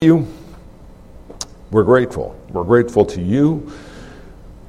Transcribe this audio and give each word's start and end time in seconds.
you. 0.00 0.28
We're 1.72 1.82
grateful. 1.82 2.40
We're 2.50 2.62
grateful 2.62 3.04
to 3.06 3.20
you. 3.20 3.72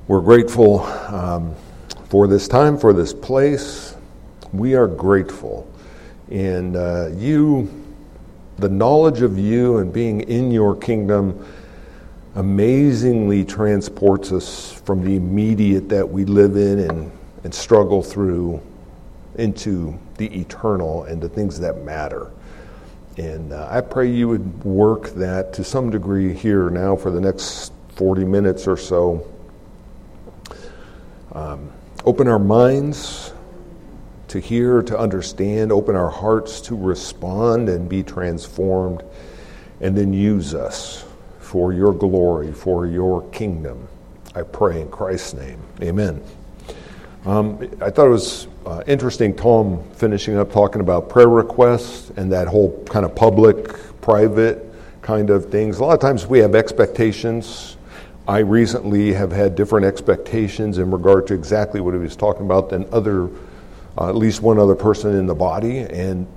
We're 0.08 0.22
grateful 0.22 0.80
um, 0.80 1.54
for 2.06 2.26
this 2.26 2.48
time, 2.48 2.80
for 2.80 2.94
this 2.94 3.14
place. 3.14 3.96
We 4.54 4.74
are 4.74 4.88
grateful. 4.88 5.72
And 6.32 6.76
uh, 6.76 7.10
you, 7.14 7.70
the 8.58 8.70
knowledge 8.70 9.22
of 9.22 9.38
you 9.38 9.78
and 9.78 9.94
being 9.94 10.22
in 10.22 10.50
your 10.50 10.76
kingdom, 10.76 11.46
amazingly 12.34 13.46
transports 13.46 14.32
us 14.32 14.82
from 14.84 15.06
the 15.06 15.16
immediate 15.16 15.90
that 15.90 16.10
we 16.10 16.26
live 16.26 16.56
in 16.56 16.80
and, 16.80 17.12
and 17.44 17.54
struggle 17.54 18.02
through 18.02 18.60
into 19.36 19.96
the 20.18 20.26
eternal 20.36 21.04
and 21.04 21.22
the 21.22 21.30
things 21.30 21.60
that 21.60 21.84
matter. 21.84 22.32
And 23.20 23.52
uh, 23.52 23.68
I 23.70 23.82
pray 23.82 24.10
you 24.10 24.30
would 24.30 24.64
work 24.64 25.10
that 25.16 25.52
to 25.56 25.64
some 25.66 25.90
degree 25.90 26.34
here 26.34 26.70
now 26.70 26.96
for 26.96 27.12
the 27.12 27.20
next 27.20 27.74
40 27.96 28.24
minutes 28.24 28.66
or 28.66 28.78
so. 28.78 29.30
Um, 31.34 31.70
open 32.06 32.30
our 32.30 32.40
minds 32.40 33.34
to 34.30 34.40
hear, 34.40 34.82
to 34.84 34.98
understand, 34.98 35.74
open 35.74 35.98
our 35.98 36.10
hearts 36.10 36.62
to 36.62 36.78
respond 36.78 37.68
and 37.68 37.90
be 37.90 38.04
transformed, 38.04 39.04
and 39.82 39.98
then 39.98 40.14
use 40.14 40.54
us 40.54 41.04
for 41.40 41.74
your 41.74 41.92
glory, 41.92 42.54
for 42.54 42.88
your 42.88 43.30
kingdom. 43.32 43.86
I 44.34 44.44
pray 44.44 44.80
in 44.80 44.90
Christ's 44.90 45.34
name. 45.34 45.60
Amen. 45.82 46.24
Um, 47.26 47.70
I 47.82 47.90
thought 47.90 48.06
it 48.06 48.12
was 48.12 48.48
uh, 48.66 48.84
interesting, 48.88 49.36
Tom 49.36 49.84
finishing 49.94 50.38
up 50.38 50.52
talking 50.52 50.82
about 50.82 51.10
prayer 51.10 51.30
requests 51.30 52.12
and 52.18 52.32
that 52.32 52.48
whole 52.48 52.84
kind 52.86 53.06
of 53.06 53.16
public, 53.16 53.74
private 54.02 54.66
kind 55.02 55.30
of 55.30 55.50
things. 55.50 55.80
A 55.80 55.84
lot 55.84 55.94
of 55.94 56.00
times 56.00 56.28
we 56.28 56.40
have 56.40 56.56
expectations. 56.56 57.78
I 58.28 58.40
recently 58.40 59.14
have 59.14 59.32
had 59.32 59.56
different 59.56 59.86
expectations 59.86 60.78
in 60.78 60.92
regard 60.92 61.26
to 61.28 61.34
exactly 61.34 61.82
what 61.82 61.94
he 61.94 62.00
was 62.00 62.16
talking 62.16 62.46
about 62.46 62.70
than 62.70 62.88
other, 62.92 63.30
uh, 63.98 64.10
at 64.10 64.16
least 64.16 64.42
one 64.42 64.60
other 64.60 64.76
person 64.76 65.16
in 65.16 65.26
the 65.26 65.36
body, 65.36 65.80
and 65.80 66.28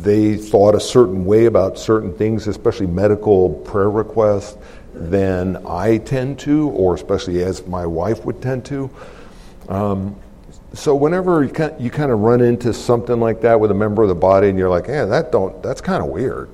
they 0.00 0.36
thought 0.36 0.74
a 0.74 0.80
certain 0.80 1.24
way 1.24 1.46
about 1.46 1.78
certain 1.78 2.14
things, 2.14 2.46
especially 2.46 2.86
medical 2.86 3.50
prayer 3.50 3.90
requests, 3.90 4.56
than 4.92 5.56
I 5.66 5.98
tend 5.98 6.38
to, 6.40 6.68
or 6.68 6.94
especially 6.94 7.42
as 7.42 7.66
my 7.66 7.84
wife 7.84 8.24
would 8.24 8.40
tend 8.40 8.64
to. 8.66 8.90
Um, 9.68 10.14
so 10.74 10.94
whenever 10.94 11.44
you 11.44 11.50
kind, 11.50 12.10
of 12.10 12.18
run 12.18 12.40
into 12.40 12.72
something 12.72 13.20
like 13.20 13.40
that 13.42 13.58
with 13.58 13.70
a 13.70 13.74
member 13.74 14.02
of 14.02 14.08
the 14.08 14.14
body, 14.14 14.48
and 14.48 14.58
you're 14.58 14.68
like, 14.68 14.88
"Yeah, 14.88 15.04
that 15.06 15.30
don't 15.30 15.62
that's 15.62 15.80
kind 15.80 16.02
of 16.02 16.08
weird." 16.10 16.50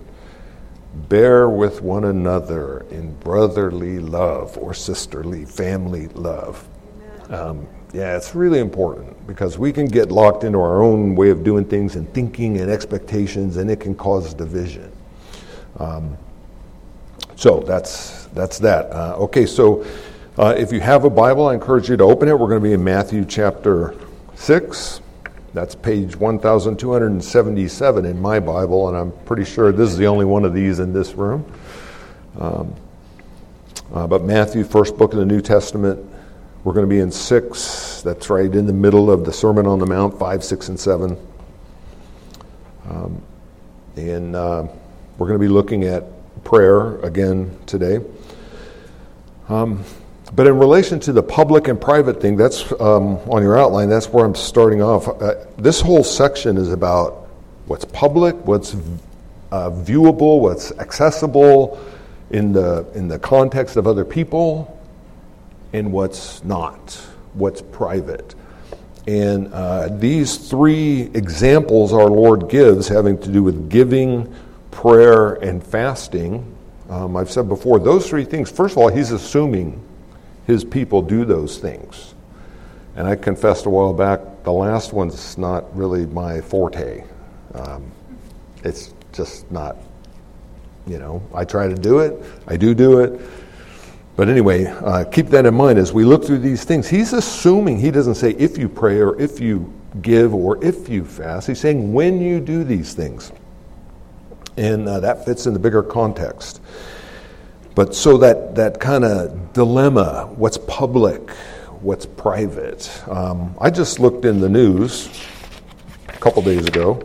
Bear 1.09 1.49
with 1.49 1.83
one 1.83 2.05
another 2.05 2.85
in 2.91 3.15
brotherly 3.21 3.99
love 3.99 4.59
or 4.59 4.75
sisterly 4.75 5.45
family 5.45 6.09
love. 6.09 6.67
Um, 7.31 7.67
yeah, 7.93 8.17
it's 8.17 8.35
really 8.35 8.59
important 8.59 9.27
because 9.27 9.57
we 9.57 9.73
can 9.73 9.87
get 9.87 10.11
locked 10.13 10.45
into 10.45 10.59
our 10.59 10.83
own 10.83 11.15
way 11.15 11.31
of 11.31 11.43
doing 11.43 11.65
things 11.65 11.97
and 11.97 12.13
thinking 12.13 12.59
and 12.59 12.71
expectations, 12.71 13.57
and 13.57 13.71
it 13.71 13.81
can 13.81 13.95
cause 13.95 14.35
division. 14.35 14.93
Um, 15.79 16.17
so 17.37 17.61
that's 17.61 18.27
that's 18.27 18.59
that. 18.59 18.93
Uh, 18.93 19.17
okay, 19.21 19.47
so 19.47 19.85
uh, 20.39 20.55
if 20.57 20.73
you 20.73 20.81
have 20.81 21.05
a 21.05 21.11
Bible, 21.11 21.47
I 21.47 21.55
encourage 21.55 21.89
you 21.89 21.97
to 21.97 22.05
open 22.05 22.29
it. 22.29 22.39
We're 22.39 22.49
going 22.49 22.63
to 22.63 22.69
be 22.69 22.75
in 22.75 22.85
Matthew 22.85 23.25
chapter 23.25 23.95
6. 24.41 25.03
That's 25.53 25.75
page 25.75 26.17
1277 26.17 28.07
in 28.07 28.23
my 28.23 28.41
Bible, 28.41 28.89
and 28.89 28.97
I'm 28.97 29.13
pretty 29.27 29.45
sure 29.45 29.71
this 29.71 29.91
is 29.91 29.99
the 29.99 30.07
only 30.07 30.25
one 30.25 30.47
of 30.47 30.55
these 30.55 30.79
in 30.79 30.95
this 30.95 31.13
room. 31.13 31.45
Um, 32.39 32.75
uh, 33.93 34.07
but 34.07 34.23
Matthew, 34.25 34.65
first 34.65 34.97
book 34.97 35.13
of 35.13 35.19
the 35.19 35.27
New 35.27 35.43
Testament, 35.43 36.01
we're 36.65 36.73
going 36.73 36.87
to 36.87 36.91
be 36.91 37.01
in 37.01 37.13
6. 37.13 38.01
That's 38.03 38.31
right 38.31 38.51
in 38.51 38.67
the 38.67 38.73
middle 38.73 39.11
of 39.11 39.27
the 39.27 39.33
Sermon 39.33 39.67
on 39.67 39.79
the 39.79 39.85
Mount, 39.85 40.19
5, 40.19 40.43
6, 40.43 40.69
and 40.69 40.81
7. 40.81 41.19
Um, 42.89 43.23
and 43.97 44.35
uh, 44.35 44.69
we're 45.19 45.27
going 45.27 45.39
to 45.39 45.45
be 45.45 45.53
looking 45.53 45.85
at 45.85 46.05
prayer 46.45 46.99
again 47.01 47.59
today. 47.67 47.99
Um, 49.51 49.85
but 50.33 50.47
in 50.47 50.59
relation 50.59 51.01
to 51.01 51.13
the 51.13 51.23
public 51.23 51.69
and 51.69 51.81
private 51.81 52.21
thing, 52.21 52.37
that's 52.37 52.71
um, 52.81 53.17
on 53.29 53.43
your 53.43 53.59
outline, 53.59 53.89
that's 53.89 54.09
where 54.09 54.25
I'm 54.25 54.35
starting 54.35 54.81
off. 54.81 55.09
Uh, 55.09 55.35
this 55.59 55.81
whole 55.81 56.05
section 56.05 56.57
is 56.57 56.73
about 56.73 57.29
what's 57.67 57.85
public, 57.87 58.37
what's 58.47 58.75
uh, 59.51 59.71
viewable, 59.71 60.41
what's 60.41 60.71
accessible 60.79 61.81
in 62.31 62.53
the, 62.53 62.87
in 62.95 63.09
the 63.09 63.19
context 63.19 63.77
of 63.77 63.89
other 63.89 64.05
people, 64.05 64.79
and 65.73 65.93
what's 65.93 66.45
not, 66.45 66.95
what's 67.35 67.61
private. 67.61 68.35
And 69.09 69.53
uh, 69.53 69.89
these 69.89 70.37
three 70.37 71.11
examples 71.15 71.93
our 71.93 72.09
Lord 72.09 72.49
gives, 72.49 72.87
having 72.87 73.19
to 73.23 73.33
do 73.33 73.43
with 73.43 73.69
giving, 73.69 74.33
prayer, 74.71 75.35
and 75.35 75.65
fasting, 75.65 76.57
um, 76.89 77.17
I've 77.17 77.31
said 77.31 77.49
before, 77.49 77.81
those 77.81 78.09
three 78.09 78.25
things, 78.25 78.51
first 78.51 78.73
of 78.73 78.79
all, 78.79 78.89
He's 78.89 79.11
assuming 79.11 79.85
his 80.47 80.65
people 80.65 81.03
do 81.03 81.25
those 81.25 81.59
things. 81.59 82.15
And 82.97 83.07
I 83.07 83.17
confessed 83.17 83.67
a 83.67 83.71
while 83.71 83.93
back, 83.93 84.21
the 84.43 84.53
last 84.53 84.93
one's 84.93 85.39
not 85.39 85.75
really 85.77 86.07
my 86.07 86.41
forte. 86.41 87.05
Um, 87.55 87.91
it's 88.65 88.95
just 89.13 89.51
not, 89.51 89.77
you 90.87 90.99
know, 90.99 91.23
I 91.35 91.45
try 91.45 91.69
to 91.69 91.75
do 91.75 92.01
it, 92.01 92.23
I 92.47 92.57
do 92.57 92.75
do 92.75 93.01
it. 93.01 93.21
But 94.17 94.29
anyway, 94.29 94.67
uh, 94.67 95.05
keep 95.05 95.29
that 95.29 95.47
in 95.47 95.55
mind 95.55 95.79
as 95.79 95.93
we 95.93 96.05
look 96.05 96.25
through 96.25 96.41
these 96.41 96.65
things. 96.65 96.89
He's 96.89 97.13
assuming, 97.13 97.79
he 97.79 97.91
doesn't 97.91 98.17
say 98.17 98.33
if 98.33 98.59
you 98.59 98.69
pray 98.69 99.01
or 99.01 99.19
if 99.19 99.41
you 99.41 99.73
give 100.03 100.35
or 100.35 100.63
if 100.63 100.89
you 100.89 101.05
fast. 101.05 101.47
He's 101.47 101.61
saying 101.61 101.93
when 101.93 102.21
you 102.21 102.41
do 102.41 102.65
these 102.65 102.93
things. 102.93 103.33
And 104.57 104.87
uh, 104.87 105.01
that 105.01 105.25
fits 105.25 105.47
in 105.47 105.55
the 105.55 105.59
bigger 105.59 105.83
context. 105.83 106.61
But 107.75 107.95
so 107.95 108.19
that, 108.19 108.55
that 108.57 108.81
kind 108.81 109.05
of 109.05 109.53
dilemma 109.53 110.29
what's 110.37 110.59
public, 110.59 111.31
what's 111.81 112.07
private. 112.07 112.91
Um, 113.09 113.55
I 113.61 113.71
just 113.71 114.01
looked 114.01 114.25
in 114.25 114.41
the 114.41 114.49
news 114.49 115.09
a 116.09 116.13
couple 116.19 116.43
days 116.43 116.67
ago. 116.67 117.01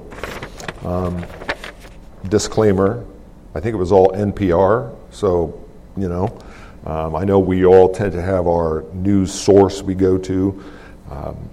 Um, 0.84 1.26
disclaimer 2.30 3.06
I 3.56 3.62
think 3.62 3.74
it 3.74 3.78
was 3.78 3.94
all 3.94 4.10
NPR, 4.10 4.94
so, 5.12 5.66
you 5.96 6.10
know. 6.10 6.38
Um, 6.86 7.16
I 7.16 7.24
know 7.24 7.40
we 7.40 7.66
all 7.66 7.88
tend 7.88 8.12
to 8.12 8.22
have 8.22 8.48
our 8.48 8.84
news 8.94 9.34
source 9.34 9.82
we 9.82 9.96
go 9.96 10.18
to. 10.18 10.64
Um, 11.10 11.50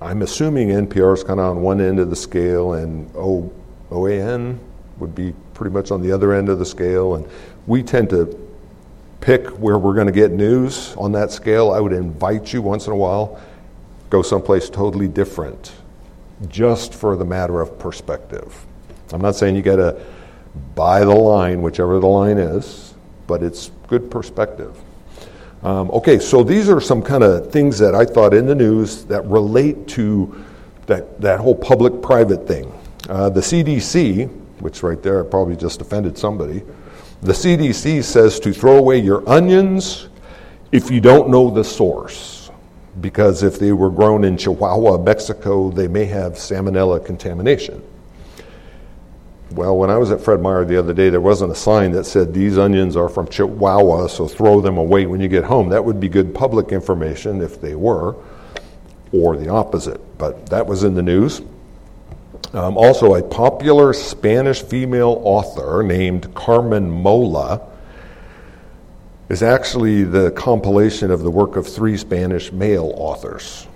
I'm 0.00 0.22
assuming 0.22 0.68
NPR 0.68 1.12
is 1.12 1.22
kind 1.22 1.40
of 1.40 1.56
on 1.56 1.62
one 1.62 1.82
end 1.82 1.98
of 1.98 2.08
the 2.08 2.16
scale, 2.16 2.72
and 2.72 3.14
o, 3.14 3.52
OAN 3.90 4.58
would 4.96 5.14
be 5.14 5.34
pretty 5.52 5.74
much 5.74 5.90
on 5.90 6.00
the 6.00 6.10
other 6.10 6.32
end 6.32 6.48
of 6.48 6.58
the 6.58 6.66
scale. 6.66 7.16
And 7.16 7.28
we 7.68 7.82
tend 7.82 8.08
to 8.10 8.48
pick 9.20 9.46
where 9.58 9.78
we're 9.78 9.94
going 9.94 10.06
to 10.06 10.12
get 10.12 10.32
news 10.32 10.94
on 10.96 11.12
that 11.12 11.30
scale. 11.30 11.70
I 11.70 11.80
would 11.80 11.92
invite 11.92 12.52
you 12.52 12.62
once 12.62 12.86
in 12.86 12.94
a 12.94 12.96
while, 12.96 13.38
go 14.08 14.22
someplace 14.22 14.70
totally 14.70 15.06
different, 15.06 15.72
just 16.48 16.94
for 16.94 17.14
the 17.14 17.26
matter 17.26 17.60
of 17.60 17.78
perspective. 17.78 18.64
I'm 19.12 19.20
not 19.20 19.36
saying 19.36 19.54
you 19.54 19.60
got 19.60 19.76
to 19.76 20.02
buy 20.74 21.00
the 21.00 21.14
line, 21.14 21.60
whichever 21.60 22.00
the 22.00 22.06
line 22.06 22.38
is, 22.38 22.94
but 23.26 23.42
it's 23.42 23.70
good 23.86 24.10
perspective. 24.10 24.74
Um, 25.62 25.90
okay, 25.90 26.18
so 26.18 26.42
these 26.42 26.70
are 26.70 26.80
some 26.80 27.02
kind 27.02 27.22
of 27.22 27.52
things 27.52 27.78
that 27.80 27.94
I 27.94 28.06
thought 28.06 28.32
in 28.32 28.46
the 28.46 28.54
news 28.54 29.04
that 29.06 29.26
relate 29.26 29.88
to 29.88 30.42
that, 30.86 31.20
that 31.20 31.38
whole 31.40 31.54
public 31.54 32.00
private 32.00 32.48
thing. 32.48 32.72
Uh, 33.10 33.28
the 33.28 33.40
CDC, 33.40 34.28
which 34.60 34.82
right 34.82 35.02
there 35.02 35.22
probably 35.24 35.56
just 35.56 35.82
offended 35.82 36.16
somebody, 36.16 36.62
the 37.20 37.32
CDC 37.32 38.04
says 38.04 38.38
to 38.40 38.52
throw 38.52 38.76
away 38.76 38.98
your 38.98 39.28
onions 39.28 40.08
if 40.70 40.90
you 40.90 41.00
don't 41.00 41.28
know 41.28 41.50
the 41.50 41.64
source, 41.64 42.50
because 43.00 43.42
if 43.42 43.58
they 43.58 43.72
were 43.72 43.90
grown 43.90 44.24
in 44.24 44.36
Chihuahua, 44.36 44.98
Mexico, 44.98 45.70
they 45.70 45.88
may 45.88 46.04
have 46.04 46.34
salmonella 46.34 47.04
contamination. 47.04 47.82
Well, 49.52 49.78
when 49.78 49.88
I 49.88 49.96
was 49.96 50.10
at 50.10 50.20
Fred 50.20 50.42
Meyer 50.42 50.64
the 50.64 50.78
other 50.78 50.92
day, 50.92 51.08
there 51.08 51.22
wasn't 51.22 51.52
a 51.52 51.56
sign 51.56 51.90
that 51.92 52.04
said 52.04 52.34
these 52.34 52.58
onions 52.58 52.96
are 52.96 53.08
from 53.08 53.26
Chihuahua, 53.28 54.08
so 54.08 54.28
throw 54.28 54.60
them 54.60 54.76
away 54.76 55.06
when 55.06 55.20
you 55.20 55.28
get 55.28 55.42
home. 55.42 55.70
That 55.70 55.84
would 55.84 55.98
be 55.98 56.08
good 56.08 56.34
public 56.34 56.70
information 56.70 57.40
if 57.40 57.60
they 57.60 57.74
were, 57.74 58.14
or 59.10 59.36
the 59.36 59.48
opposite. 59.48 60.00
But 60.18 60.50
that 60.50 60.66
was 60.66 60.84
in 60.84 60.94
the 60.94 61.02
news. 61.02 61.40
Um, 62.52 62.78
also, 62.78 63.14
a 63.14 63.22
popular 63.22 63.92
Spanish 63.92 64.62
female 64.62 65.20
author 65.22 65.82
named 65.82 66.34
Carmen 66.34 66.90
Mola 66.90 67.60
is 69.28 69.42
actually 69.42 70.04
the 70.04 70.30
compilation 70.30 71.10
of 71.10 71.22
the 71.22 71.30
work 71.30 71.56
of 71.56 71.66
three 71.66 71.96
Spanish 71.96 72.50
male 72.50 72.92
authors. 72.96 73.66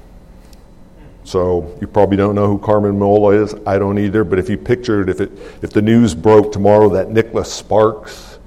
So 1.24 1.76
you 1.80 1.86
probably 1.86 2.16
don't 2.16 2.34
know 2.34 2.46
who 2.46 2.58
Carmen 2.58 2.98
Mola 2.98 3.42
is. 3.42 3.54
I 3.66 3.78
don't 3.78 3.98
either. 3.98 4.24
But 4.24 4.38
if 4.38 4.48
you 4.48 4.56
pictured, 4.56 5.08
if 5.08 5.20
it, 5.20 5.30
if 5.62 5.70
the 5.70 5.82
news 5.82 6.14
broke 6.14 6.52
tomorrow 6.52 6.88
that 6.90 7.10
Nicholas 7.10 7.52
Sparks 7.52 8.38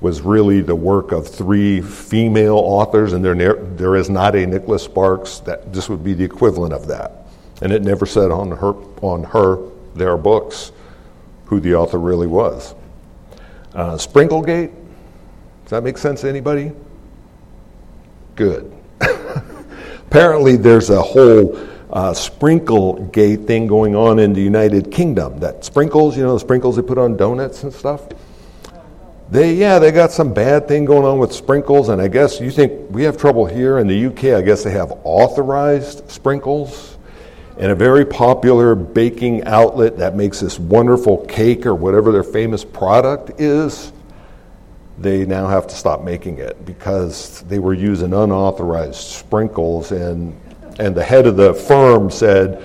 was 0.00 0.20
really 0.20 0.60
the 0.60 0.74
work 0.74 1.12
of 1.12 1.28
three 1.28 1.80
female 1.80 2.56
authors, 2.56 3.12
and 3.12 3.24
there 3.24 3.54
there 3.54 3.96
is 3.96 4.10
not 4.10 4.34
a 4.34 4.46
Nicholas 4.46 4.82
Sparks, 4.82 5.40
that 5.40 5.72
this 5.72 5.88
would 5.88 6.02
be 6.02 6.12
the 6.12 6.24
equivalent 6.24 6.72
of 6.72 6.86
that. 6.88 7.23
And 7.64 7.72
it 7.72 7.82
never 7.82 8.06
said 8.06 8.30
on 8.30 8.52
her 8.52 8.74
on 9.02 9.24
her 9.24 9.58
their 9.94 10.16
books 10.16 10.70
who 11.46 11.60
the 11.60 11.74
author 11.74 11.98
really 11.98 12.26
was. 12.26 12.74
Uh, 13.74 13.96
Sprinklegate. 13.96 14.70
Does 15.62 15.70
that 15.70 15.82
make 15.82 15.98
sense 15.98 16.20
to 16.20 16.28
anybody? 16.28 16.72
Good. 18.36 18.70
Apparently, 20.06 20.56
there's 20.56 20.90
a 20.90 21.00
whole 21.00 21.58
uh, 21.90 22.12
sprinkle 22.12 23.02
gate 23.06 23.46
thing 23.46 23.66
going 23.66 23.96
on 23.96 24.18
in 24.18 24.32
the 24.32 24.42
United 24.42 24.90
Kingdom. 24.92 25.40
That 25.40 25.64
sprinkles, 25.64 26.16
you 26.16 26.22
know, 26.22 26.34
the 26.34 26.40
sprinkles 26.40 26.76
they 26.76 26.82
put 26.82 26.98
on 26.98 27.16
donuts 27.16 27.62
and 27.62 27.72
stuff. 27.72 28.08
They, 29.30 29.54
yeah, 29.54 29.78
they 29.78 29.90
got 29.90 30.12
some 30.12 30.34
bad 30.34 30.68
thing 30.68 30.84
going 30.84 31.04
on 31.04 31.18
with 31.18 31.32
sprinkles, 31.32 31.88
and 31.88 32.02
I 32.02 32.08
guess 32.08 32.40
you 32.40 32.50
think 32.50 32.90
we 32.90 33.04
have 33.04 33.16
trouble 33.16 33.46
here 33.46 33.78
in 33.78 33.86
the 33.86 34.06
UK. 34.06 34.36
I 34.36 34.42
guess 34.42 34.62
they 34.62 34.72
have 34.72 34.92
authorized 35.02 36.10
sprinkles, 36.10 36.93
and 37.56 37.70
a 37.70 37.74
very 37.74 38.04
popular 38.04 38.74
baking 38.74 39.44
outlet 39.44 39.98
that 39.98 40.16
makes 40.16 40.40
this 40.40 40.58
wonderful 40.58 41.24
cake 41.26 41.66
or 41.66 41.74
whatever 41.74 42.10
their 42.10 42.24
famous 42.24 42.64
product 42.64 43.40
is. 43.40 43.92
They 44.98 45.24
now 45.24 45.46
have 45.48 45.66
to 45.68 45.74
stop 45.74 46.02
making 46.02 46.38
it 46.38 46.64
because 46.64 47.42
they 47.42 47.58
were 47.58 47.74
using 47.74 48.12
unauthorized 48.12 48.94
sprinkles, 48.94 49.92
and 49.92 50.38
and 50.78 50.94
the 50.94 51.04
head 51.04 51.26
of 51.26 51.36
the 51.36 51.54
firm 51.54 52.10
said 52.10 52.64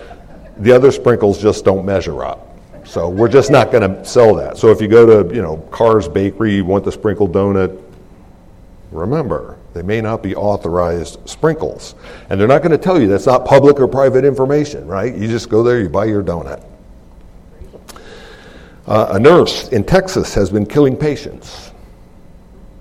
the 0.57 0.71
other 0.71 0.91
sprinkles 0.91 1.41
just 1.41 1.65
don't 1.65 1.85
measure 1.85 2.23
up. 2.23 2.47
So 2.85 3.07
we're 3.07 3.29
just 3.29 3.51
not 3.51 3.71
going 3.71 3.87
to 3.87 4.03
sell 4.03 4.33
that. 4.35 4.57
So 4.57 4.69
if 4.69 4.81
you 4.81 4.87
go 4.87 5.23
to, 5.23 5.35
you 5.35 5.43
know, 5.43 5.57
Carr's 5.69 6.07
Bakery, 6.07 6.55
you 6.55 6.65
want 6.65 6.83
the 6.83 6.91
sprinkled 6.91 7.31
donut, 7.31 7.79
remember, 8.91 9.58
they 9.73 9.81
may 9.81 10.01
not 10.01 10.23
be 10.23 10.35
authorized 10.35 11.19
sprinkles. 11.29 11.95
And 12.29 12.39
they're 12.39 12.47
not 12.47 12.59
going 12.59 12.71
to 12.71 12.77
tell 12.77 12.99
you 12.99 13.07
that's 13.07 13.25
not 13.25 13.45
public 13.45 13.79
or 13.79 13.87
private 13.87 14.25
information, 14.25 14.87
right? 14.87 15.15
You 15.15 15.27
just 15.27 15.49
go 15.49 15.63
there, 15.63 15.79
you 15.79 15.89
buy 15.89 16.05
your 16.05 16.23
donut. 16.23 16.63
Uh, 18.87 19.09
a 19.11 19.19
nurse 19.19 19.69
in 19.69 19.83
Texas 19.83 20.33
has 20.33 20.49
been 20.49 20.65
killing 20.65 20.97
patients. 20.97 21.71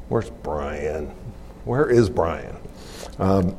Where's 0.08 0.30
Brian? 0.30 1.06
Where 1.64 1.90
is 1.90 2.08
Brian? 2.08 2.56
Um, 3.18 3.54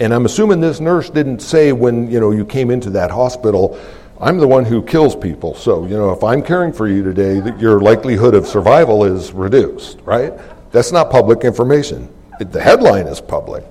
and 0.00 0.14
I'm 0.14 0.24
assuming 0.24 0.60
this 0.60 0.80
nurse 0.80 1.10
didn't 1.10 1.40
say 1.40 1.72
when 1.72 2.10
you 2.10 2.20
know 2.20 2.30
you 2.30 2.46
came 2.46 2.70
into 2.70 2.88
that 2.90 3.10
hospital, 3.10 3.78
I'm 4.20 4.38
the 4.38 4.48
one 4.48 4.64
who 4.64 4.82
kills 4.82 5.14
people. 5.14 5.54
So, 5.54 5.86
you 5.86 5.96
know, 5.96 6.10
if 6.12 6.22
I'm 6.22 6.42
caring 6.42 6.72
for 6.72 6.88
you 6.88 7.02
today, 7.02 7.42
your 7.58 7.80
likelihood 7.80 8.34
of 8.34 8.46
survival 8.46 9.04
is 9.04 9.32
reduced, 9.32 10.00
right? 10.04 10.32
That's 10.70 10.92
not 10.92 11.10
public 11.10 11.44
information. 11.44 12.08
The 12.38 12.60
headline 12.60 13.06
is 13.06 13.20
public. 13.20 13.64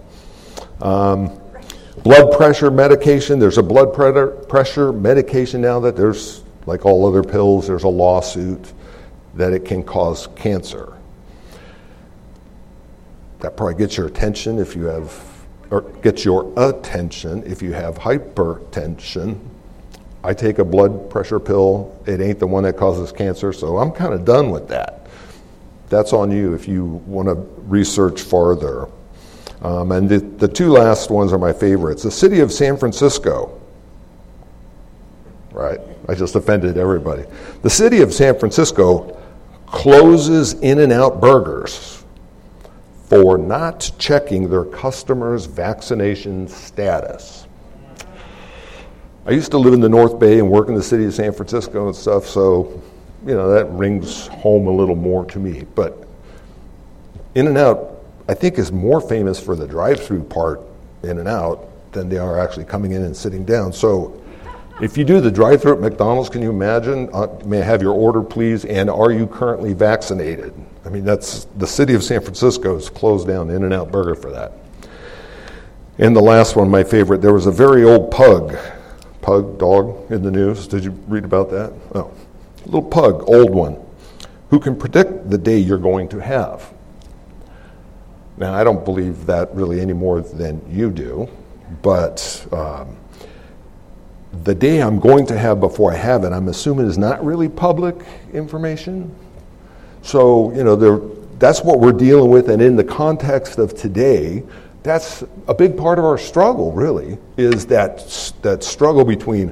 Um, 0.81 1.39
blood 2.03 2.31
pressure 2.33 2.71
medication, 2.71 3.39
there's 3.39 3.57
a 3.57 3.63
blood 3.63 3.93
pressure 3.93 4.93
medication 4.93 5.61
now 5.61 5.79
that 5.81 5.95
there's, 5.95 6.43
like 6.65 6.85
all 6.85 7.05
other 7.05 7.23
pills, 7.23 7.67
there's 7.67 7.83
a 7.83 7.89
lawsuit 7.89 8.73
that 9.35 9.53
it 9.53 9.65
can 9.65 9.83
cause 9.83 10.27
cancer. 10.35 10.93
That 13.39 13.57
probably 13.57 13.75
gets 13.75 13.97
your 13.97 14.07
attention 14.07 14.59
if 14.59 14.75
you 14.75 14.85
have 14.85 15.33
or 15.69 15.81
gets 16.01 16.23
your 16.23 16.53
attention 16.55 17.43
if 17.45 17.61
you 17.61 17.73
have 17.73 17.97
hypertension. 17.97 19.39
I 20.23 20.33
take 20.33 20.59
a 20.59 20.63
blood 20.63 21.09
pressure 21.09 21.39
pill. 21.39 21.99
It 22.05 22.21
ain't 22.21 22.39
the 22.39 22.47
one 22.47 22.63
that 22.63 22.77
causes 22.77 23.11
cancer, 23.11 23.51
so 23.51 23.77
I'm 23.77 23.91
kind 23.91 24.13
of 24.13 24.23
done 24.23 24.51
with 24.51 24.67
that. 24.69 25.07
That's 25.89 26.13
on 26.13 26.31
you 26.31 26.53
if 26.53 26.67
you 26.67 26.85
want 26.85 27.27
to 27.27 27.35
research 27.63 28.21
farther. 28.21 28.87
Um, 29.61 29.91
and 29.91 30.09
the, 30.09 30.19
the 30.19 30.47
two 30.47 30.71
last 30.71 31.09
ones 31.09 31.31
are 31.31 31.37
my 31.37 31.53
favorites. 31.53 32.03
The 32.03 32.11
city 32.11 32.39
of 32.39 32.51
San 32.51 32.77
Francisco. 32.77 33.59
Right, 35.51 35.79
I 36.09 36.15
just 36.15 36.35
offended 36.35 36.77
everybody. 36.77 37.25
The 37.61 37.69
city 37.69 38.01
of 38.01 38.11
San 38.13 38.37
Francisco 38.39 39.21
closes 39.67 40.53
In 40.53 40.79
N 40.79 40.91
Out 40.91 41.21
Burgers 41.21 42.03
for 43.05 43.37
not 43.37 43.91
checking 43.99 44.49
their 44.49 44.65
customers' 44.65 45.45
vaccination 45.45 46.47
status. 46.47 47.45
I 49.25 49.31
used 49.31 49.51
to 49.51 49.57
live 49.57 49.73
in 49.73 49.79
the 49.79 49.89
North 49.89 50.19
Bay 50.19 50.39
and 50.39 50.49
work 50.49 50.67
in 50.67 50.75
the 50.75 50.83
city 50.83 51.05
of 51.05 51.13
San 51.13 51.31
Francisco 51.31 51.85
and 51.87 51.95
stuff, 51.95 52.25
so 52.25 52.81
you 53.25 53.35
know 53.35 53.51
that 53.51 53.65
rings 53.71 54.27
home 54.27 54.67
a 54.67 54.71
little 54.71 54.95
more 54.95 55.25
to 55.25 55.39
me. 55.39 55.65
But 55.75 56.05
In 57.35 57.47
and 57.47 57.57
Out, 57.57 58.03
I 58.27 58.33
think, 58.33 58.57
is 58.57 58.71
more 58.71 59.01
famous 59.01 59.39
for 59.39 59.55
the 59.55 59.67
drive-through 59.67 60.23
part 60.23 60.61
In 61.03 61.19
and 61.19 61.27
Out 61.27 61.69
than 61.91 62.09
they 62.09 62.17
are 62.17 62.39
actually 62.39 62.65
coming 62.65 62.91
in 62.91 63.03
and 63.03 63.15
sitting 63.15 63.45
down. 63.45 63.71
So 63.71 64.21
if 64.81 64.97
you 64.97 65.03
do 65.03 65.21
the 65.21 65.31
drive-through 65.31 65.73
at 65.73 65.79
McDonald's, 65.79 66.29
can 66.29 66.41
you 66.41 66.49
imagine? 66.49 67.09
Uh, 67.13 67.27
may 67.45 67.61
I 67.61 67.63
have 67.63 67.81
your 67.81 67.93
order, 67.93 68.21
please? 68.21 68.65
And 68.65 68.89
are 68.89 69.11
you 69.11 69.27
currently 69.27 69.73
vaccinated? 69.73 70.53
I 70.85 70.89
mean, 70.89 71.05
that's 71.05 71.45
the 71.57 71.67
city 71.67 71.93
of 71.93 72.03
San 72.03 72.21
Francisco 72.21 72.73
has 72.75 72.89
closed 72.89 73.27
down 73.27 73.49
In 73.49 73.63
N 73.63 73.71
Out 73.71 73.91
Burger 73.91 74.15
for 74.15 74.31
that. 74.31 74.53
And 75.99 76.15
the 76.15 76.21
last 76.21 76.55
one, 76.55 76.69
my 76.69 76.83
favorite, 76.83 77.21
there 77.21 77.33
was 77.33 77.45
a 77.45 77.51
very 77.51 77.83
old 77.83 78.09
pug, 78.09 78.57
pug 79.21 79.59
dog 79.59 80.11
in 80.11 80.23
the 80.23 80.31
news. 80.31 80.67
Did 80.67 80.83
you 80.83 80.91
read 81.07 81.23
about 81.23 81.51
that? 81.51 81.71
Oh, 81.93 82.11
little 82.65 82.81
pug, 82.81 83.23
old 83.27 83.51
one, 83.51 83.77
who 84.49 84.59
can 84.59 84.75
predict 84.75 85.29
the 85.29 85.37
day 85.37 85.57
you're 85.57 85.77
going 85.77 86.07
to 86.09 86.19
have. 86.19 86.71
Now, 88.37 88.53
I 88.53 88.63
don't 88.63 88.83
believe 88.83 89.25
that 89.27 89.53
really 89.53 89.79
any 89.79 89.93
more 89.93 90.21
than 90.21 90.61
you 90.69 90.91
do, 90.91 91.29
but 91.81 92.45
um, 92.51 92.97
the 94.43 94.55
day 94.55 94.81
I'm 94.81 94.99
going 94.99 95.25
to 95.27 95.37
have 95.37 95.59
before 95.59 95.91
I 95.91 95.95
have 95.95 96.23
it, 96.23 96.33
I'm 96.33 96.47
assuming 96.47 96.87
is 96.87 96.97
not 96.97 97.23
really 97.23 97.47
public 97.47 97.95
information. 98.33 99.13
So, 100.01 100.51
you 100.53 100.63
know, 100.63 100.75
that's 101.37 101.61
what 101.63 101.79
we're 101.79 101.91
dealing 101.91 102.31
with. 102.31 102.49
And 102.49 102.61
in 102.61 102.75
the 102.75 102.83
context 102.83 103.59
of 103.59 103.75
today, 103.75 104.43
that's 104.81 105.23
a 105.47 105.53
big 105.53 105.77
part 105.77 105.99
of 105.99 106.05
our 106.05 106.17
struggle, 106.17 106.71
really, 106.71 107.17
is 107.37 107.65
that, 107.67 108.33
that 108.41 108.63
struggle 108.63 109.05
between 109.05 109.49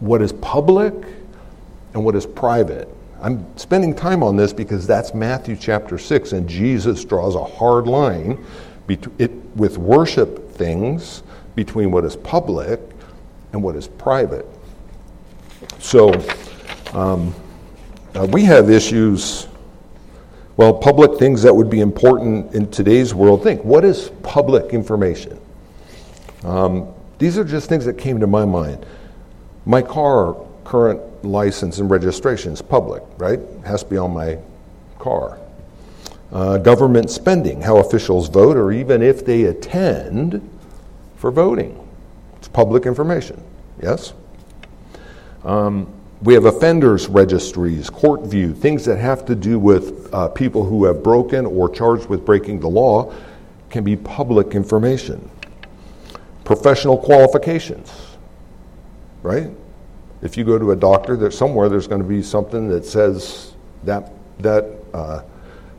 what 0.00 0.20
is 0.20 0.32
public 0.32 0.94
and 1.98 2.04
what 2.04 2.14
is 2.14 2.24
private. 2.24 2.88
I'm 3.20 3.44
spending 3.58 3.92
time 3.92 4.22
on 4.22 4.36
this 4.36 4.52
because 4.52 4.86
that's 4.86 5.14
Matthew 5.14 5.56
chapter 5.56 5.98
6, 5.98 6.32
and 6.32 6.48
Jesus 6.48 7.04
draws 7.04 7.34
a 7.34 7.42
hard 7.42 7.88
line 7.88 8.44
it, 9.18 9.32
with 9.56 9.76
worship 9.78 10.52
things 10.52 11.24
between 11.56 11.90
what 11.90 12.04
is 12.04 12.14
public 12.14 12.80
and 13.52 13.60
what 13.60 13.74
is 13.74 13.88
private. 13.88 14.46
So, 15.80 16.12
um, 16.94 17.34
uh, 18.14 18.28
we 18.30 18.44
have 18.44 18.70
issues 18.70 19.48
well, 20.56 20.74
public 20.74 21.20
things 21.20 21.42
that 21.42 21.54
would 21.54 21.70
be 21.70 21.80
important 21.80 22.52
in 22.52 22.68
today's 22.68 23.14
world. 23.14 23.44
Think, 23.44 23.64
what 23.64 23.84
is 23.84 24.10
public 24.24 24.72
information? 24.72 25.38
Um, 26.42 26.92
these 27.18 27.38
are 27.38 27.44
just 27.44 27.68
things 27.68 27.84
that 27.84 27.96
came 27.96 28.18
to 28.18 28.26
my 28.26 28.44
mind. 28.44 28.84
My 29.66 29.82
car 29.82 30.34
current 30.64 31.00
license 31.24 31.78
and 31.78 31.90
registration 31.90 32.52
is 32.52 32.62
public, 32.62 33.02
right? 33.18 33.38
It 33.38 33.64
has 33.64 33.82
to 33.82 33.90
be 33.90 33.96
on 33.96 34.12
my 34.12 34.38
car. 34.98 35.38
Uh, 36.30 36.58
government 36.58 37.10
spending, 37.10 37.60
how 37.62 37.78
officials 37.78 38.28
vote, 38.28 38.56
or 38.56 38.70
even 38.70 39.02
if 39.02 39.24
they 39.24 39.44
attend 39.44 40.46
for 41.16 41.30
voting. 41.30 41.88
It's 42.36 42.48
public 42.48 42.86
information, 42.86 43.42
yes? 43.82 44.12
Um, 45.44 45.92
we 46.22 46.34
have 46.34 46.44
offenders 46.44 47.08
registries, 47.08 47.88
CourtView, 47.90 48.56
things 48.56 48.84
that 48.84 48.98
have 48.98 49.24
to 49.26 49.34
do 49.34 49.58
with 49.58 50.12
uh, 50.12 50.28
people 50.28 50.64
who 50.64 50.84
have 50.84 51.02
broken 51.02 51.46
or 51.46 51.68
charged 51.68 52.08
with 52.08 52.26
breaking 52.26 52.60
the 52.60 52.68
law 52.68 53.14
can 53.70 53.84
be 53.84 53.96
public 53.96 54.54
information. 54.54 55.30
Professional 56.44 56.98
qualifications, 56.98 57.92
right? 59.22 59.48
If 60.20 60.36
you 60.36 60.44
go 60.44 60.58
to 60.58 60.72
a 60.72 60.76
doctor, 60.76 61.16
there's 61.16 61.38
somewhere 61.38 61.68
there's 61.68 61.86
going 61.86 62.02
to 62.02 62.08
be 62.08 62.22
something 62.22 62.68
that 62.68 62.84
says 62.84 63.54
that 63.84 64.12
that 64.38 64.64
uh, 64.94 65.22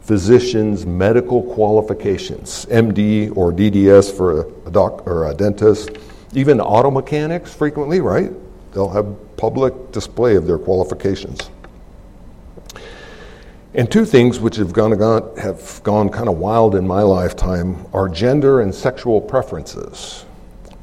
physician's 0.02 0.86
medical 0.86 1.44
qualifications, 1.54 2.66
MD 2.66 3.36
or 3.38 3.52
DDS 3.52 4.12
for 4.16 4.42
a, 4.66 4.72
doc 4.72 5.06
or 5.06 5.30
a 5.30 5.34
dentist, 5.36 5.92
even 6.34 6.60
auto 6.60 6.90
mechanics 6.90 7.54
frequently, 7.54 8.02
right? 8.02 8.32
They'll 8.74 8.90
have 8.90 9.38
public 9.38 9.92
display 9.92 10.36
of 10.36 10.48
their 10.48 10.58
qualifications. 10.58 11.52
And 13.76 13.92
two 13.92 14.04
things 14.04 14.40
which 14.40 14.56
have 14.56 14.74
gone, 14.74 14.98
gone, 14.98 15.38
have 15.38 15.80
gone 15.84 16.10
kind 16.10 16.28
of 16.28 16.40
wild 16.40 16.74
in 16.74 16.88
my 16.88 17.04
lifetime 17.04 17.86
are 17.94 18.10
gender 18.10 18.62
and 18.62 18.74
sexual 18.74 19.22
preferences. 19.22 20.26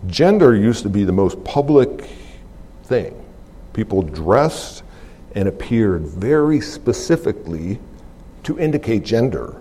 Gender 0.06 0.54
used 0.54 0.84
to 0.84 0.88
be 0.88 1.02
the 1.02 1.12
most 1.12 1.42
public 1.42 2.08
thing. 2.84 3.25
People 3.76 4.00
dressed 4.00 4.82
and 5.34 5.46
appeared 5.46 6.06
very 6.06 6.62
specifically 6.62 7.78
to 8.42 8.58
indicate 8.58 9.04
gender. 9.04 9.60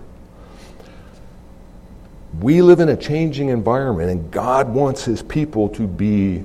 We 2.40 2.62
live 2.62 2.80
in 2.80 2.88
a 2.88 2.96
changing 2.96 3.50
environment, 3.50 4.10
and 4.10 4.30
God 4.30 4.70
wants 4.70 5.04
His 5.04 5.22
people 5.22 5.68
to 5.68 5.86
be 5.86 6.42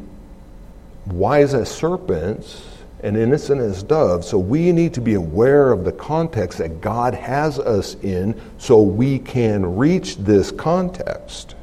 wise 1.05 1.53
as 1.53 1.71
serpents 1.71 2.67
and 3.03 3.15
innocent 3.15 3.61
as 3.61 3.83
doves. 3.83 4.27
So 4.27 4.37
we 4.37 4.73
need 4.73 4.93
to 4.95 5.01
be 5.01 5.13
aware 5.13 5.71
of 5.71 5.85
the 5.85 5.93
context 5.93 6.57
that 6.57 6.81
God 6.81 7.13
has 7.13 7.57
us 7.57 7.95
in 8.03 8.39
so 8.57 8.81
we 8.81 9.17
can 9.17 9.77
reach 9.77 10.17
this 10.17 10.51
context. 10.51 11.55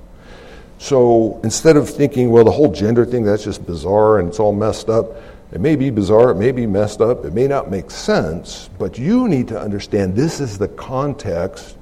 So 0.79 1.39
instead 1.45 1.77
of 1.77 1.91
thinking, 1.91 2.31
well, 2.31 2.45
the 2.45 2.51
whole 2.51 2.73
gender 2.73 3.05
thing, 3.05 3.25
that's 3.25 3.45
just 3.45 3.67
bizarre 3.67 4.21
and 4.21 4.29
it's 4.31 4.41
all 4.41 4.55
messed 4.55 4.89
up, 4.89 5.13
it 5.51 5.61
may 5.61 5.77
be 5.77 5.91
bizarre, 5.91 6.31
it 6.31 6.37
may 6.37 6.53
be 6.53 6.67
messed 6.67 7.01
up, 7.01 7.25
it 7.25 7.33
may 7.33 7.47
not 7.47 7.71
make 7.71 7.91
sense, 7.91 8.69
but 8.79 8.99
you 8.99 9.29
need 9.29 9.49
to 9.49 9.59
understand 9.59 10.15
this 10.15 10.41
is 10.41 10.59
the 10.59 10.69
context 10.69 11.77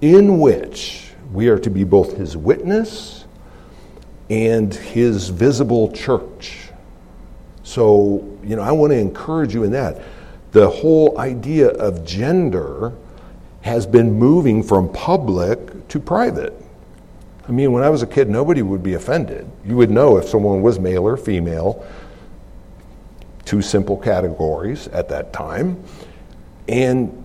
in 0.00 0.38
which 0.38 1.12
we 1.32 1.48
are 1.48 1.58
to 1.58 1.70
be 1.70 1.84
both 1.84 2.16
his 2.16 2.36
witness 2.36 3.26
and 4.30 4.72
his 4.72 5.28
visible 5.28 5.92
church. 5.92 6.68
So, 7.62 8.38
you 8.42 8.56
know, 8.56 8.62
I 8.62 8.72
want 8.72 8.92
to 8.92 8.98
encourage 8.98 9.54
you 9.54 9.64
in 9.64 9.72
that. 9.72 10.02
The 10.52 10.68
whole 10.68 11.18
idea 11.18 11.68
of 11.68 12.04
gender 12.04 12.92
has 13.60 13.86
been 13.86 14.12
moving 14.12 14.62
from 14.62 14.90
public 14.92 15.86
to 15.88 16.00
private. 16.00 16.54
I 17.46 17.52
mean, 17.52 17.72
when 17.72 17.82
I 17.82 17.90
was 17.90 18.02
a 18.02 18.06
kid, 18.06 18.30
nobody 18.30 18.62
would 18.62 18.82
be 18.82 18.94
offended. 18.94 19.48
You 19.64 19.76
would 19.76 19.90
know 19.90 20.16
if 20.16 20.28
someone 20.28 20.62
was 20.62 20.78
male 20.78 21.06
or 21.06 21.16
female, 21.16 21.84
two 23.50 23.60
simple 23.60 23.96
categories 23.96 24.86
at 24.88 25.08
that 25.08 25.32
time. 25.32 25.82
And 26.68 27.16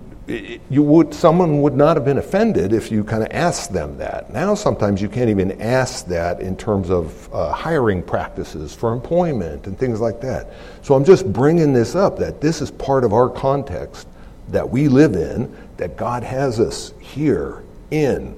you 0.71 0.81
would 0.81 1.13
someone 1.13 1.61
would 1.61 1.75
not 1.75 1.97
have 1.97 2.03
been 2.03 2.17
offended 2.17 2.73
if 2.73 2.91
you 2.91 3.03
kind 3.03 3.21
of 3.21 3.29
asked 3.31 3.71
them 3.71 3.99
that. 3.99 4.33
Now 4.33 4.55
sometimes 4.55 5.03
you 5.03 5.07
can't 5.07 5.29
even 5.29 5.61
ask 5.61 6.07
that 6.07 6.41
in 6.41 6.57
terms 6.57 6.89
of 6.89 7.31
uh, 7.31 7.53
hiring 7.53 8.01
practices 8.01 8.73
for 8.73 8.91
employment 8.91 9.67
and 9.67 9.77
things 9.77 10.01
like 10.01 10.19
that. 10.21 10.51
So 10.81 10.95
I'm 10.95 11.05
just 11.05 11.31
bringing 11.31 11.73
this 11.73 11.93
up 11.93 12.17
that 12.17 12.41
this 12.41 12.59
is 12.59 12.71
part 12.71 13.03
of 13.03 13.13
our 13.13 13.29
context 13.29 14.07
that 14.49 14.67
we 14.67 14.87
live 14.87 15.13
in 15.13 15.55
that 15.77 15.95
God 15.95 16.23
has 16.23 16.59
us 16.59 16.91
here 16.99 17.61
in. 17.91 18.35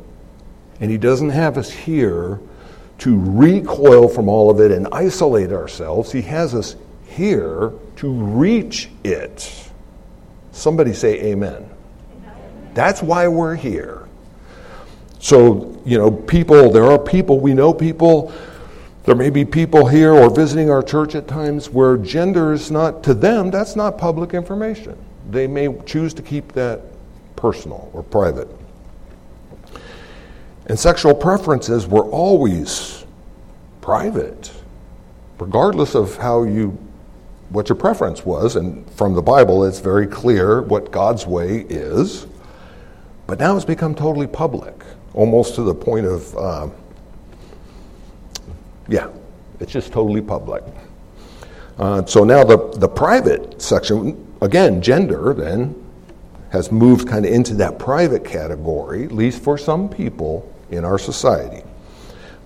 And 0.82 0.91
he 0.91 0.98
doesn't 0.98 1.29
have 1.29 1.58
us 1.58 1.72
here 1.72 2.41
to 2.98 3.17
recoil 3.17 4.10
from 4.10 4.27
all 4.27 4.50
of 4.50 4.60
it 4.60 4.74
and 4.74 4.89
isolate 4.91 5.53
ourselves. 5.53 6.12
He 6.12 6.24
has 6.24 6.53
us 6.53 6.75
here 7.17 7.74
to 7.97 8.12
reach 8.12 8.89
it. 9.03 9.69
Somebody 10.51 10.93
say 10.93 11.19
amen. 11.31 11.69
That's 12.74 13.01
why 13.01 13.27
we're 13.27 13.55
here. 13.55 14.07
So, 15.19 15.81
you 15.83 15.97
know, 15.97 16.12
people, 16.12 16.71
there 16.71 16.86
are 16.86 17.00
people, 17.00 17.39
we 17.39 17.53
know 17.53 17.74
people, 17.74 18.31
there 19.03 19.15
may 19.15 19.31
be 19.31 19.45
people 19.45 19.88
here 19.88 20.13
or 20.13 20.29
visiting 20.29 20.69
our 20.69 20.83
church 20.83 21.15
at 21.15 21.27
times 21.27 21.69
where 21.69 21.97
gender 21.97 22.53
is 22.53 22.69
not, 22.69 23.03
to 23.03 23.15
them, 23.15 23.50
that's 23.50 23.75
not 23.75 23.97
public 23.97 24.36
information. 24.36 24.95
They 25.31 25.47
may 25.47 25.75
choose 25.86 26.13
to 26.13 26.21
keep 26.21 26.51
that 26.53 26.81
personal 27.36 27.89
or 27.93 28.03
private. 28.03 28.47
And 30.67 30.77
sexual 30.77 31.15
preferences 31.15 31.88
were 31.88 32.03
always 32.03 33.05
private, 33.81 34.51
regardless 35.39 35.95
of 35.95 36.17
how 36.17 36.43
you 36.43 36.77
what 37.50 37.70
your 37.70 37.75
preference 37.75 38.25
was, 38.25 38.56
and 38.56 38.89
from 38.92 39.13
the 39.13 39.22
Bible, 39.22 39.63
it's 39.63 39.80
very 39.80 40.08
clear 40.08 40.62
what 40.62 40.92
God's 40.92 41.25
way 41.25 41.66
is. 41.70 42.27
But 43.25 43.39
now 43.39 43.56
it's 43.56 43.66
become 43.66 43.96
totally 43.96 44.27
public, 44.27 44.74
almost 45.13 45.56
to 45.56 45.63
the 45.63 45.75
point 45.75 46.06
of, 46.06 46.38
uh, 46.38 46.70
yeah, 48.88 49.10
it's 49.60 49.72
just 49.72 49.92
totally 49.92 50.22
public. 50.22 50.63
Uh, 51.77 52.06
so 52.06 52.24
now 52.24 52.44
the, 52.44 52.70
the 52.77 52.88
private 52.88 53.62
section, 53.62 54.25
again, 54.42 54.82
gender 54.82 55.34
then, 55.34 55.75
has 56.50 56.72
moved 56.72 57.08
kind 57.08 57.25
of 57.25 57.32
into 57.32 57.54
that 57.56 57.77
private 57.77 58.24
category, 58.24 59.04
at 59.04 59.12
least 59.12 59.44
for 59.44 59.58
some 59.58 59.89
people 59.89 60.51
in 60.72 60.86
our 60.86 60.98
society. 60.98 61.63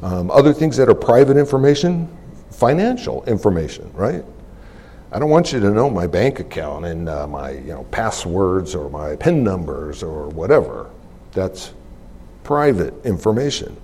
Um, 0.02 0.32
other 0.32 0.54
things 0.54 0.76
that 0.78 0.90
are 0.90 0.96
private 0.96 1.38
information, 1.38 2.10
financial 2.50 3.24
information, 3.26 3.92
right? 3.94 4.26
I 5.14 5.20
don't 5.20 5.30
want 5.30 5.52
you 5.52 5.60
to 5.60 5.72
know 5.72 5.90
my 5.90 6.08
bank 6.08 6.40
account 6.40 6.86
and 6.86 7.10
uh, 7.10 7.28
my 7.28 7.52
you 7.52 7.74
know, 7.74 7.84
passwords 7.92 8.74
or 8.74 8.90
my 8.90 9.18
PIN 9.18 9.44
numbers 9.44 10.04
or 10.04 10.30
whatever. 10.30 10.90
That's 11.34 11.74
private 12.44 13.06
information. 13.06 13.76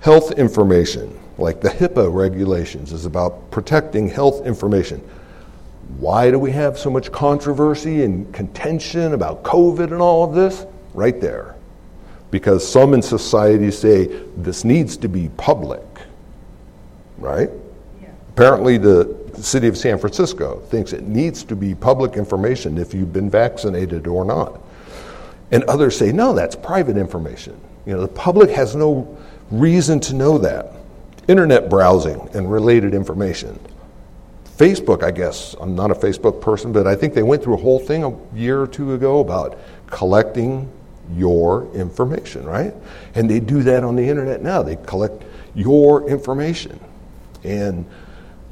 Health 0.00 0.32
information, 0.32 1.18
like 1.38 1.62
the 1.62 1.70
HIPAA 1.70 2.12
regulations, 2.12 2.92
is 2.92 3.06
about 3.06 3.50
protecting 3.50 4.08
health 4.08 4.44
information. 4.44 5.00
Why 5.96 6.30
do 6.30 6.38
we 6.38 6.50
have 6.50 6.78
so 6.78 6.90
much 6.90 7.10
controversy 7.10 8.02
and 8.02 8.32
contention 8.34 9.14
about 9.14 9.42
COVID 9.42 9.90
and 9.90 10.02
all 10.02 10.22
of 10.22 10.34
this? 10.34 10.66
Right 10.92 11.18
there. 11.18 11.56
Because 12.30 12.66
some 12.66 12.92
in 12.92 13.00
society 13.00 13.70
say 13.70 14.06
this 14.36 14.64
needs 14.64 14.98
to 14.98 15.08
be 15.08 15.30
public, 15.38 15.86
right? 17.16 17.48
Yeah. 18.02 18.08
Apparently, 18.30 18.76
the 18.76 19.23
the 19.34 19.42
city 19.42 19.66
of 19.68 19.76
San 19.76 19.98
Francisco 19.98 20.60
thinks 20.66 20.92
it 20.92 21.04
needs 21.04 21.44
to 21.44 21.56
be 21.56 21.74
public 21.74 22.14
information 22.14 22.78
if 22.78 22.94
you've 22.94 23.12
been 23.12 23.30
vaccinated 23.30 24.06
or 24.06 24.24
not. 24.24 24.60
And 25.50 25.64
others 25.64 25.96
say, 25.96 26.12
no, 26.12 26.32
that's 26.32 26.56
private 26.56 26.96
information. 26.96 27.58
You 27.86 27.94
know, 27.94 28.00
the 28.00 28.08
public 28.08 28.50
has 28.50 28.74
no 28.74 29.16
reason 29.50 30.00
to 30.00 30.14
know 30.14 30.38
that. 30.38 30.72
Internet 31.28 31.70
browsing 31.70 32.28
and 32.34 32.50
related 32.50 32.94
information. 32.94 33.58
Facebook, 34.56 35.02
I 35.02 35.10
guess, 35.10 35.54
I'm 35.60 35.74
not 35.74 35.90
a 35.90 35.94
Facebook 35.94 36.40
person, 36.40 36.72
but 36.72 36.86
I 36.86 36.94
think 36.94 37.14
they 37.14 37.22
went 37.22 37.42
through 37.42 37.54
a 37.54 37.60
whole 37.60 37.78
thing 37.78 38.04
a 38.04 38.16
year 38.34 38.60
or 38.60 38.66
two 38.66 38.94
ago 38.94 39.20
about 39.20 39.58
collecting 39.86 40.70
your 41.12 41.70
information, 41.74 42.44
right? 42.44 42.72
And 43.14 43.28
they 43.28 43.40
do 43.40 43.62
that 43.64 43.84
on 43.84 43.96
the 43.96 44.08
internet 44.08 44.42
now. 44.42 44.62
They 44.62 44.76
collect 44.76 45.24
your 45.54 46.08
information. 46.08 46.78
And 47.42 47.84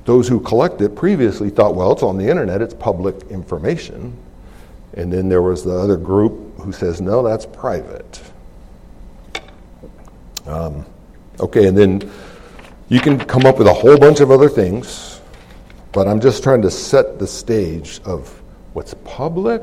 those 0.05 0.27
who 0.29 0.41
collect 0.41 0.81
it 0.81 0.97
previously 0.97 1.51
thought, 1.51 1.75
well, 1.75 1.93
it's 1.93 2.03
on 2.03 2.19
the 2.19 2.29
internet, 2.29 2.61
it's 2.61 2.75
public 2.75 3.15
information. 3.31 4.17
And 4.95 5.13
then 5.13 5.29
there 5.29 5.43
was 5.43 5.65
the 5.65 5.73
other 5.75 5.97
group 5.97 6.59
who 6.59 6.73
says, 6.73 7.01
no, 7.01 7.23
that's 7.23 7.47
private. 7.47 8.21
Um, 10.47 10.85
okay, 11.41 11.67
and 11.67 11.79
then 11.79 12.11
you 12.89 13.01
can 13.01 13.19
come 13.19 13.47
up 13.47 13.59
with 13.59 13.69
a 13.69 13.73
whole 13.73 13.97
bunch 13.97 14.21
of 14.21 14.31
other 14.31 14.49
things, 14.49 15.21
but 15.93 16.09
I'm 16.09 16.21
just 16.21 16.43
trying 16.43 16.63
to 16.63 16.71
set 16.71 17.19
the 17.19 17.27
stage 17.27 18.01
of 18.05 18.43
what's 18.73 18.95
public 19.05 19.63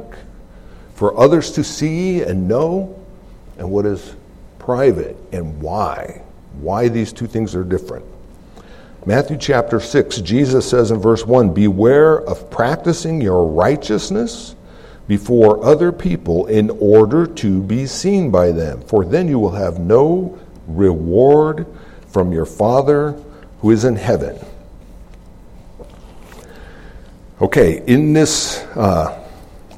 for 0.95 1.17
others 1.19 1.51
to 1.51 1.63
see 1.63 2.21
and 2.21 2.47
know, 2.47 2.95
and 3.57 3.69
what 3.69 3.85
is 3.85 4.15
private 4.57 5.17
and 5.31 5.61
why. 5.61 6.23
Why 6.61 6.87
these 6.87 7.13
two 7.13 7.27
things 7.27 7.55
are 7.55 7.63
different. 7.63 8.05
Matthew 9.05 9.37
chapter 9.37 9.79
6, 9.79 10.17
Jesus 10.17 10.69
says 10.69 10.91
in 10.91 10.99
verse 10.99 11.25
1 11.25 11.53
Beware 11.53 12.21
of 12.21 12.49
practicing 12.51 13.21
your 13.21 13.45
righteousness 13.47 14.55
before 15.07 15.63
other 15.63 15.91
people 15.91 16.47
in 16.47 16.69
order 16.69 17.25
to 17.25 17.63
be 17.63 17.85
seen 17.85 18.29
by 18.29 18.51
them, 18.51 18.81
for 18.81 19.05
then 19.05 19.27
you 19.27 19.39
will 19.39 19.51
have 19.51 19.79
no 19.79 20.37
reward 20.67 21.65
from 22.09 22.33
your 22.33 22.45
Father 22.45 23.11
who 23.61 23.71
is 23.71 23.85
in 23.85 23.95
heaven. 23.95 24.37
Okay, 27.41 27.81
in 27.87 28.11
this 28.11 28.57
uh, 28.75 29.17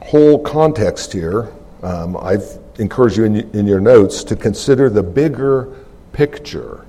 whole 0.01 0.40
context 0.40 1.13
here, 1.13 1.51
um, 1.84 2.18
I've 2.18 2.58
encouraged 2.80 3.18
you 3.18 3.25
in, 3.25 3.36
in 3.51 3.68
your 3.68 3.80
notes 3.80 4.24
to 4.25 4.36
consider 4.36 4.90
the 4.90 5.04
bigger 5.04 5.72
picture 6.12 6.86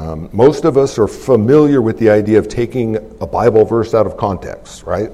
um, 0.00 0.30
most 0.32 0.64
of 0.64 0.78
us 0.78 0.98
are 0.98 1.06
familiar 1.06 1.82
with 1.82 1.98
the 1.98 2.08
idea 2.08 2.38
of 2.38 2.48
taking 2.48 2.96
a 3.20 3.26
Bible 3.26 3.66
verse 3.66 3.92
out 3.92 4.06
of 4.06 4.16
context, 4.16 4.84
right? 4.84 5.10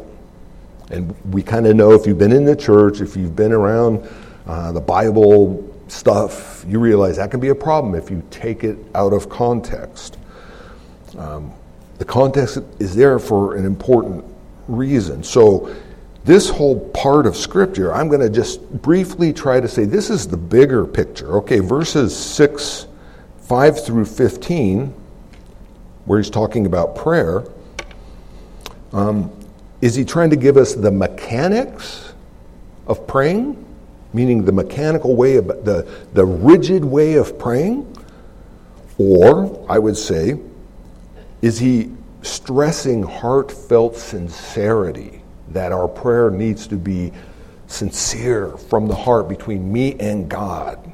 And 0.93 1.13
we 1.33 1.43
kind 1.43 1.67
of 1.67 1.75
know 1.75 1.91
if 1.91 2.07
you've 2.07 2.19
been 2.19 2.31
in 2.31 2.45
the 2.45 2.55
church, 2.55 3.01
if 3.01 3.17
you've 3.17 3.35
been 3.35 3.51
around 3.51 4.09
uh, 4.47 4.71
the 4.71 4.81
Bible 4.81 5.75
stuff, 5.89 6.65
you 6.69 6.79
realize 6.79 7.17
that 7.17 7.33
can 7.33 7.41
be 7.41 7.49
a 7.49 7.55
problem 7.55 7.97
if 7.97 8.13
you 8.13 8.23
take 8.31 8.63
it 8.63 8.79
out 8.95 9.13
of 9.13 9.29
context. 9.29 10.19
Um, 11.19 11.53
the 11.99 12.05
context 12.05 12.59
is 12.79 12.95
there 12.95 13.19
for 13.19 13.57
an 13.57 13.67
important 13.67 14.25
reason. 14.69 15.25
So, 15.25 15.75
this 16.25 16.49
whole 16.49 16.79
part 16.91 17.27
of 17.27 17.37
Scripture, 17.37 17.93
I'm 17.93 18.09
going 18.09 18.21
to 18.21 18.31
just 18.31 18.61
briefly 18.83 19.33
try 19.33 19.59
to 19.59 19.67
say 19.67 19.85
this 19.85 20.11
is 20.11 20.29
the 20.29 20.37
bigger 20.37 20.87
picture. 20.87 21.39
Okay, 21.39 21.59
verses 21.59 22.17
6 22.17 22.87
5 23.47 23.85
through 23.85 24.07
15 24.07 24.93
where 26.05 26.19
he's 26.19 26.31
talking 26.31 26.67
about 26.67 26.97
prayer, 26.97 27.45
um, 28.93 29.31
is 29.81 29.95
he 29.95 30.05
trying 30.05 30.31
to 30.31 30.37
give 30.37 30.57
us 30.57 30.75
the 30.75 30.91
mechanics 30.91 32.13
of 32.89 33.07
praying? 33.07 33.63
Meaning 34.13 34.45
the 34.45 34.53
mechanical 34.53 35.15
way, 35.15 35.37
of, 35.37 35.47
the, 35.47 35.89
the 36.13 36.25
rigid 36.25 36.85
way 36.85 37.15
of 37.15 37.39
praying? 37.39 37.97
Or, 38.99 39.65
I 39.69 39.79
would 39.79 39.97
say, 39.97 40.41
is 41.43 41.59
he 41.59 41.93
stressing 42.23 43.05
heartfelt 43.05 43.97
sincerity 43.97 45.23
that 45.51 45.71
our 45.71 45.87
prayer 45.87 46.31
needs 46.31 46.67
to 46.67 46.77
be 46.77 47.13
sincere 47.69 48.57
from 48.57 48.89
the 48.89 48.95
heart 48.95 49.29
between 49.29 49.73
me 49.73 49.95
and 50.01 50.29
God? 50.29 50.93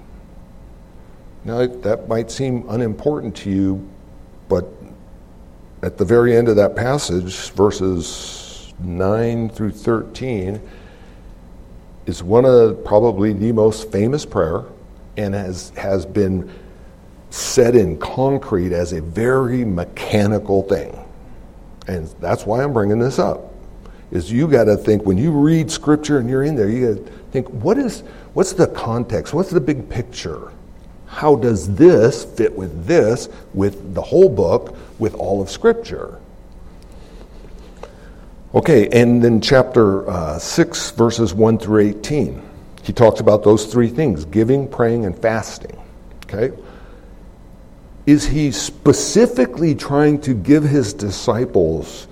Now, 1.44 1.66
that 1.66 2.08
might 2.08 2.30
seem 2.30 2.64
unimportant 2.68 3.34
to 3.37 3.50
you, 3.50 3.88
but 4.49 4.68
at 5.82 5.99
the 5.99 6.04
very 6.04 6.37
end 6.37 6.49
of 6.49 6.56
that 6.56 6.76
passage, 6.76 7.50
verses 7.50 8.72
9 8.78 9.49
through 9.49 9.72
13, 9.72 10.61
is 12.06 12.22
one 12.22 12.44
of 12.44 12.84
probably 12.84 13.32
the 13.32 13.52
most 13.52 13.90
famous 13.90 14.25
prayer 14.25 14.64
and 15.16 15.34
has, 15.34 15.70
has 15.70 16.06
been 16.06 16.50
set 17.30 17.75
in 17.75 17.99
concrete 17.99 18.72
as 18.72 18.92
a 18.92 19.00
very 19.00 19.64
mechanical 19.64 20.62
thing. 20.62 20.96
And 21.88 22.08
that's 22.20 22.46
why 22.46 22.62
I'm 22.62 22.72
bringing 22.72 22.99
this 22.99 23.18
up. 23.18 23.52
Is 24.12 24.30
you 24.30 24.46
got 24.46 24.64
to 24.64 24.76
think 24.76 25.04
when 25.04 25.16
you 25.16 25.32
read 25.32 25.70
scripture 25.70 26.18
and 26.18 26.28
you're 26.28 26.42
in 26.44 26.54
there, 26.54 26.68
you 26.68 26.94
got 26.94 27.06
to 27.06 27.12
think 27.32 27.49
what 27.49 27.78
is 27.78 28.02
what's 28.34 28.52
the 28.52 28.66
context? 28.68 29.32
What's 29.32 29.50
the 29.50 29.61
big 29.61 29.88
picture? 29.88 30.52
How 31.12 31.37
does 31.37 31.75
this 31.75 32.25
fit 32.25 32.57
with 32.57 32.87
this, 32.87 33.28
with 33.52 33.95
the 33.95 34.00
whole 34.00 34.31
book, 34.31 34.75
with 34.99 35.14
all 35.14 35.42
of 35.42 35.50
scripture? 35.50 36.19
Okay, 38.54 38.88
and 38.88 39.23
then 39.23 39.42
chapter 39.42 40.09
uh, 40.09 40.38
6, 40.38 40.90
verses 40.92 41.35
1 41.35 41.59
through 41.59 41.81
18, 41.81 42.42
he 42.83 42.95
talks 42.95 43.21
about 43.21 43.45
those 43.45 43.66
three 43.66 43.88
things 43.88 44.25
giving, 44.25 44.66
praying, 44.66 45.04
and 45.04 45.16
fasting. 45.16 45.78
Okay? 46.25 46.57
Is 48.07 48.26
he 48.26 48.50
specifically 48.50 49.75
trying 49.75 50.19
to 50.23 50.33
give 50.33 50.64
his 50.64 50.95
disciples 50.95 52.09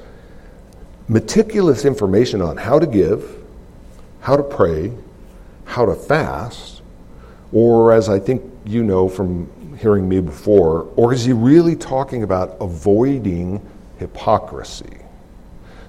meticulous 1.08 1.86
information 1.86 2.42
on 2.42 2.58
how 2.58 2.78
to 2.78 2.86
give, 2.86 3.42
how 4.20 4.36
to 4.36 4.42
pray, 4.42 4.92
how 5.64 5.86
to 5.86 5.94
fast? 5.94 6.82
Or, 7.50 7.92
as 7.92 8.08
I 8.08 8.18
think 8.18 8.49
you 8.64 8.82
know 8.82 9.08
from 9.08 9.76
hearing 9.78 10.08
me 10.08 10.20
before, 10.20 10.92
or 10.96 11.12
is 11.12 11.24
he 11.24 11.32
really 11.32 11.76
talking 11.76 12.22
about 12.22 12.56
avoiding 12.60 13.64
hypocrisy? 13.98 14.98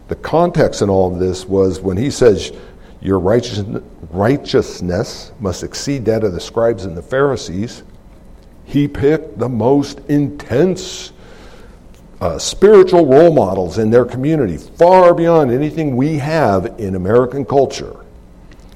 The 0.07 0.15
context 0.15 0.81
in 0.81 0.89
all 0.89 1.13
of 1.13 1.19
this 1.19 1.45
was 1.45 1.79
when 1.79 1.97
he 1.97 2.09
says, 2.09 2.51
Your 3.01 3.19
righteousness 3.19 5.31
must 5.39 5.63
exceed 5.63 6.05
that 6.05 6.23
of 6.23 6.33
the 6.33 6.39
scribes 6.39 6.85
and 6.85 6.97
the 6.97 7.01
Pharisees. 7.01 7.83
He 8.65 8.87
picked 8.87 9.39
the 9.39 9.49
most 9.49 9.99
intense 10.09 11.11
uh, 12.21 12.37
spiritual 12.37 13.05
role 13.05 13.33
models 13.33 13.79
in 13.79 13.89
their 13.89 14.05
community, 14.05 14.57
far 14.57 15.13
beyond 15.13 15.51
anything 15.51 15.95
we 15.95 16.17
have 16.17 16.79
in 16.79 16.95
American 16.95 17.43
culture. 17.43 17.97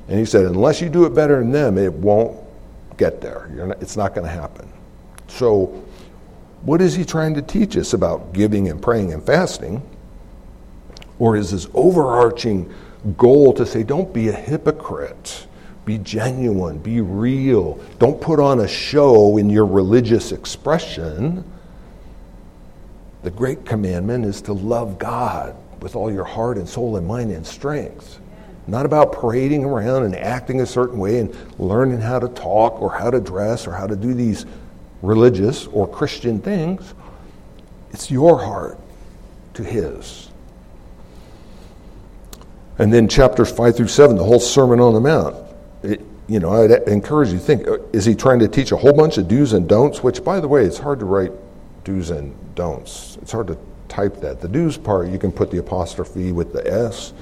And 0.08 0.20
he 0.20 0.25
said, 0.25 0.46
unless 0.46 0.82
you 0.82 0.90
do 0.90 1.06
it 1.06 1.14
better 1.14 1.40
than 1.40 1.52
them, 1.52 1.78
it 1.78 1.94
won't 1.94 2.38
get 2.98 3.22
there. 3.22 3.48
Not, 3.52 3.82
it's 3.82 3.98
not 3.98 4.14
going 4.14 4.25
to 4.25 4.34
happen. 4.34 4.72
So, 5.28 5.84
what 6.62 6.82
is 6.82 6.96
he 6.96 7.06
trying 7.06 7.36
to 7.36 7.42
teach 7.42 7.78
us 7.78 7.94
about 7.94 8.34
giving 8.34 8.70
and 8.70 8.82
praying 8.82 9.14
and 9.14 9.24
fasting? 9.24 9.82
Or 11.20 11.36
is 11.36 11.52
his 11.52 11.68
overarching 11.74 12.74
goal 13.18 13.54
to 13.54 13.66
say, 13.66 13.84
don't 13.84 14.12
be 14.14 14.30
a 14.30 14.34
hypocrite? 14.34 15.48
Be 15.86 16.00
genuine, 16.00 16.80
be 16.80 17.02
real. 17.02 17.80
Don't 18.00 18.20
put 18.20 18.40
on 18.40 18.62
a 18.62 18.68
show 18.68 19.38
in 19.38 19.50
your 19.50 19.68
religious 19.68 20.32
expression. 20.32 21.44
The 23.22 23.29
great 23.29 23.66
commandment 23.66 24.25
is 24.25 24.42
to 24.44 24.53
love 24.53 24.98
God 24.98 25.55
with 25.81 25.96
all 25.96 26.12
your 26.12 26.24
heart 26.24 26.58
and 26.58 26.68
soul 26.68 26.98
and 26.98 27.08
mind 27.08 27.31
and 27.31 27.46
strength. 27.46 28.20
Not 28.68 28.86
about 28.86 29.12
parading 29.12 29.64
around 29.64 30.04
and 30.04 30.16
acting 30.16 30.62
a 30.62 30.66
certain 30.66 30.98
way 30.98 31.20
and 31.20 31.36
learning 31.60 32.01
how 32.01 32.20
to 32.20 32.28
talk 32.30 32.82
or 32.82 32.92
how 32.92 33.12
to 33.12 33.20
dress 33.20 33.68
or 33.68 33.74
how 33.74 33.86
to 33.86 33.96
do 33.96 34.14
these 34.14 34.46
religious 35.01 35.68
or 35.68 35.88
Christian 35.88 36.40
things. 36.40 36.94
It's 37.92 38.10
your 38.10 38.40
heart 38.40 38.80
to 39.54 39.64
His. 39.64 40.30
And 42.78 42.92
then 42.92 43.08
chapters 43.08 43.51
5 43.51 43.78
through 43.78 43.88
7, 43.88 44.16
the 44.16 44.24
whole 44.24 44.40
Sermon 44.40 44.80
on 44.80 44.94
the 44.94 45.00
Mount. 45.00 45.36
It, 45.84 46.01
you 46.28 46.40
know, 46.40 46.51
I'd 46.51 46.72
encourage 46.88 47.30
you 47.30 47.38
to 47.38 47.44
think 47.44 47.68
uh, 47.68 47.78
is 47.94 48.06
he 48.06 48.16
trying 48.16 48.40
to 48.40 48.48
teach 48.48 48.72
a 48.72 48.78
whole 48.78 48.94
bunch 48.94 49.18
of 49.18 49.28
do's 49.28 49.54
and 49.54 49.70
don'ts? 49.70 50.04
Which, 50.04 50.24
by 50.24 50.40
the 50.40 50.48
way, 50.48 50.66
it's 50.66 50.80
hard 50.80 51.00
to 51.00 51.06
write 51.06 51.32
do's 51.84 52.10
and 52.10 52.36
don'ts. 52.56 53.18
It's 53.22 53.32
hard 53.32 53.48
to 53.48 53.58
type 53.88 54.18
that. 54.22 54.42
The 54.42 54.48
do's 54.48 54.78
part, 54.78 55.08
you 55.10 55.20
can 55.20 55.32
put 55.32 55.51
the 55.51 55.60
apostrophe 55.60 56.32
with 56.32 56.51
the 56.51 56.68
S. 56.68 57.14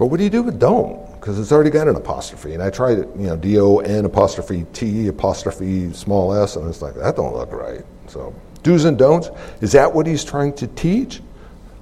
But 0.00 0.06
what 0.06 0.16
do 0.16 0.24
you 0.24 0.30
do 0.30 0.42
with 0.42 0.58
don't? 0.58 1.12
Because 1.20 1.38
it's 1.38 1.52
already 1.52 1.68
got 1.68 1.86
an 1.86 1.94
apostrophe. 1.94 2.54
And 2.54 2.62
I 2.62 2.70
tried 2.70 3.00
it, 3.00 3.08
you 3.18 3.26
know, 3.26 3.36
D 3.36 3.58
O 3.58 3.80
N 3.80 4.06
apostrophe 4.06 4.64
T 4.72 5.08
apostrophe 5.08 5.92
small 5.92 6.32
s, 6.32 6.56
and 6.56 6.66
it's 6.70 6.80
like, 6.80 6.94
that 6.94 7.16
don't 7.16 7.34
look 7.34 7.52
right. 7.52 7.84
So, 8.06 8.34
do's 8.62 8.86
and 8.86 8.96
don'ts, 8.96 9.28
is 9.60 9.72
that 9.72 9.92
what 9.92 10.06
he's 10.06 10.24
trying 10.24 10.54
to 10.54 10.66
teach? 10.68 11.20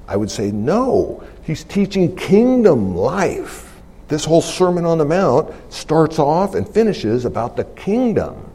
I 0.08 0.16
would 0.16 0.32
say 0.32 0.50
no. 0.50 1.22
He's 1.44 1.62
teaching 1.62 2.16
kingdom 2.16 2.96
life. 2.96 3.80
This 4.08 4.24
whole 4.24 4.42
Sermon 4.42 4.84
on 4.84 4.98
the 4.98 5.04
Mount 5.04 5.54
starts 5.72 6.18
off 6.18 6.56
and 6.56 6.68
finishes 6.68 7.24
about 7.24 7.56
the 7.56 7.62
kingdom. 7.62 8.50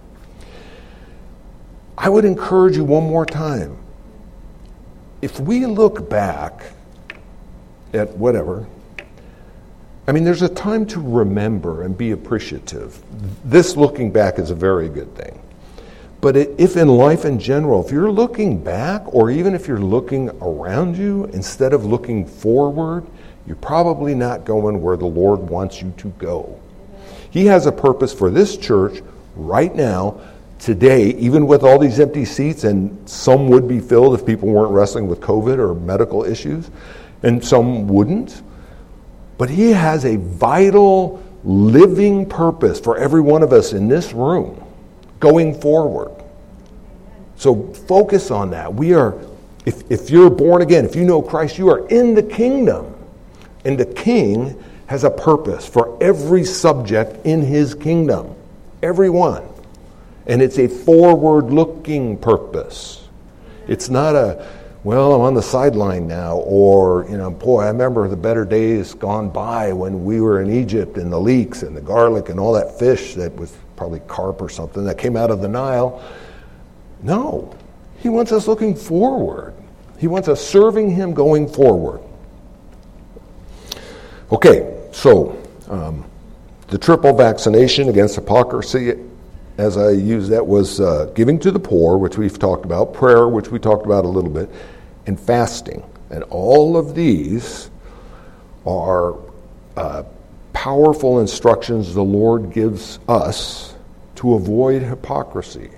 I 1.97 2.10
would 2.10 2.26
encourage 2.26 2.76
you 2.76 2.84
one 2.84 3.04
more 3.04 3.26
time. 3.26 3.78
If 5.21 5.39
we 5.39 5.65
look 5.65 6.10
back 6.10 6.65
at 7.93 8.17
whatever, 8.17 8.67
I 10.05 10.11
mean, 10.11 10.23
there's 10.23 10.41
a 10.41 10.49
time 10.49 10.85
to 10.87 10.99
remember 10.99 11.83
and 11.83 11.97
be 11.97 12.11
appreciative. 12.11 13.01
This 13.45 13.77
looking 13.77 14.11
back 14.11 14.37
is 14.37 14.51
a 14.51 14.55
very 14.55 14.89
good 14.89 15.15
thing. 15.15 15.39
But 16.19 16.35
if 16.35 16.77
in 16.77 16.87
life 16.87 17.25
in 17.25 17.39
general, 17.39 17.85
if 17.85 17.91
you're 17.91 18.11
looking 18.11 18.61
back, 18.61 19.03
or 19.13 19.29
even 19.29 19.53
if 19.53 19.67
you're 19.67 19.79
looking 19.79 20.29
around 20.41 20.97
you 20.97 21.25
instead 21.33 21.73
of 21.73 21.85
looking 21.85 22.25
forward, 22.25 23.05
you're 23.45 23.57
probably 23.57 24.15
not 24.15 24.45
going 24.45 24.81
where 24.81 24.95
the 24.95 25.05
Lord 25.05 25.39
wants 25.41 25.81
you 25.81 25.93
to 25.97 26.09
go. 26.17 26.59
He 27.29 27.45
has 27.47 27.65
a 27.65 27.71
purpose 27.71 28.13
for 28.13 28.29
this 28.29 28.55
church 28.55 29.01
right 29.35 29.73
now, 29.75 30.21
today, 30.59 31.07
even 31.15 31.45
with 31.45 31.63
all 31.63 31.77
these 31.77 31.99
empty 31.99 32.23
seats, 32.23 32.63
and 32.63 33.09
some 33.09 33.49
would 33.49 33.67
be 33.67 33.81
filled 33.81 34.17
if 34.17 34.25
people 34.25 34.47
weren't 34.47 34.71
wrestling 34.71 35.07
with 35.07 35.19
COVID 35.19 35.57
or 35.57 35.73
medical 35.73 36.23
issues, 36.23 36.71
and 37.21 37.43
some 37.43 37.87
wouldn't. 37.87 38.41
But 39.43 39.49
He 39.49 39.71
has 39.71 40.06
a 40.06 40.15
vital, 40.15 41.21
living 41.43 42.29
purpose 42.29 42.79
for 42.79 42.97
every 42.97 43.19
one 43.19 43.43
of 43.43 43.51
us 43.51 43.73
in 43.73 43.89
this 43.89 44.13
room 44.13 44.63
going 45.19 45.60
forward. 45.60 46.13
So 47.36 47.73
focus 47.73 48.32
on 48.32 48.51
that. 48.51 48.73
We 48.73 48.93
are, 48.93 49.19
if, 49.65 49.84
if 49.91 50.10
you're 50.10 50.29
born 50.29 50.62
again, 50.62 50.86
if 50.86 50.95
you 50.95 51.03
know 51.03 51.21
Christ, 51.21 51.58
you 51.58 51.67
are 51.67 51.86
in 51.89 52.15
the 52.15 52.23
kingdom. 52.23 52.95
And 53.65 53.77
the 53.77 53.86
king 53.86 54.63
has 54.88 55.03
a 55.03 55.12
purpose 55.12 55.67
for 55.67 56.01
every 56.01 56.45
subject 56.45 57.25
in 57.25 57.41
his 57.41 57.75
kingdom. 57.75 58.34
Every 58.82 59.10
one. 59.10 59.43
And 60.25 60.41
it's 60.41 60.58
a 60.58 60.69
forward 60.69 61.51
looking 61.51 62.17
purpose. 62.17 63.10
It's 63.67 63.89
not 63.89 64.15
a, 64.15 64.47
well, 64.84 65.13
I'm 65.13 65.22
on 65.22 65.34
the 65.34 65.41
sideline 65.41 66.08
now, 66.08 66.38
or, 66.39 67.06
you 67.10 67.17
know, 67.17 67.32
boy, 67.32 67.62
I 67.62 67.67
remember 67.67 68.08
the 68.10 68.17
better 68.17 68.43
days 68.43 68.93
gone 68.93 69.30
by 69.30 69.72
when 69.72 70.04
we 70.04 70.19
were 70.19 70.41
in 70.41 70.52
Egypt 70.52 70.98
and 70.98 71.12
the 71.12 71.19
leeks 71.19 71.63
and 71.63 71.76
the 71.76 71.82
garlic 71.82 72.28
and 72.28 72.38
all 72.38 72.52
that 72.54 72.78
fish 72.78 73.13
that 73.13 73.34
was 73.36 73.56
probably 73.78 74.02
carp 74.02 74.41
or 74.41 74.50
something 74.50 74.84
that 74.84 74.98
came 74.98 75.15
out 75.15 75.32
of 75.32 75.41
the 75.41 75.48
Nile. 75.48 76.04
No, 77.02 77.56
he 78.00 78.10
wants 78.10 78.34
us 78.34 78.46
looking 78.46 78.76
forward. 78.76 79.54
He 79.98 80.08
wants 80.08 80.28
us 80.28 80.46
serving 80.46 80.89
him 80.89 81.13
going 81.13 81.48
forward. 81.48 82.02
Okay, 84.34 84.89
so 84.91 85.41
um, 85.69 86.04
the 86.67 86.78
triple 86.78 87.15
vaccination 87.15 87.88
against 87.88 88.15
hypocrisy, 88.15 89.00
as 89.58 89.78
I 89.78 89.91
use 89.91 90.28
that, 90.28 90.46
was 90.46 90.82
uh, 90.82 91.12
giving 91.15 91.39
to 91.39 91.52
the 91.52 91.60
poor, 91.60 91.98
which 91.98 92.17
we've 92.17 92.38
talked 92.38 92.65
about, 92.65 92.93
prayer, 92.93 93.30
which 93.30 93.50
we 93.50 93.60
talked 93.60 93.86
about 93.86 94.04
a 94.04 94.10
little 94.10 94.30
bit, 94.30 94.50
and 95.05 95.19
fasting. 95.19 95.83
And 96.09 96.23
all 96.25 96.77
of 96.77 96.95
these 96.95 97.69
are 98.65 99.15
uh, 99.75 100.03
powerful 100.53 101.19
instructions 101.19 101.93
the 101.93 102.03
Lord 102.03 102.53
gives 102.53 102.99
us 103.07 103.75
to 104.15 104.35
avoid 104.35 104.81
hypocrisy. 104.81 105.71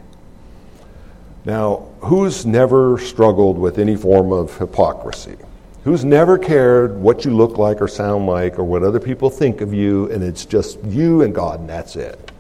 Now, 1.45 1.88
who's 1.99 2.45
never 2.45 2.97
struggled 2.97 3.57
with 3.57 3.79
any 3.79 3.95
form 3.95 4.31
of 4.31 4.57
hypocrisy? 4.57 5.38
Who's 5.83 6.03
never 6.03 6.38
cared 6.38 6.95
what 6.97 7.23
you 7.23 7.31
look 7.31 7.57
like 7.59 7.81
or 7.81 7.88
sound 7.88 8.25
like 8.25 8.57
or 8.57 8.63
what 8.63 8.81
other 8.81 8.99
people 8.99 9.29
think 9.29 9.61
of 9.61 9.71
you, 9.73 10.11
and 10.11 10.23
it's 10.23 10.43
just 10.43 10.83
you 10.83 11.21
and 11.21 11.33
God, 11.33 11.59
and 11.59 11.69
that's 11.69 11.95
it? 11.95 12.31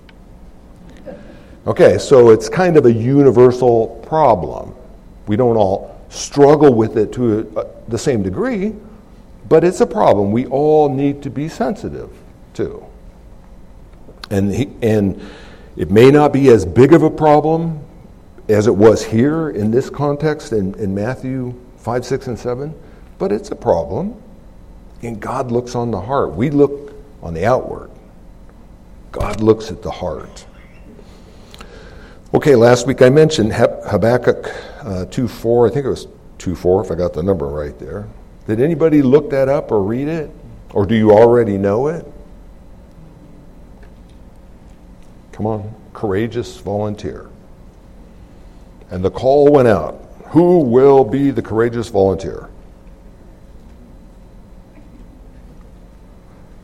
Okay, 1.67 1.97
so 1.99 2.31
it's 2.31 2.49
kind 2.49 2.77
of 2.77 2.85
a 2.85 2.91
universal 2.91 3.87
problem. 4.07 4.75
We 5.27 5.35
don't 5.35 5.57
all 5.57 5.94
struggle 6.15 6.73
with 6.73 6.97
it 6.97 7.11
to 7.13 7.39
a, 7.39 7.59
uh, 7.59 7.71
the 7.87 7.97
same 7.97 8.23
degree, 8.23 8.73
but 9.47 9.63
it's 9.63 9.81
a 9.81 9.85
problem 9.85 10.31
we 10.31 10.45
all 10.47 10.89
need 10.89 11.21
to 11.23 11.29
be 11.29 11.47
sensitive 11.47 12.09
to. 12.53 12.83
And, 14.31 14.53
he, 14.53 14.69
and 14.81 15.21
it 15.75 15.91
may 15.91 16.09
not 16.09 16.33
be 16.33 16.49
as 16.49 16.65
big 16.65 16.93
of 16.93 17.03
a 17.03 17.11
problem 17.11 17.79
as 18.47 18.67
it 18.67 18.75
was 18.75 19.03
here 19.03 19.49
in 19.49 19.71
this 19.71 19.89
context 19.89 20.51
in, 20.51 20.73
in 20.75 20.95
Matthew 20.95 21.53
5, 21.77 22.05
6, 22.05 22.27
and 22.27 22.39
7, 22.39 22.73
but 23.17 23.31
it's 23.31 23.51
a 23.51 23.55
problem. 23.55 24.21
And 25.01 25.19
God 25.19 25.51
looks 25.51 25.75
on 25.75 25.91
the 25.91 26.01
heart. 26.01 26.33
We 26.33 26.49
look 26.49 26.93
on 27.21 27.33
the 27.33 27.45
outward, 27.45 27.91
God 29.11 29.41
looks 29.41 29.71
at 29.71 29.81
the 29.81 29.91
heart. 29.91 30.45
Okay, 32.33 32.55
last 32.55 32.85
week 32.85 33.01
I 33.01 33.09
mentioned 33.09 33.53
Habakkuk 33.53 34.51
uh, 34.85 35.05
2 35.05 35.27
4. 35.27 35.67
I 35.67 35.69
think 35.71 35.85
it 35.85 35.89
was 35.89 36.07
2 36.37 36.55
4 36.55 36.85
if 36.85 36.91
I 36.91 36.95
got 36.95 37.13
the 37.13 37.23
number 37.23 37.47
right 37.47 37.77
there. 37.79 38.07
Did 38.47 38.61
anybody 38.61 39.01
look 39.01 39.29
that 39.31 39.49
up 39.49 39.71
or 39.71 39.81
read 39.81 40.07
it? 40.07 40.29
Or 40.73 40.85
do 40.85 40.95
you 40.95 41.11
already 41.11 41.57
know 41.57 41.87
it? 41.87 42.05
Come 45.31 45.47
on, 45.47 45.73
courageous 45.93 46.57
volunteer. 46.57 47.29
And 48.91 49.03
the 49.03 49.11
call 49.11 49.51
went 49.51 49.67
out. 49.67 50.01
Who 50.27 50.59
will 50.59 51.03
be 51.03 51.31
the 51.31 51.41
courageous 51.41 51.89
volunteer? 51.89 52.49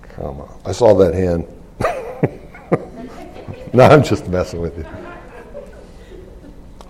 Come 0.03 0.41
on. 0.41 0.62
I 0.65 0.71
saw 0.71 0.93
that 0.95 1.13
hand. 1.13 1.47
no, 3.73 3.84
I'm 3.84 4.03
just 4.03 4.27
messing 4.27 4.62
with 4.62 4.77
you. 4.77 4.86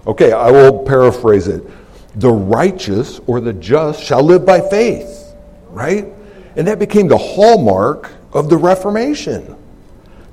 Okay, 0.08 0.32
I 0.32 0.50
will 0.50 0.84
paraphrase 0.84 1.48
it. 1.48 1.64
The 2.20 2.32
righteous 2.32 3.20
or 3.28 3.40
the 3.40 3.54
just 3.54 4.04
shall 4.04 4.24
live 4.24 4.46
by 4.46 4.62
faith, 4.62 5.34
right? 5.70 6.08
And 6.56 6.68
that 6.68 6.80
became 6.80 7.08
the 7.08 7.18
hallmark 7.18 8.12
of 8.34 8.50
the 8.50 8.58
Reformation. 8.58 9.56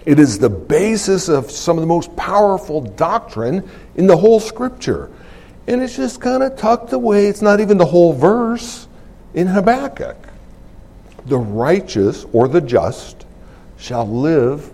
It 0.06 0.18
is 0.18 0.38
the 0.38 0.48
basis 0.48 1.28
of 1.28 1.50
some 1.50 1.76
of 1.76 1.82
the 1.82 1.86
most 1.86 2.14
powerful 2.16 2.80
doctrine 2.80 3.68
in 3.96 4.06
the 4.06 4.16
whole 4.16 4.40
scripture. 4.40 5.10
And 5.66 5.82
it's 5.82 5.96
just 5.96 6.20
kind 6.20 6.42
of 6.42 6.56
tucked 6.56 6.94
away. 6.94 7.26
It's 7.26 7.42
not 7.42 7.60
even 7.60 7.76
the 7.76 7.84
whole 7.84 8.14
verse 8.14 8.88
in 9.34 9.46
Habakkuk. 9.46 10.16
The 11.26 11.36
righteous 11.36 12.24
or 12.32 12.48
the 12.48 12.62
just 12.62 13.26
shall 13.76 14.08
live 14.08 14.72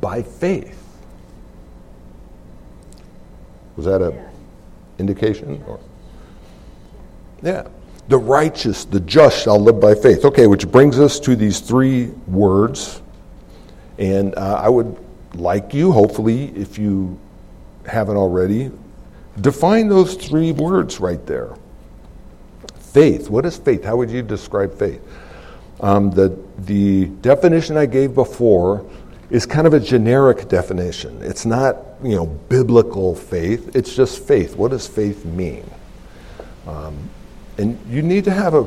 by 0.00 0.22
faith. 0.22 0.82
Was 3.76 3.86
that 3.86 4.02
a 4.02 4.25
indication? 4.98 5.62
Or? 5.66 5.80
Yeah. 7.42 7.68
The 8.08 8.18
righteous, 8.18 8.84
the 8.84 9.00
just 9.00 9.42
shall 9.42 9.58
live 9.58 9.80
by 9.80 9.94
faith. 9.94 10.24
Okay, 10.24 10.46
which 10.46 10.70
brings 10.70 10.98
us 10.98 11.18
to 11.20 11.34
these 11.34 11.60
three 11.60 12.06
words. 12.26 13.02
And 13.98 14.34
uh, 14.36 14.60
I 14.62 14.68
would 14.68 14.96
like 15.34 15.74
you, 15.74 15.92
hopefully, 15.92 16.52
if 16.56 16.78
you 16.78 17.18
haven't 17.86 18.16
already, 18.16 18.70
define 19.40 19.88
those 19.88 20.14
three 20.14 20.52
words 20.52 21.00
right 21.00 21.24
there. 21.26 21.54
Faith. 22.78 23.28
What 23.28 23.44
is 23.44 23.56
faith? 23.56 23.84
How 23.84 23.96
would 23.96 24.10
you 24.10 24.22
describe 24.22 24.72
faith? 24.78 25.02
Um, 25.80 26.10
the, 26.10 26.38
the 26.58 27.06
definition 27.06 27.76
I 27.76 27.86
gave 27.86 28.14
before 28.14 28.88
is 29.30 29.46
kind 29.46 29.66
of 29.66 29.74
a 29.74 29.80
generic 29.80 30.48
definition. 30.48 31.20
It's 31.22 31.44
not, 31.44 31.76
you 32.02 32.14
know, 32.14 32.26
biblical 32.26 33.14
faith. 33.14 33.74
It's 33.74 33.94
just 33.94 34.22
faith. 34.22 34.56
What 34.56 34.70
does 34.70 34.86
faith 34.86 35.24
mean? 35.24 35.68
Um, 36.66 37.08
and 37.58 37.78
you 37.88 38.02
need 38.02 38.24
to 38.24 38.30
have 38.30 38.54
a 38.54 38.66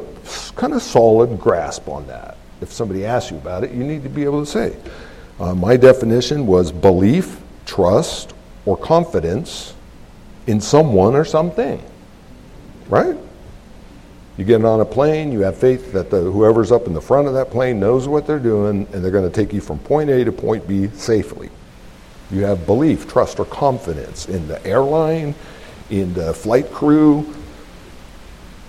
kind 0.56 0.74
of 0.74 0.82
solid 0.82 1.40
grasp 1.40 1.88
on 1.88 2.08
that. 2.08 2.38
If 2.62 2.72
somebody 2.74 3.06
asks 3.06 3.32
you 3.32 3.38
about 3.38 3.64
it, 3.64 3.72
you 3.72 3.84
need 3.84 4.04
to 4.04 4.10
be 4.10 4.24
able 4.24 4.44
to 4.44 4.50
say. 4.50 4.76
Uh, 5.40 5.56
my 5.56 5.78
definition 5.78 6.46
was 6.46 6.72
belief, 6.72 7.42
trust, 7.66 8.34
or 8.66 8.76
confidence 8.76 9.74
in 10.48 10.60
someone 10.60 11.16
or 11.16 11.24
something. 11.24 11.82
Right? 12.90 13.16
You 14.40 14.46
get 14.46 14.64
on 14.64 14.80
a 14.80 14.86
plane, 14.86 15.34
you 15.34 15.42
have 15.42 15.58
faith 15.58 15.92
that 15.92 16.10
the, 16.10 16.22
whoever's 16.22 16.72
up 16.72 16.88
in 16.88 16.94
the 16.94 17.02
front 17.02 17.28
of 17.28 17.34
that 17.34 17.52
plane 17.52 17.78
knows 17.78 18.08
what 18.08 18.26
they're 18.26 18.40
doing 18.40 18.88
and 18.94 19.04
they're 19.04 19.12
going 19.12 19.30
to 19.30 19.36
take 19.36 19.52
you 19.52 19.60
from 19.60 19.80
point 19.80 20.10
A 20.10 20.24
to 20.24 20.32
point 20.32 20.66
B 20.66 20.88
safely. 20.92 21.50
You 22.32 22.46
have 22.46 22.66
belief, 22.66 23.06
trust, 23.06 23.42
or 23.42 23.46
confidence 23.46 24.30
in 24.30 24.48
the 24.48 24.66
airline, 24.66 25.36
in 25.90 26.14
the 26.14 26.34
flight 26.34 26.72
crew, 26.72 27.36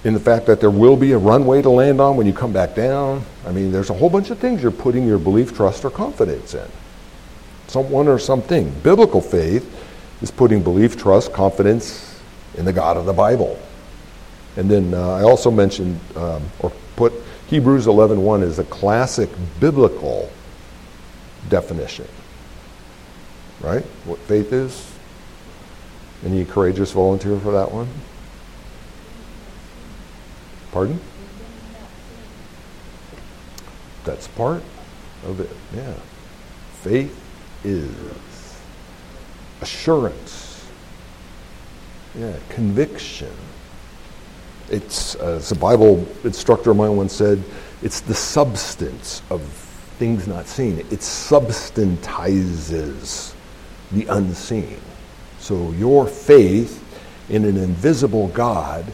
in 0.03 0.13
the 0.13 0.19
fact 0.19 0.47
that 0.47 0.59
there 0.59 0.73
will 0.73 0.97
be 0.97 1.13
a 1.13 1.19
runway 1.19 1.63
to 1.63 1.71
land 1.71 2.01
on 2.01 2.17
when 2.17 2.27
you 2.27 2.33
come 2.33 2.53
back 2.53 2.75
down. 2.75 3.25
I 3.47 3.53
mean, 3.53 3.71
there's 3.71 3.91
a 3.91 3.95
whole 3.95 4.11
bunch 4.11 4.31
of 4.31 4.41
things 4.41 4.61
you're 4.63 4.73
putting 4.73 5.07
your 5.07 5.21
belief, 5.21 5.55
trust, 5.55 5.85
or 5.85 5.91
confidence 5.91 6.53
in. 6.53 6.69
Someone 7.69 8.09
or 8.09 8.19
something. 8.19 8.75
Biblical 8.83 9.21
faith 9.21 9.73
is 10.21 10.33
putting 10.33 10.65
belief, 10.65 10.99
trust, 10.99 11.33
confidence 11.33 12.21
in 12.57 12.65
the 12.65 12.73
God 12.73 12.97
of 12.97 13.07
the 13.07 13.13
Bible. 13.13 13.57
And 14.57 14.71
then 14.71 14.95
uh, 14.95 15.11
I 15.11 15.23
also 15.23 15.51
mentioned 15.51 16.01
um, 16.17 16.43
or 16.61 16.73
put 16.97 17.13
Hebrews 17.49 17.87
11:1 17.87 18.43
as 18.43 18.59
a 18.59 18.65
classic 18.65 19.29
biblical 19.59 20.31
definition. 21.49 22.09
Right? 23.61 23.85
What 24.05 24.19
faith 24.21 24.53
is? 24.53 24.91
Any 26.25 26.45
courageous 26.45 26.93
volunteer 26.93 27.39
for 27.39 27.53
that 27.53 27.73
one? 27.73 27.89
Pardon? 30.73 31.01
That's 34.05 34.29
part 34.29 34.63
of 35.25 35.41
it. 35.41 35.51
Yeah. 35.75 35.95
Faith 36.83 37.19
is 37.65 38.61
assurance. 39.61 40.67
Yeah, 42.19 42.37
conviction 42.49 43.33
it's, 44.71 45.17
uh, 45.17 45.37
as 45.37 45.53
a 45.53 45.57
Bible 45.57 46.07
instructor 46.25 46.71
of 46.71 46.77
mine 46.77 46.97
once 46.97 47.13
said, 47.13 47.43
it's 47.83 48.01
the 48.01 48.15
substance 48.15 49.23
of 49.31 49.43
things 49.99 50.27
not 50.27 50.47
seen. 50.47 50.79
It 50.79 51.01
substantizes 51.01 53.35
the 53.93 54.07
unseen. 54.07 54.81
So 55.39 55.73
your 55.73 56.07
faith 56.07 56.83
in 57.29 57.45
an 57.45 57.57
invisible 57.57 58.29
God 58.29 58.85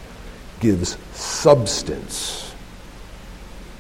gives 0.61 0.97
substance. 1.13 2.55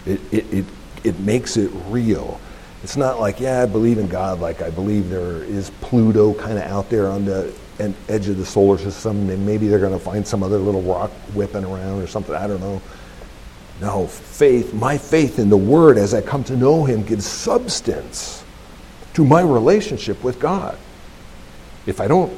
It, 0.04 0.20
it, 0.32 0.52
it, 0.52 0.64
it 1.04 1.18
makes 1.20 1.56
it 1.56 1.70
real. 1.88 2.40
It's 2.82 2.96
not 2.96 3.18
like, 3.18 3.40
yeah, 3.40 3.62
I 3.62 3.66
believe 3.66 3.98
in 3.98 4.08
God, 4.08 4.40
like 4.40 4.62
I 4.62 4.70
believe 4.70 5.08
there 5.08 5.42
is 5.42 5.70
Pluto 5.80 6.34
kind 6.34 6.58
of 6.58 6.64
out 6.64 6.90
there 6.90 7.08
on 7.08 7.24
the 7.24 7.52
an 7.78 7.94
edge 8.08 8.28
of 8.28 8.38
the 8.38 8.46
solar 8.46 8.78
system, 8.78 9.28
and 9.30 9.44
maybe 9.44 9.68
they're 9.68 9.78
going 9.78 9.92
to 9.92 9.98
find 9.98 10.26
some 10.26 10.42
other 10.42 10.58
little 10.58 10.82
rock 10.82 11.10
whipping 11.34 11.64
around 11.64 12.02
or 12.02 12.06
something. 12.06 12.34
I 12.34 12.46
don't 12.46 12.60
know. 12.60 12.80
No, 13.80 14.06
faith, 14.06 14.72
my 14.72 14.96
faith 14.96 15.38
in 15.38 15.50
the 15.50 15.56
Word 15.56 15.98
as 15.98 16.14
I 16.14 16.22
come 16.22 16.42
to 16.44 16.56
know 16.56 16.84
Him 16.84 17.02
gives 17.02 17.26
substance 17.26 18.42
to 19.14 19.24
my 19.24 19.42
relationship 19.42 20.22
with 20.24 20.40
God. 20.40 20.78
If 21.84 22.00
I 22.00 22.08
don't 22.08 22.32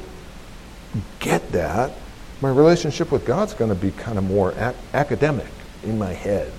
get 1.19 1.49
that, 1.53 1.93
my 2.41 2.49
relationship 2.49 3.11
with 3.11 3.25
God's 3.25 3.53
going 3.53 3.69
to 3.69 3.75
be 3.75 3.91
kind 3.91 4.17
of 4.17 4.23
more 4.23 4.51
ac- 4.53 4.77
academic 4.93 5.47
in 5.83 5.97
my 5.97 6.13
head 6.13 6.51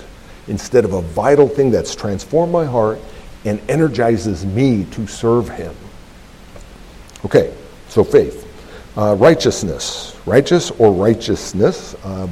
instead 0.48 0.84
of 0.84 0.94
a 0.94 1.02
vital 1.02 1.48
thing 1.48 1.70
that's 1.70 1.94
transformed 1.94 2.52
my 2.52 2.64
heart 2.64 2.98
and 3.44 3.60
energizes 3.70 4.44
me 4.44 4.84
to 4.92 5.06
serve 5.06 5.48
Him. 5.48 5.74
Okay, 7.24 7.54
so 7.88 8.02
faith. 8.02 8.46
Uh, 8.96 9.14
righteousness, 9.14 10.16
righteous 10.26 10.70
or 10.72 10.92
righteousness. 10.92 11.94
Uh, 12.02 12.26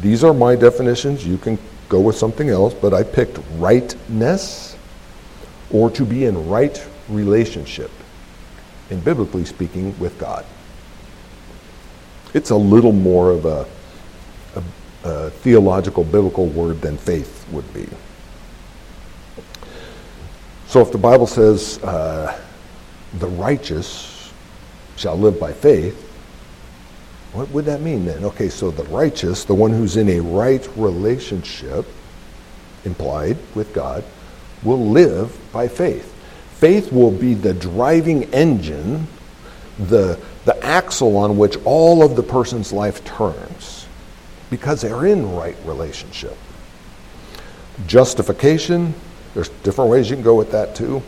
these 0.00 0.24
are 0.24 0.34
my 0.34 0.56
definitions. 0.56 1.24
You 1.26 1.38
can 1.38 1.58
go 1.88 2.00
with 2.00 2.16
something 2.16 2.48
else, 2.48 2.74
but 2.74 2.92
I 2.92 3.02
picked 3.02 3.38
rightness 3.56 4.76
or 5.70 5.90
to 5.90 6.04
be 6.04 6.24
in 6.24 6.48
right 6.48 6.84
relationship, 7.08 7.90
in 8.90 9.00
biblically 9.00 9.44
speaking, 9.44 9.96
with 10.00 10.18
God. 10.18 10.44
It's 12.34 12.50
a 12.50 12.56
little 12.56 12.92
more 12.92 13.30
of 13.30 13.44
a, 13.44 13.66
a, 14.56 15.08
a 15.08 15.30
theological, 15.30 16.04
biblical 16.04 16.46
word 16.46 16.80
than 16.80 16.96
faith 16.96 17.46
would 17.52 17.72
be. 17.72 17.86
So 20.66 20.80
if 20.80 20.92
the 20.92 20.98
Bible 20.98 21.26
says 21.26 21.78
uh, 21.82 22.40
the 23.18 23.26
righteous 23.26 24.09
shall 25.00 25.16
live 25.16 25.40
by 25.40 25.50
faith, 25.50 26.06
What 27.32 27.50
would 27.52 27.64
that 27.66 27.80
mean 27.80 28.04
then? 28.04 28.24
Okay, 28.24 28.50
so 28.50 28.70
the 28.70 28.84
righteous, 28.84 29.44
the 29.44 29.54
one 29.54 29.70
who's 29.70 29.96
in 29.96 30.08
a 30.10 30.20
right 30.20 30.68
relationship, 30.76 31.86
implied 32.84 33.38
with 33.54 33.72
God, 33.72 34.04
will 34.62 34.90
live 34.90 35.38
by 35.52 35.68
faith. 35.68 36.12
Faith 36.56 36.92
will 36.92 37.12
be 37.12 37.32
the 37.32 37.54
driving 37.54 38.24
engine, 38.34 39.06
the, 39.78 40.18
the 40.44 40.62
axle 40.62 41.16
on 41.16 41.38
which 41.38 41.56
all 41.64 42.02
of 42.04 42.14
the 42.14 42.22
person's 42.22 42.72
life 42.72 43.02
turns 43.04 43.86
because 44.50 44.82
they're 44.82 45.06
in 45.06 45.32
right 45.34 45.56
relationship. 45.64 46.36
Justification, 47.86 48.92
there's 49.32 49.48
different 49.62 49.90
ways 49.90 50.10
you 50.10 50.16
can 50.16 50.24
go 50.24 50.34
with 50.34 50.50
that 50.50 50.74
too. 50.74 51.00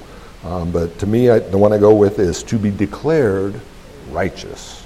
Um, 0.44 0.70
but 0.70 0.98
to 1.00 1.07
me, 1.07 1.28
I, 1.28 1.40
the 1.40 1.59
one 1.59 1.72
I 1.74 1.78
go 1.78 1.94
with 1.94 2.18
is 2.18 2.42
to 2.44 2.59
be 2.59 2.70
declared 2.70 3.61
righteous. 4.10 4.84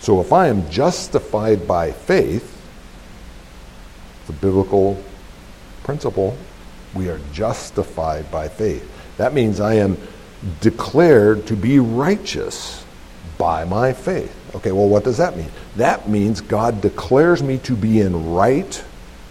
So 0.00 0.20
if 0.20 0.32
I 0.32 0.48
am 0.48 0.68
justified 0.70 1.66
by 1.66 1.92
faith, 1.92 2.54
the 4.26 4.32
biblical 4.34 5.02
principle, 5.82 6.36
we 6.94 7.08
are 7.08 7.20
justified 7.32 8.30
by 8.30 8.48
faith. 8.48 8.88
That 9.16 9.34
means 9.34 9.60
I 9.60 9.74
am 9.74 9.96
declared 10.60 11.46
to 11.48 11.56
be 11.56 11.78
righteous 11.78 12.84
by 13.38 13.64
my 13.64 13.92
faith. 13.92 14.34
Okay, 14.54 14.72
well, 14.72 14.88
what 14.88 15.04
does 15.04 15.18
that 15.18 15.36
mean? 15.36 15.50
That 15.76 16.08
means 16.08 16.40
God 16.40 16.80
declares 16.80 17.42
me 17.42 17.58
to 17.58 17.74
be 17.74 18.00
in 18.00 18.32
right 18.32 18.84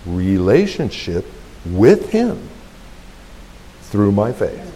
relationship 0.06 1.26
with 1.66 2.12
Him 2.12 2.50
through 3.84 4.12
my 4.12 4.32
faith. 4.32 4.67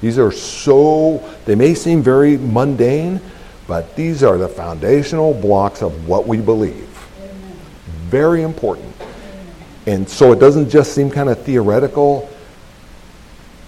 These 0.00 0.18
are 0.18 0.32
so, 0.32 1.22
they 1.44 1.54
may 1.54 1.74
seem 1.74 2.02
very 2.02 2.36
mundane, 2.36 3.20
but 3.66 3.94
these 3.96 4.22
are 4.22 4.38
the 4.38 4.48
foundational 4.48 5.34
blocks 5.34 5.82
of 5.82 6.08
what 6.08 6.26
we 6.26 6.38
believe. 6.38 6.88
Very 8.08 8.42
important. 8.42 8.94
And 9.86 10.08
so 10.08 10.32
it 10.32 10.40
doesn't 10.40 10.70
just 10.70 10.94
seem 10.94 11.10
kind 11.10 11.28
of 11.28 11.42
theoretical. 11.42 12.28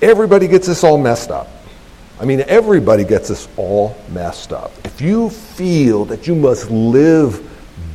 Everybody 0.01 0.49
gets 0.49 0.66
this 0.66 0.83
all 0.85 0.99
messed 0.99 1.31
up. 1.31 1.49
I 2.21 2.25
mean, 2.25 2.45
everybody 2.47 3.05
gets 3.05 3.29
this 3.29 3.49
all 3.57 3.97
messed 4.11 4.53
up. 4.53 4.73
If 4.85 5.01
you 5.01 5.31
feel 5.31 6.05
that 6.07 6.27
you 6.27 6.35
must 6.35 6.71
live 6.71 7.49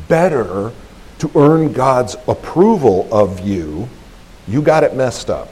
better 0.08 0.72
to 1.20 1.32
earn 1.36 1.74
God's 1.74 2.16
approval 2.28 3.08
of 3.12 3.40
you, 3.40 3.88
you 4.48 4.62
got 4.62 4.84
it 4.84 4.96
messed 4.96 5.30
up. 5.30 5.50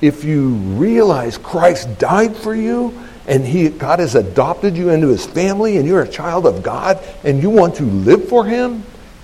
If 0.00 0.24
you 0.24 0.48
realize 0.48 1.38
Christ 1.38 1.98
died 1.98 2.36
for 2.36 2.54
you 2.54 2.98
and 3.26 3.44
he, 3.44 3.68
God 3.70 4.00
has 4.00 4.14
adopted 4.14 4.76
you 4.76 4.90
into 4.90 5.08
his 5.08 5.26
family 5.26 5.78
and 5.78 5.86
you're 5.86 6.02
a 6.02 6.08
child 6.08 6.46
of 6.46 6.62
God 6.62 7.02
and 7.24 7.42
you 7.42 7.50
want 7.50 7.76
to 7.76 7.84
live 7.84 8.28
for 8.28 8.44
him, 8.44 8.82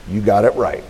you 0.08 0.20
got 0.20 0.44
it 0.44 0.54
right. 0.54 0.84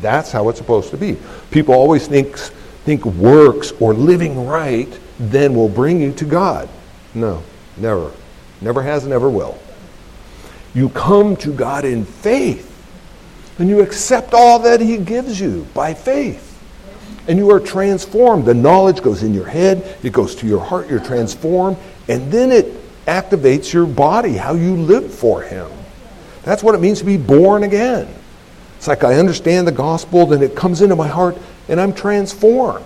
That's 0.00 0.32
how 0.32 0.48
it's 0.48 0.58
supposed 0.58 0.90
to 0.90 0.96
be. 0.96 1.16
People 1.50 1.74
always 1.74 2.06
think, 2.06 2.36
think 2.36 3.04
works 3.04 3.72
or 3.80 3.94
living 3.94 4.46
right 4.46 4.88
then 5.18 5.54
will 5.54 5.68
bring 5.68 6.00
you 6.00 6.12
to 6.12 6.24
God. 6.24 6.68
No, 7.14 7.42
never. 7.76 8.12
Never 8.60 8.82
has, 8.82 9.02
and 9.02 9.10
never 9.10 9.28
will. 9.28 9.58
You 10.74 10.88
come 10.90 11.36
to 11.36 11.52
God 11.52 11.84
in 11.84 12.04
faith 12.04 12.72
and 13.58 13.68
you 13.68 13.80
accept 13.80 14.34
all 14.34 14.58
that 14.60 14.80
He 14.80 14.98
gives 14.98 15.40
you 15.40 15.66
by 15.72 15.94
faith. 15.94 16.45
And 17.28 17.38
you 17.38 17.50
are 17.50 17.60
transformed. 17.60 18.44
The 18.44 18.54
knowledge 18.54 19.02
goes 19.02 19.22
in 19.22 19.34
your 19.34 19.46
head, 19.46 19.98
it 20.02 20.12
goes 20.12 20.34
to 20.36 20.46
your 20.46 20.60
heart, 20.60 20.88
you're 20.88 21.00
transformed, 21.00 21.76
and 22.08 22.30
then 22.30 22.52
it 22.52 22.72
activates 23.06 23.72
your 23.72 23.86
body, 23.86 24.32
how 24.32 24.54
you 24.54 24.76
live 24.76 25.12
for 25.12 25.42
Him. 25.42 25.70
That's 26.42 26.62
what 26.62 26.74
it 26.74 26.80
means 26.80 27.00
to 27.00 27.04
be 27.04 27.16
born 27.16 27.62
again. 27.64 28.08
It's 28.76 28.86
like 28.86 29.04
I 29.04 29.14
understand 29.14 29.66
the 29.66 29.72
gospel, 29.72 30.26
then 30.26 30.42
it 30.42 30.54
comes 30.54 30.82
into 30.82 30.94
my 30.94 31.08
heart, 31.08 31.36
and 31.68 31.80
I'm 31.80 31.92
transformed. 31.92 32.84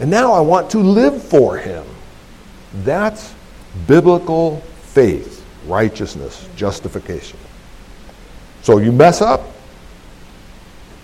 And 0.00 0.10
now 0.10 0.32
I 0.32 0.40
want 0.40 0.70
to 0.70 0.78
live 0.78 1.22
for 1.22 1.56
Him. 1.56 1.84
That's 2.82 3.34
biblical 3.86 4.60
faith, 4.82 5.44
righteousness, 5.66 6.48
justification. 6.56 7.38
So 8.62 8.78
you 8.78 8.92
mess 8.92 9.20
up. 9.20 9.42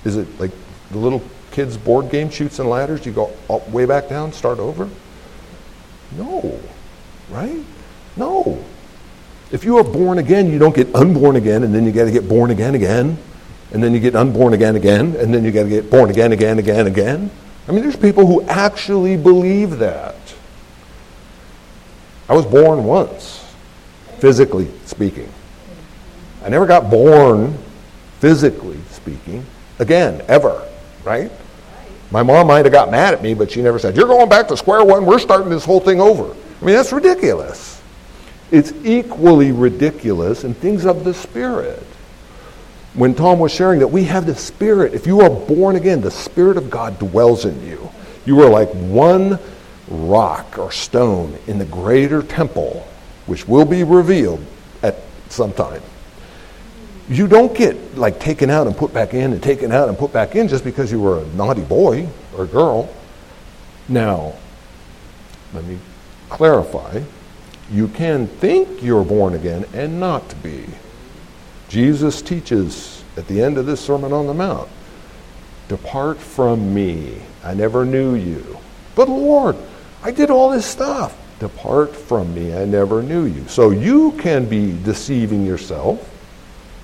Is 0.05 0.17
it 0.17 0.29
like 0.41 0.51
the 0.91 0.99
little 0.99 1.23
kids' 1.57 1.79
board 1.79 2.11
game 2.11 2.29
Chutes 2.29 2.59
and 2.59 2.69
Ladders? 2.69 3.07
You 3.07 3.13
go 3.13 3.33
way 3.71 3.87
back 3.87 4.11
down, 4.11 4.31
start 4.31 4.59
over? 4.59 4.91
No, 6.15 6.61
right? 7.31 7.65
No. 8.15 8.63
If 9.51 9.65
you 9.65 9.79
are 9.79 9.85
born 9.85 10.19
again, 10.19 10.53
you 10.53 10.59
don't 10.59 10.77
get 10.77 10.95
unborn 10.95 11.37
again, 11.37 11.65
and 11.65 11.75
then 11.75 11.87
you 11.87 11.93
got 11.93 12.05
to 12.05 12.11
get 12.11 12.29
born 12.29 12.51
again 12.51 12.75
again, 12.75 13.17
and 13.73 13.83
then 13.83 13.95
you 13.95 14.01
get 14.01 14.15
unborn 14.15 14.53
again 14.53 14.77
again, 14.77 15.17
and 15.17 15.33
then 15.33 15.45
you 15.45 15.51
got 15.51 15.63
to 15.63 15.71
get 15.71 15.91
born 15.91 16.11
again 16.11 16.33
again 16.33 16.59
again 16.59 16.87
again. 16.87 17.31
I 17.67 17.73
mean, 17.73 17.83
there's 17.83 17.97
people 17.97 18.27
who 18.27 18.43
actually 18.43 19.17
believe 19.17 19.79
that. 19.79 20.15
I 22.29 22.35
was 22.35 22.45
born 22.45 22.85
once, 22.85 23.43
physically 24.19 24.69
speaking. 24.85 25.33
I 26.45 26.51
never 26.51 26.67
got 26.67 26.91
born, 26.91 27.57
physically 28.21 28.79
speaking, 28.91 29.47
again, 29.79 30.23
ever, 30.29 30.69
right? 31.03 31.33
My 32.11 32.23
mom 32.23 32.47
might 32.47 32.65
have 32.65 32.73
got 32.73 32.91
mad 32.91 33.15
at 33.15 33.23
me, 33.23 33.35
but 33.35 33.51
she 33.51 33.63
never 33.63 33.79
said, 33.79 33.97
You're 33.97 34.07
going 34.07 34.29
back 34.29 34.49
to 34.49 34.57
square 34.57 34.85
one, 34.85 35.07
we're 35.07 35.19
starting 35.19 35.51
this 35.51 35.65
whole 35.65 35.81
thing 35.81 36.01
over. 36.01 36.25
I 36.33 36.65
mean, 36.65 36.75
that's 36.75 36.93
ridiculous. 36.93 37.83
It's 38.51 38.73
equally 38.85 39.53
ridiculous 39.53 40.45
in 40.45 40.55
things 40.55 40.87
of 40.87 41.05
the 41.05 41.13
Spirit 41.13 41.83
when 42.95 43.15
Tom 43.15 43.39
was 43.39 43.53
sharing 43.53 43.81
that 43.81 43.89
we 43.89 44.05
have 44.05 44.25
the 44.25 44.35
Spirit. 44.35 44.95
If 44.95 45.07
you 45.07 45.21
are 45.21 45.31
born 45.31 45.77
again, 45.77 46.01
the 46.01 46.11
Spirit 46.11 46.57
of 46.57 46.71
God 46.71 46.99
dwells 46.99 47.45
in 47.45 47.67
you. 47.67 47.91
You 48.25 48.41
are 48.43 48.49
like 48.49 48.71
one 48.71 49.39
rock 49.89 50.59
or 50.59 50.73
stone 50.73 51.39
in 51.47 51.59
the 51.59 51.65
greater 51.65 52.23
temple, 52.23 52.87
which 53.27 53.47
will 53.47 53.65
be 53.65 53.85
revealed 53.85 54.45
at 54.83 54.97
some 55.29 55.53
time. 55.53 55.83
You 57.09 57.29
don't 57.29 57.57
get 57.57 57.97
like 57.97 58.19
taken 58.19 58.51
out 58.51 58.67
and 58.67 58.77
put 58.77 58.93
back 58.93 59.15
in 59.15 59.33
and 59.33 59.43
taken 59.43 59.71
out 59.71 59.89
and 59.89 59.97
put 59.97 60.13
back 60.13 60.35
in 60.35 60.49
just 60.49 60.65
because 60.65 60.91
you 60.91 61.01
were 61.01 61.21
a 61.21 61.27
naughty 61.29 61.63
boy 61.63 62.09
or 62.37 62.47
girl. 62.47 62.93
Now, 63.89 64.35
let 65.55 65.65
me 65.65 65.79
clarify. 66.29 67.03
You 67.71 67.89
can 67.89 68.27
think 68.27 68.83
you're 68.83 69.05
born 69.05 69.35
again 69.35 69.65
and 69.73 70.01
not 70.01 70.43
be. 70.43 70.67
Jesus 71.69 72.23
teaches 72.23 73.05
at 73.17 73.27
the 73.29 73.41
end 73.41 73.59
of 73.59 73.67
this 73.67 73.81
Sermon 73.81 74.13
on 74.13 74.27
the 74.27 74.35
Mount 74.35 74.69
Depart 75.69 76.19
from 76.19 76.73
me. 76.73 77.21
I 77.43 77.55
never 77.55 77.85
knew 77.85 78.15
you. 78.15 78.59
But 78.95 79.09
Lord, 79.09 79.57
I 80.03 80.11
did 80.11 80.31
all 80.31 80.51
this 80.51 80.67
stuff. 80.67 81.17
Depart 81.39 81.95
from 81.95 82.35
me. 82.35 82.57
I 82.57 82.65
never 82.65 83.03
knew 83.03 83.25
you. 83.25 83.47
So 83.49 83.71
you 83.71 84.13
can 84.13 84.49
be 84.49 84.81
deceiving 84.85 85.45
yourself 85.45 86.16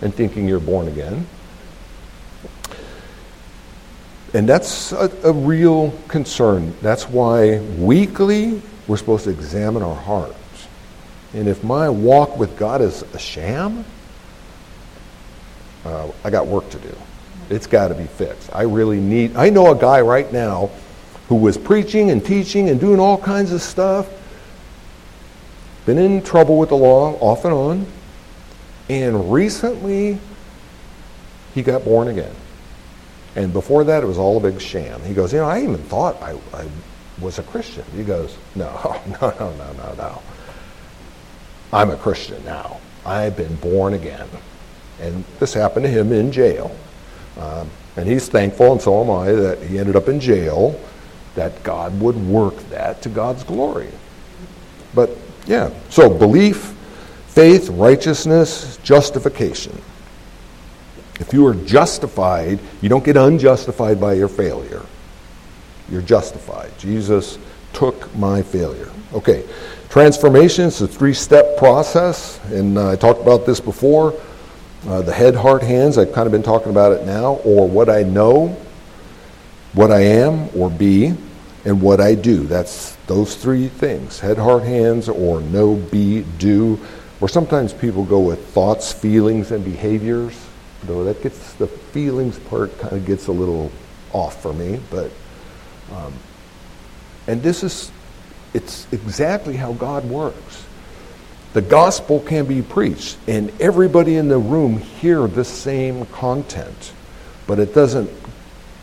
and 0.02 0.14
thinking 0.14 0.46
you're 0.46 0.60
born 0.60 0.88
again. 0.88 1.26
And 4.34 4.48
that's 4.48 4.92
a, 4.92 5.10
a 5.24 5.32
real 5.32 5.92
concern. 6.08 6.74
That's 6.80 7.08
why 7.08 7.58
weekly 7.78 8.60
we're 8.86 8.96
supposed 8.96 9.24
to 9.24 9.30
examine 9.30 9.82
our 9.82 9.94
hearts. 9.94 10.36
And 11.34 11.48
if 11.48 11.62
my 11.62 11.88
walk 11.88 12.36
with 12.36 12.58
God 12.58 12.80
is 12.80 13.02
a 13.14 13.18
sham, 13.18 13.84
uh, 15.84 16.10
I 16.24 16.30
got 16.30 16.46
work 16.46 16.68
to 16.70 16.78
do. 16.78 16.96
It's 17.50 17.66
got 17.66 17.88
to 17.88 17.94
be 17.94 18.04
fixed. 18.04 18.50
I 18.54 18.62
really 18.62 19.00
need. 19.00 19.36
I 19.36 19.50
know 19.50 19.72
a 19.72 19.78
guy 19.78 20.00
right 20.00 20.30
now 20.32 20.70
who 21.28 21.36
was 21.36 21.58
preaching 21.58 22.10
and 22.10 22.24
teaching 22.24 22.68
and 22.68 22.80
doing 22.80 23.00
all 23.00 23.18
kinds 23.18 23.52
of 23.52 23.60
stuff, 23.60 24.08
been 25.86 25.98
in 25.98 26.22
trouble 26.22 26.58
with 26.58 26.70
the 26.70 26.76
law 26.76 27.12
off 27.20 27.44
and 27.44 27.52
on, 27.52 27.86
and 28.88 29.32
recently 29.32 30.18
he 31.54 31.62
got 31.62 31.84
born 31.84 32.08
again. 32.08 32.34
And 33.34 33.52
before 33.52 33.84
that, 33.84 34.02
it 34.02 34.06
was 34.06 34.18
all 34.18 34.36
a 34.36 34.40
big 34.40 34.60
sham. 34.60 35.00
He 35.02 35.14
goes, 35.14 35.32
You 35.32 35.40
know, 35.40 35.46
I 35.46 35.62
even 35.62 35.78
thought 35.78 36.20
I, 36.22 36.38
I 36.52 36.68
was 37.20 37.38
a 37.38 37.42
Christian. 37.42 37.84
He 37.94 38.04
goes, 38.04 38.36
No, 38.54 39.00
no, 39.06 39.34
no, 39.38 39.54
no, 39.56 39.72
no, 39.72 39.94
no. 39.94 40.22
I'm 41.72 41.90
a 41.90 41.96
Christian 41.96 42.44
now. 42.44 42.80
I've 43.06 43.36
been 43.36 43.54
born 43.56 43.94
again. 43.94 44.28
And 45.00 45.24
this 45.40 45.54
happened 45.54 45.84
to 45.84 45.90
him 45.90 46.12
in 46.12 46.30
jail. 46.30 46.76
Um, 47.38 47.68
and 47.96 48.08
he's 48.08 48.28
thankful, 48.28 48.72
and 48.72 48.80
so 48.80 49.02
am 49.02 49.10
I, 49.10 49.32
that 49.32 49.62
he 49.62 49.78
ended 49.78 49.96
up 49.96 50.08
in 50.08 50.20
jail, 50.20 50.78
that 51.34 51.62
God 51.62 51.98
would 52.00 52.16
work 52.16 52.56
that 52.68 53.02
to 53.02 53.08
God's 53.08 53.42
glory. 53.44 53.88
But 54.94 55.10
yeah, 55.46 55.70
so 55.88 56.10
belief, 56.10 56.71
faith, 57.34 57.68
righteousness, 57.70 58.78
justification. 58.82 59.80
If 61.20 61.32
you 61.32 61.46
are 61.46 61.54
justified, 61.54 62.58
you 62.80 62.88
don't 62.88 63.04
get 63.04 63.16
unjustified 63.16 64.00
by 64.00 64.14
your 64.14 64.28
failure. 64.28 64.82
You're 65.90 66.02
justified. 66.02 66.76
Jesus 66.78 67.38
took 67.72 68.14
my 68.16 68.42
failure. 68.42 68.90
Okay, 69.12 69.44
transformation 69.88 70.66
is 70.66 70.80
a 70.80 70.88
three 70.88 71.14
step 71.14 71.56
process, 71.56 72.40
and 72.50 72.76
uh, 72.78 72.90
I 72.90 72.96
talked 72.96 73.20
about 73.20 73.46
this 73.46 73.60
before. 73.60 74.14
uh, 74.86 75.00
the 75.02 75.12
head, 75.12 75.34
heart, 75.34 75.62
hands, 75.62 75.96
I've 75.96 76.12
kind 76.12 76.26
of 76.26 76.32
been 76.32 76.42
talking 76.42 76.70
about 76.70 76.92
it 76.92 77.06
now, 77.06 77.34
or 77.44 77.68
what 77.68 77.88
I 77.88 78.02
know, 78.02 78.56
what 79.74 79.92
I 79.92 80.00
am 80.00 80.48
or 80.56 80.68
be, 80.70 81.14
and 81.64 81.80
what 81.80 82.00
I 82.00 82.14
do. 82.14 82.46
That's 82.46 82.96
those 83.06 83.36
three 83.36 83.68
things 83.68 84.18
head, 84.20 84.38
heart, 84.38 84.64
hands, 84.64 85.08
or 85.08 85.40
know, 85.40 85.76
be, 85.76 86.22
do. 86.38 86.80
Or 87.22 87.28
sometimes 87.28 87.72
people 87.72 88.04
go 88.04 88.18
with 88.18 88.44
thoughts, 88.48 88.92
feelings, 88.92 89.52
and 89.52 89.64
behaviors. 89.64 90.36
Though 90.82 91.04
that 91.04 91.22
gets 91.22 91.52
the 91.54 91.68
feelings 91.68 92.36
part 92.40 92.76
kind 92.80 92.94
of 92.94 93.06
gets 93.06 93.28
a 93.28 93.32
little 93.32 93.70
off 94.12 94.42
for 94.42 94.52
me, 94.52 94.80
but 94.90 95.12
um, 95.92 96.12
and 97.28 97.40
this 97.40 97.62
is 97.62 97.92
it's 98.52 98.92
exactly 98.92 99.56
how 99.56 99.72
God 99.72 100.04
works. 100.04 100.66
The 101.52 101.62
gospel 101.62 102.18
can 102.18 102.46
be 102.46 102.60
preached, 102.60 103.16
and 103.28 103.52
everybody 103.60 104.16
in 104.16 104.26
the 104.26 104.38
room 104.38 104.78
hear 104.78 105.28
the 105.28 105.44
same 105.44 106.06
content, 106.06 106.92
but 107.46 107.60
it 107.60 107.72
doesn't 107.72 108.10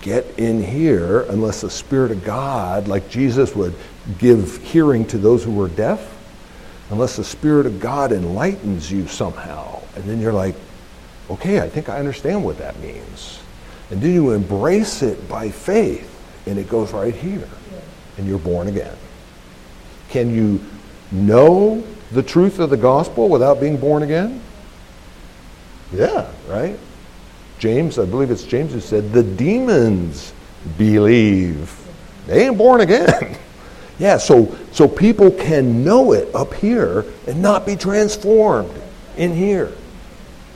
get 0.01 0.25
in 0.37 0.63
here 0.63 1.23
unless 1.23 1.59
the 1.59 1.69
Spirit 1.69 2.11
of 2.11 2.23
God, 2.23 2.87
like 2.87 3.09
Jesus 3.09 3.53
would 3.53 3.75
give 4.17 4.63
hearing 4.63 5.05
to 5.07 5.17
those 5.17 5.43
who 5.43 5.51
were 5.51 5.67
deaf, 5.67 6.15
unless 6.89 7.15
the 7.15 7.23
Spirit 7.23 7.65
of 7.65 7.79
God 7.79 8.11
enlightens 8.11 8.91
you 8.91 9.07
somehow. 9.07 9.81
And 9.95 10.03
then 10.05 10.19
you're 10.19 10.33
like, 10.33 10.55
okay, 11.29 11.59
I 11.61 11.69
think 11.69 11.89
I 11.89 11.99
understand 11.99 12.43
what 12.43 12.57
that 12.57 12.79
means. 12.79 13.39
And 13.91 14.01
then 14.01 14.13
you 14.13 14.31
embrace 14.31 15.01
it 15.01 15.27
by 15.27 15.49
faith, 15.49 16.07
and 16.45 16.57
it 16.57 16.69
goes 16.69 16.91
right 16.91 17.15
here, 17.15 17.47
and 18.17 18.27
you're 18.27 18.39
born 18.39 18.67
again. 18.67 18.95
Can 20.09 20.33
you 20.33 20.63
know 21.11 21.83
the 22.11 22.23
truth 22.23 22.59
of 22.59 22.69
the 22.69 22.77
gospel 22.77 23.29
without 23.29 23.59
being 23.59 23.77
born 23.77 24.03
again? 24.03 24.41
Yeah, 25.91 26.31
right? 26.47 26.77
James, 27.57 27.99
I 27.99 28.05
believe 28.05 28.31
it's 28.31 28.43
James 28.43 28.73
who 28.73 28.79
said, 28.79 29.11
the 29.11 29.23
demons 29.23 30.33
believe. 30.77 31.75
They 32.27 32.47
ain't 32.47 32.57
born 32.57 32.81
again. 32.81 33.37
yeah, 33.99 34.17
so, 34.17 34.57
so 34.71 34.87
people 34.87 35.29
can 35.29 35.83
know 35.83 36.13
it 36.13 36.33
up 36.33 36.53
here 36.53 37.05
and 37.27 37.41
not 37.41 37.65
be 37.65 37.75
transformed 37.75 38.73
in 39.17 39.35
here. 39.35 39.73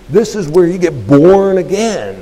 This 0.10 0.36
is 0.36 0.48
where 0.48 0.66
you 0.66 0.78
get 0.78 1.08
born 1.08 1.58
again. 1.58 2.22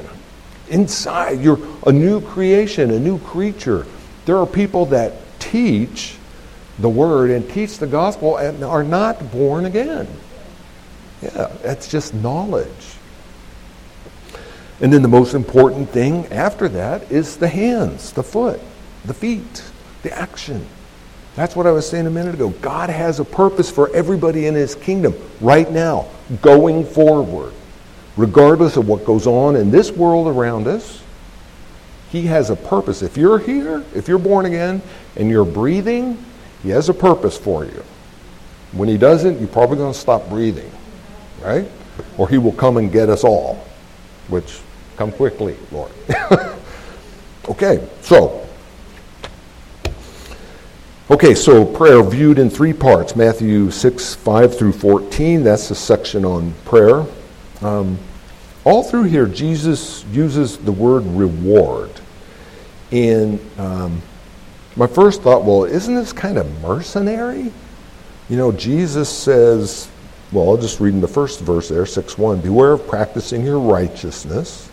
Inside, 0.70 1.40
you're 1.40 1.60
a 1.86 1.92
new 1.92 2.22
creation, 2.22 2.90
a 2.90 3.00
new 3.00 3.20
creature. 3.20 3.86
There 4.26 4.38
are 4.38 4.48
people 4.48 4.88
that 4.88 5.14
teach 5.40 6.18
the 6.80 6.90
word 6.90 7.30
and 7.30 7.48
teach 7.50 7.78
the 7.78 7.88
gospel 7.88 8.38
and 8.38 8.64
are 8.64 8.84
not 8.84 9.32
born 9.32 9.66
again. 9.66 10.08
Yeah, 11.22 11.52
that's 11.62 11.88
just 11.88 12.16
knowledge. 12.16 12.96
And 14.80 14.92
then 14.92 15.04
the 15.04 15.08
most 15.08 15.36
important 15.36 15.90
thing 15.90 16.26
after 16.28 16.68
that 16.70 17.12
is 17.12 17.38
the 17.38 17.48
hands, 17.48 18.14
the 18.14 18.24
foot, 18.24 18.60
the 19.06 19.14
feet, 19.14 19.64
the 20.02 20.12
action. 20.18 20.66
That's 21.36 21.56
what 21.56 21.66
I 21.66 21.72
was 21.72 21.90
saying 21.90 22.08
a 22.08 22.12
minute 22.12 22.36
ago. 22.36 22.50
God 22.62 22.90
has 22.90 23.20
a 23.20 23.26
purpose 23.26 23.72
for 23.72 23.94
everybody 23.96 24.48
in 24.48 24.56
his 24.56 24.76
kingdom 24.76 25.16
right 25.40 25.70
now, 25.72 26.08
going 26.42 26.86
forward. 26.86 27.54
Regardless 28.18 28.76
of 28.76 28.88
what 28.88 29.06
goes 29.06 29.26
on 29.26 29.56
in 29.56 29.72
this 29.72 29.92
world 29.92 30.28
around 30.28 30.68
us, 30.68 31.02
he 32.10 32.24
has 32.24 32.50
a 32.50 32.58
purpose. 32.58 33.02
If 33.02 33.16
you're 33.16 33.40
here, 33.40 33.86
if 33.96 34.10
you're 34.10 34.20
born 34.20 34.46
again 34.46 34.82
and 35.16 35.30
you're 35.30 35.46
breathing, 35.46 36.24
he 36.62 36.70
has 36.70 36.90
a 36.90 36.94
purpose 36.94 37.38
for 37.38 37.64
you. 37.64 37.84
When 38.74 38.90
he 38.90 38.98
doesn't, 38.98 39.40
you're 39.40 39.48
probably 39.48 39.78
going 39.78 39.94
to 39.94 40.00
stop 40.00 40.28
breathing, 40.28 40.70
right? 41.42 41.70
Or 42.18 42.28
he 42.28 42.38
will 42.38 42.52
come 42.52 42.76
and 42.76 42.92
get 42.92 43.08
us 43.08 43.24
all, 43.24 43.66
which 44.28 44.60
come 44.98 45.14
quickly, 45.14 45.56
Lord. 45.72 45.92
okay, 47.50 47.88
so 48.02 48.46
Okay, 51.12 51.36
so 51.36 51.66
prayer 51.66 52.02
viewed 52.02 52.40
in 52.40 52.50
three 52.50 52.72
parts 52.72 53.18
Matthew 53.18 53.70
6, 53.70 54.16
5 54.16 54.58
through 54.58 54.72
14. 54.72 55.44
That's 55.44 55.68
the 55.68 55.76
section 55.76 56.24
on 56.24 56.54
prayer. 56.64 57.06
Um, 57.60 58.00
all 58.64 58.82
through 58.82 59.04
here, 59.04 59.26
Jesus 59.26 60.06
uses 60.06 60.58
the 60.58 60.72
word 60.72 61.04
reward. 61.06 61.92
And 62.94 63.42
um, 63.60 64.02
my 64.78 64.88
first 64.88 65.22
thought, 65.22 65.44
well, 65.44 65.66
isn't 65.66 65.94
this 65.94 66.14
kind 66.14 66.38
of 66.38 66.50
mercenary? 66.62 67.52
You 68.30 68.38
know, 68.38 68.54
Jesus 68.54 69.10
says, 69.10 69.90
well, 70.32 70.48
I'll 70.48 70.56
just 70.56 70.80
read 70.80 70.94
in 70.94 71.02
the 71.02 71.10
first 71.10 71.42
verse 71.42 71.68
there, 71.68 71.86
6 71.86 72.18
1. 72.18 72.40
Beware 72.40 72.72
of 72.72 72.88
practicing 72.88 73.44
your 73.44 73.60
righteousness. 73.60 74.70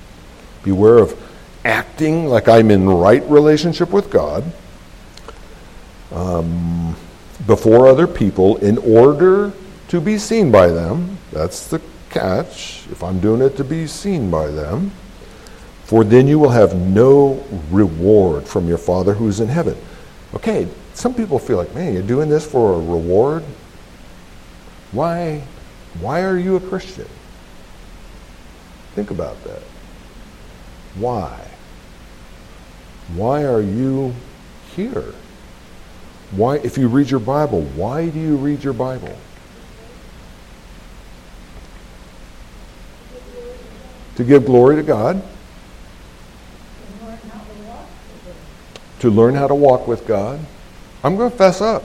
Beware 0.62 0.98
of 0.98 1.20
acting 1.64 2.26
like 2.26 2.46
I'm 2.46 2.70
in 2.70 2.88
right 2.88 3.28
relationship 3.28 3.90
with 3.90 4.08
God 4.08 4.44
um, 6.12 6.96
before 7.46 7.86
other 7.86 8.06
people 8.06 8.56
in 8.58 8.78
order 8.78 9.52
to 9.88 10.00
be 10.00 10.18
seen 10.18 10.50
by 10.50 10.68
them. 10.68 11.18
That's 11.32 11.66
the 11.66 11.80
catch. 12.10 12.86
If 12.90 13.02
I'm 13.02 13.20
doing 13.20 13.42
it 13.42 13.56
to 13.56 13.64
be 13.64 13.86
seen 13.86 14.30
by 14.30 14.48
them, 14.48 14.90
for 15.84 16.04
then 16.04 16.26
you 16.26 16.38
will 16.38 16.50
have 16.50 16.74
no 16.76 17.44
reward 17.70 18.46
from 18.46 18.68
your 18.68 18.78
Father 18.78 19.14
who 19.14 19.28
is 19.28 19.40
in 19.40 19.48
heaven. 19.48 19.76
Okay, 20.34 20.68
some 20.94 21.14
people 21.14 21.38
feel 21.38 21.56
like, 21.56 21.74
man, 21.74 21.94
you're 21.94 22.02
doing 22.02 22.28
this 22.28 22.46
for 22.46 22.74
a 22.74 22.78
reward? 22.78 23.42
Why, 24.92 25.42
why 26.00 26.22
are 26.22 26.38
you 26.38 26.56
a 26.56 26.60
Christian? 26.60 27.08
Think 28.94 29.10
about 29.10 29.42
that. 29.44 29.62
Why? 30.96 31.46
Why 33.14 33.44
are 33.44 33.62
you 33.62 34.14
here? 34.74 35.14
Why, 36.30 36.56
if 36.56 36.76
you 36.76 36.88
read 36.88 37.10
your 37.10 37.20
Bible, 37.20 37.62
why 37.74 38.08
do 38.08 38.18
you 38.18 38.36
read 38.36 38.62
your 38.62 38.74
Bible? 38.74 39.16
To 44.16 44.24
give 44.24 44.44
glory 44.44 44.76
to 44.76 44.82
God. 44.82 45.22
to 49.00 49.10
learn 49.10 49.34
how 49.34 49.46
to 49.46 49.54
walk 49.54 49.86
with 49.86 50.06
God. 50.06 50.40
I'm 51.04 51.16
going 51.16 51.30
to 51.30 51.36
fess 51.36 51.60
up. 51.60 51.84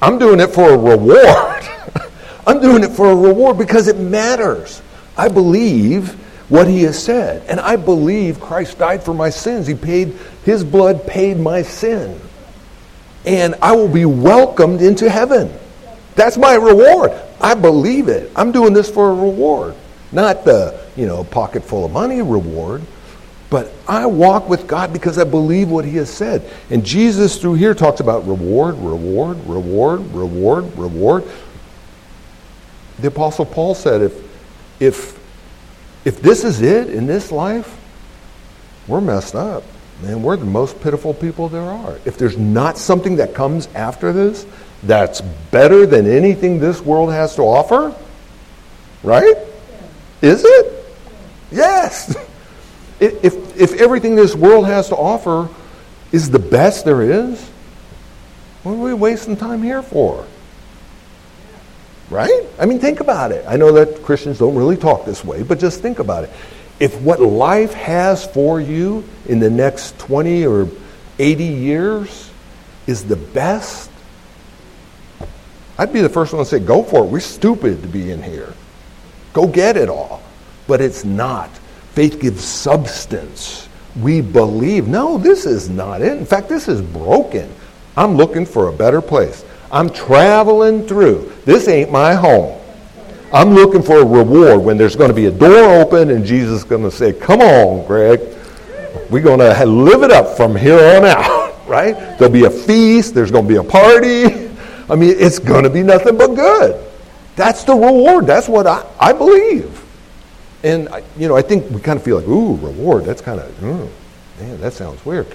I'm 0.00 0.18
doing 0.18 0.40
it 0.40 0.48
for 0.48 0.70
a 0.70 0.78
reward. 0.78 1.64
I'm 2.46 2.60
doing 2.60 2.84
it 2.84 2.90
for 2.90 3.10
a 3.10 3.16
reward 3.16 3.58
because 3.58 3.88
it 3.88 3.98
matters. 3.98 4.82
I 5.16 5.28
believe 5.28 6.10
what 6.50 6.66
he 6.66 6.82
has 6.82 7.02
said. 7.02 7.46
And 7.48 7.60
I 7.60 7.76
believe 7.76 8.40
Christ 8.40 8.78
died 8.78 9.02
for 9.02 9.14
my 9.14 9.30
sins. 9.30 9.66
He 9.66 9.74
paid, 9.74 10.14
his 10.44 10.64
blood 10.64 11.06
paid 11.06 11.38
my 11.38 11.62
sin. 11.62 12.20
And 13.24 13.54
I 13.62 13.72
will 13.72 13.88
be 13.88 14.04
welcomed 14.04 14.82
into 14.82 15.08
heaven. 15.08 15.52
That's 16.14 16.36
my 16.36 16.54
reward. 16.54 17.12
I 17.40 17.54
believe 17.54 18.08
it. 18.08 18.30
I'm 18.36 18.52
doing 18.52 18.72
this 18.72 18.90
for 18.90 19.10
a 19.10 19.14
reward. 19.14 19.74
Not 20.12 20.44
the, 20.44 20.80
you 20.96 21.06
know, 21.06 21.24
pocket 21.24 21.64
full 21.64 21.84
of 21.84 21.92
money 21.92 22.20
reward, 22.20 22.82
but 23.48 23.72
I 23.88 24.06
walk 24.06 24.48
with 24.48 24.66
God 24.66 24.92
because 24.92 25.18
I 25.18 25.24
believe 25.24 25.70
what 25.70 25.84
He 25.84 25.96
has 25.96 26.10
said. 26.10 26.48
And 26.70 26.84
Jesus, 26.84 27.40
through 27.40 27.54
here, 27.54 27.74
talks 27.74 28.00
about 28.00 28.26
reward, 28.26 28.76
reward, 28.76 29.38
reward, 29.46 30.00
reward, 30.12 30.78
reward. 30.78 31.24
The 32.98 33.08
Apostle 33.08 33.46
Paul 33.46 33.74
said, 33.74 34.02
if, 34.02 34.80
if, 34.80 35.18
if 36.04 36.20
this 36.20 36.44
is 36.44 36.60
it 36.60 36.90
in 36.90 37.06
this 37.06 37.32
life, 37.32 37.78
we're 38.86 39.00
messed 39.00 39.34
up. 39.34 39.64
Man, 40.02 40.20
we're 40.20 40.36
the 40.36 40.44
most 40.44 40.80
pitiful 40.80 41.14
people 41.14 41.48
there 41.48 41.62
are. 41.62 41.96
If 42.04 42.18
there's 42.18 42.36
not 42.36 42.76
something 42.76 43.16
that 43.16 43.34
comes 43.34 43.68
after 43.68 44.12
this 44.12 44.44
that's 44.82 45.20
better 45.20 45.86
than 45.86 46.08
anything 46.10 46.58
this 46.58 46.80
world 46.80 47.12
has 47.12 47.36
to 47.36 47.42
offer, 47.42 47.94
right? 49.04 49.36
Is 50.20 50.42
it? 50.44 50.84
Yes. 51.52 52.16
if, 53.00 53.56
if 53.56 53.80
everything 53.80 54.16
this 54.16 54.34
world 54.34 54.66
has 54.66 54.88
to 54.88 54.96
offer 54.96 55.48
is 56.10 56.30
the 56.30 56.38
best 56.40 56.84
there 56.84 57.02
is, 57.02 57.40
what 58.64 58.72
are 58.72 58.78
we 58.78 58.94
wasting 58.94 59.36
time 59.36 59.62
here 59.62 59.82
for? 59.82 60.26
Right? 62.10 62.42
I 62.58 62.66
mean, 62.66 62.80
think 62.80 62.98
about 62.98 63.30
it. 63.30 63.44
I 63.46 63.56
know 63.56 63.70
that 63.72 64.02
Christians 64.02 64.40
don't 64.40 64.56
really 64.56 64.76
talk 64.76 65.04
this 65.04 65.24
way, 65.24 65.44
but 65.44 65.60
just 65.60 65.80
think 65.80 66.00
about 66.00 66.24
it. 66.24 66.30
If 66.82 67.00
what 67.00 67.20
life 67.20 67.74
has 67.74 68.26
for 68.26 68.60
you 68.60 69.04
in 69.26 69.38
the 69.38 69.48
next 69.48 70.00
20 70.00 70.44
or 70.46 70.68
80 71.20 71.44
years 71.44 72.28
is 72.88 73.04
the 73.04 73.14
best, 73.14 73.88
I'd 75.78 75.92
be 75.92 76.00
the 76.00 76.08
first 76.08 76.32
one 76.32 76.42
to 76.42 76.50
say, 76.50 76.58
go 76.58 76.82
for 76.82 77.04
it. 77.04 77.06
We're 77.06 77.20
stupid 77.20 77.82
to 77.82 77.86
be 77.86 78.10
in 78.10 78.20
here. 78.20 78.52
Go 79.32 79.46
get 79.46 79.76
it 79.76 79.88
all. 79.88 80.22
But 80.66 80.80
it's 80.80 81.04
not. 81.04 81.50
Faith 81.92 82.20
gives 82.20 82.42
substance. 82.42 83.68
We 84.00 84.20
believe, 84.20 84.88
no, 84.88 85.18
this 85.18 85.46
is 85.46 85.70
not 85.70 86.02
it. 86.02 86.18
In 86.18 86.26
fact, 86.26 86.48
this 86.48 86.66
is 86.66 86.82
broken. 86.82 87.48
I'm 87.96 88.16
looking 88.16 88.44
for 88.44 88.66
a 88.66 88.72
better 88.72 89.00
place. 89.00 89.44
I'm 89.70 89.88
traveling 89.88 90.88
through. 90.88 91.32
This 91.44 91.68
ain't 91.68 91.92
my 91.92 92.14
home. 92.14 92.60
I'm 93.32 93.54
looking 93.54 93.82
for 93.82 93.98
a 93.98 94.04
reward 94.04 94.62
when 94.62 94.76
there's 94.76 94.94
going 94.94 95.08
to 95.08 95.14
be 95.14 95.26
a 95.26 95.30
door 95.30 95.80
open 95.80 96.10
and 96.10 96.24
Jesus 96.24 96.58
is 96.58 96.64
going 96.64 96.82
to 96.82 96.90
say, 96.90 97.12
Come 97.14 97.40
on, 97.40 97.86
Greg. 97.86 98.20
We're 99.10 99.22
going 99.22 99.38
to 99.38 99.66
live 99.66 100.02
it 100.02 100.10
up 100.10 100.36
from 100.36 100.54
here 100.54 100.78
on 100.96 101.04
out, 101.04 101.66
right? 101.66 101.94
There'll 102.18 102.32
be 102.32 102.44
a 102.44 102.50
feast. 102.50 103.14
There's 103.14 103.30
going 103.30 103.44
to 103.44 103.48
be 103.48 103.56
a 103.56 103.64
party. 103.64 104.50
I 104.90 104.96
mean, 104.96 105.14
it's 105.18 105.38
going 105.38 105.64
to 105.64 105.70
be 105.70 105.82
nothing 105.82 106.18
but 106.18 106.34
good. 106.34 106.84
That's 107.36 107.64
the 107.64 107.74
reward. 107.74 108.26
That's 108.26 108.48
what 108.48 108.66
I, 108.66 108.86
I 109.00 109.12
believe. 109.14 109.82
And, 110.62 110.88
you 111.16 111.28
know, 111.28 111.36
I 111.36 111.42
think 111.42 111.70
we 111.70 111.80
kind 111.80 111.98
of 111.98 112.04
feel 112.04 112.18
like, 112.18 112.28
ooh, 112.28 112.56
reward. 112.56 113.04
That's 113.04 113.22
kind 113.22 113.40
of, 113.40 113.50
mm, 113.60 113.88
man, 114.40 114.60
that 114.60 114.74
sounds 114.74 115.04
weird. 115.06 115.26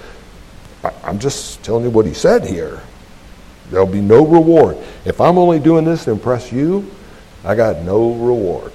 I, 0.83 0.91
I'm 1.03 1.17
just 1.17 1.63
telling 1.63 1.83
you 1.83 1.89
what 1.89 2.05
he 2.05 2.13
said 2.13 2.45
here. 2.45 2.81
There'll 3.71 3.87
be 3.87 4.01
no 4.01 4.25
reward. 4.25 4.77
If 5.03 5.19
I'm 5.19 5.37
only 5.37 5.59
doing 5.59 5.83
this 5.83 6.05
to 6.05 6.11
impress 6.11 6.51
you, 6.51 6.89
I 7.47 7.55
got 7.55 7.81
no 7.83 8.11
reward. 8.11 8.73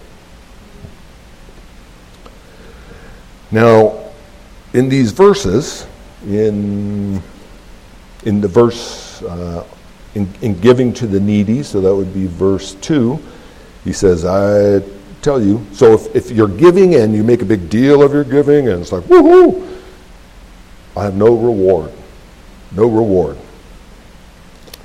Now, 3.50 4.10
in 4.72 4.88
these 4.88 5.12
verses, 5.12 5.86
in, 6.26 7.22
in 8.24 8.40
the 8.40 8.48
verse, 8.48 9.20
uh, 9.24 9.66
in, 10.14 10.26
in 10.40 10.58
giving 10.58 10.94
to 10.94 11.06
the 11.06 11.20
needy, 11.20 11.62
so 11.62 11.82
that 11.82 11.94
would 11.94 12.14
be 12.14 12.26
verse 12.26 12.74
2, 12.76 13.20
he 13.84 13.92
says, 13.92 14.24
I 14.24 14.82
tell 15.20 15.42
you, 15.42 15.66
so 15.72 15.92
if, 15.92 16.16
if 16.16 16.30
you're 16.30 16.48
giving 16.48 16.94
and 16.94 17.14
you 17.14 17.22
make 17.22 17.42
a 17.42 17.44
big 17.44 17.68
deal 17.68 18.02
of 18.02 18.14
your 18.14 18.24
giving 18.24 18.68
and 18.68 18.80
it's 18.80 18.90
like, 18.90 19.04
woohoo, 19.04 19.80
I 20.96 21.04
have 21.04 21.14
no 21.14 21.36
reward. 21.36 21.92
No 22.70 22.88
reward. 22.88 23.36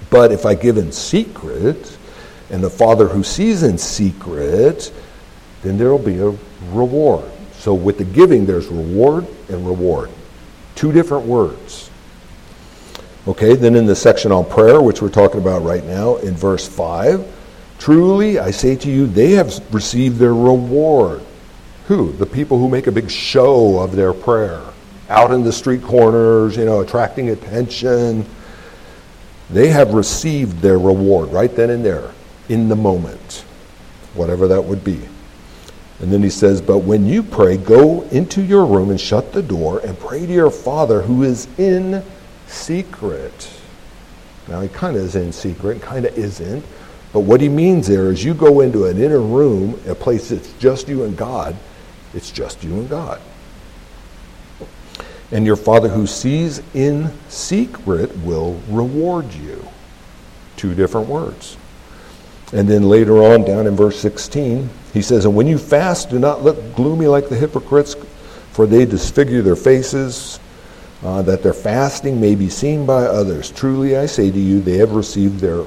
But 0.09 0.33
if 0.33 0.45
I 0.45 0.55
give 0.55 0.77
in 0.77 0.91
secret, 0.91 1.96
and 2.49 2.63
the 2.63 2.69
Father 2.69 3.07
who 3.07 3.23
sees 3.23 3.63
in 3.63 3.77
secret, 3.77 4.91
then 5.61 5.77
there 5.77 5.89
will 5.89 5.97
be 5.99 6.19
a 6.19 6.33
reward. 6.71 7.29
So 7.53 7.73
with 7.73 7.97
the 7.97 8.05
giving, 8.05 8.45
there's 8.45 8.67
reward 8.67 9.27
and 9.49 9.65
reward. 9.65 10.09
Two 10.75 10.91
different 10.91 11.25
words. 11.25 11.89
Okay, 13.27 13.55
then 13.55 13.75
in 13.75 13.85
the 13.85 13.95
section 13.95 14.31
on 14.31 14.45
prayer, 14.45 14.81
which 14.81 15.01
we're 15.01 15.09
talking 15.09 15.41
about 15.41 15.63
right 15.63 15.83
now, 15.83 16.15
in 16.17 16.33
verse 16.33 16.65
5, 16.65 17.27
truly 17.77 18.39
I 18.39 18.51
say 18.51 18.75
to 18.77 18.89
you, 18.89 19.05
they 19.05 19.31
have 19.31 19.73
received 19.73 20.17
their 20.17 20.33
reward. 20.33 21.21
Who? 21.87 22.13
The 22.13 22.25
people 22.25 22.57
who 22.57 22.69
make 22.69 22.87
a 22.87 22.91
big 22.91 23.09
show 23.09 23.79
of 23.79 23.95
their 23.95 24.13
prayer. 24.13 24.61
Out 25.09 25.31
in 25.31 25.43
the 25.43 25.51
street 25.51 25.83
corners, 25.83 26.55
you 26.55 26.65
know, 26.65 26.81
attracting 26.81 27.29
attention. 27.29 28.25
They 29.49 29.69
have 29.69 29.93
received 29.93 30.59
their 30.61 30.77
reward 30.77 31.31
right 31.31 31.53
then 31.53 31.69
and 31.69 31.83
there, 31.83 32.11
in 32.49 32.69
the 32.69 32.75
moment, 32.75 33.45
whatever 34.13 34.47
that 34.47 34.63
would 34.63 34.83
be. 34.83 34.99
And 35.99 36.11
then 36.11 36.21
he 36.21 36.29
says, 36.29 36.61
But 36.61 36.79
when 36.79 37.05
you 37.07 37.23
pray, 37.23 37.57
go 37.57 38.03
into 38.03 38.41
your 38.41 38.65
room 38.65 38.89
and 38.89 38.99
shut 38.99 39.33
the 39.33 39.41
door 39.41 39.79
and 39.79 39.97
pray 39.99 40.25
to 40.25 40.31
your 40.31 40.51
Father 40.51 41.01
who 41.01 41.23
is 41.23 41.47
in 41.57 42.03
secret. 42.45 43.51
Now, 44.47 44.61
he 44.61 44.69
kind 44.69 44.95
of 44.95 45.03
is 45.03 45.15
in 45.15 45.31
secret, 45.31 45.81
kind 45.81 46.05
of 46.05 46.17
isn't. 46.17 46.63
But 47.13 47.21
what 47.21 47.41
he 47.41 47.49
means 47.49 47.87
there 47.87 48.11
is 48.11 48.23
you 48.23 48.33
go 48.33 48.61
into 48.61 48.85
an 48.85 49.01
inner 49.01 49.21
room, 49.21 49.79
a 49.87 49.95
place 49.95 50.29
that's 50.29 50.53
just 50.53 50.87
you 50.87 51.03
and 51.03 51.17
God, 51.17 51.55
it's 52.13 52.31
just 52.31 52.63
you 52.63 52.73
and 52.73 52.89
God. 52.89 53.19
And 55.31 55.45
your 55.45 55.55
Father 55.55 55.89
who 55.89 56.07
sees 56.07 56.61
in 56.73 57.11
secret 57.27 58.15
will 58.19 58.61
reward 58.69 59.33
you. 59.33 59.67
Two 60.55 60.73
different 60.73 61.07
words. 61.07 61.57
And 62.53 62.67
then 62.67 62.83
later 62.83 63.21
on, 63.23 63.43
down 63.43 63.67
in 63.67 63.75
verse 63.75 63.99
16, 63.99 64.69
he 64.93 65.01
says, 65.01 65.25
And 65.25 65.35
when 65.35 65.47
you 65.47 65.57
fast, 65.57 66.09
do 66.09 66.17
not 66.17 66.43
look 66.43 66.75
gloomy 66.75 67.07
like 67.07 67.27
the 67.27 67.35
hypocrites, 67.35 67.95
for 68.51 68.65
they 68.65 68.85
disfigure 68.85 69.41
their 69.41 69.57
faces, 69.57 70.39
uh, 71.03 71.21
that 71.23 71.43
their 71.43 71.53
fasting 71.53 72.21
may 72.21 72.35
be 72.35 72.49
seen 72.49 72.85
by 72.85 73.03
others. 73.03 73.51
Truly 73.51 73.97
I 73.97 74.05
say 74.05 74.31
to 74.31 74.39
you, 74.39 74.61
they 74.61 74.77
have 74.77 74.91
received 74.91 75.39
their 75.39 75.63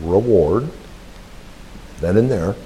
reward. 0.00 0.68
Then 2.00 2.16
and 2.16 2.30
there. 2.30 2.56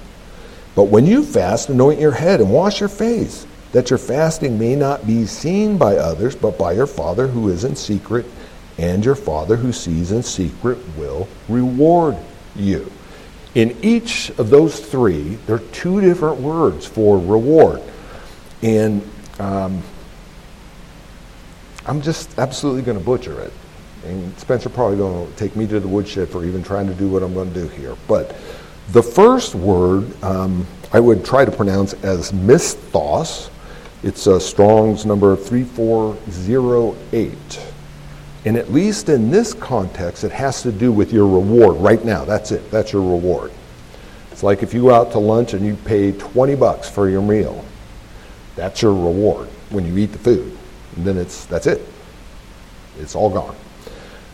But 0.73 0.85
when 0.85 1.05
you 1.05 1.23
fast, 1.23 1.69
anoint 1.69 1.99
your 1.99 2.11
head 2.11 2.39
and 2.39 2.51
wash 2.51 2.79
your 2.79 2.89
face, 2.89 3.45
that 3.73 3.89
your 3.89 3.99
fasting 3.99 4.57
may 4.57 4.75
not 4.75 5.05
be 5.05 5.25
seen 5.25 5.77
by 5.77 5.97
others, 5.97 6.35
but 6.35 6.57
by 6.57 6.71
your 6.71 6.87
Father 6.87 7.27
who 7.27 7.49
is 7.49 7.63
in 7.63 7.75
secret, 7.75 8.25
and 8.77 9.03
your 9.03 9.15
Father 9.15 9.57
who 9.57 9.73
sees 9.73 10.11
in 10.11 10.23
secret 10.23 10.77
will 10.97 11.27
reward 11.49 12.15
you. 12.55 12.91
In 13.55 13.75
each 13.81 14.29
of 14.37 14.49
those 14.49 14.79
three, 14.79 15.35
there 15.45 15.55
are 15.55 15.71
two 15.71 16.01
different 16.01 16.39
words 16.39 16.85
for 16.85 17.17
reward. 17.17 17.81
And 18.61 19.01
um, 19.39 19.81
I'm 21.85 22.01
just 22.01 22.37
absolutely 22.37 22.81
going 22.81 22.97
to 22.97 23.03
butcher 23.03 23.39
it. 23.41 23.53
And 24.05 24.37
Spencer 24.39 24.69
probably 24.69 24.97
going 24.97 25.27
to 25.27 25.37
take 25.37 25.55
me 25.55 25.67
to 25.67 25.79
the 25.79 25.87
woodshed 25.87 26.29
for 26.29 26.45
even 26.45 26.63
trying 26.63 26.87
to 26.87 26.93
do 26.93 27.09
what 27.09 27.23
I'm 27.23 27.33
going 27.33 27.53
to 27.53 27.61
do 27.61 27.67
here. 27.67 27.95
But 28.07 28.35
the 28.91 29.03
first 29.03 29.55
word 29.55 30.23
um, 30.23 30.65
I 30.93 31.01
would 31.01 31.25
try 31.25 31.43
to 31.43 31.51
pronounce 31.51 31.93
as 31.95 32.31
misthos. 32.31 33.49
It's 34.03 34.27
a 34.27 34.39
Strong's 34.39 35.05
number 35.05 35.35
3408. 35.35 37.59
And 38.45 38.55
at 38.55 38.71
least 38.71 39.09
in 39.09 39.31
this 39.31 39.53
context, 39.53 40.23
it 40.23 40.31
has 40.31 40.61
to 40.61 40.71
do 40.71 40.91
with 40.91 41.11
your 41.11 41.27
reward 41.27 41.77
right 41.77 42.03
now. 42.03 42.23
That's 42.23 42.51
it. 42.51 42.69
That's 42.71 42.93
your 42.93 43.01
reward. 43.01 43.51
It's 44.31 44.43
like 44.43 44.63
if 44.63 44.73
you 44.73 44.83
go 44.83 44.93
out 44.93 45.11
to 45.13 45.19
lunch 45.19 45.53
and 45.53 45.65
you 45.65 45.75
pay 45.75 46.11
20 46.11 46.55
bucks 46.55 46.89
for 46.89 47.09
your 47.09 47.21
meal. 47.21 47.65
That's 48.55 48.81
your 48.81 48.93
reward 48.93 49.47
when 49.69 49.85
you 49.85 49.97
eat 49.97 50.11
the 50.11 50.19
food. 50.19 50.57
And 50.95 51.05
then 51.05 51.17
it's 51.17 51.45
that's 51.45 51.67
it. 51.67 51.81
It's 52.99 53.15
all 53.15 53.29
gone. 53.29 53.55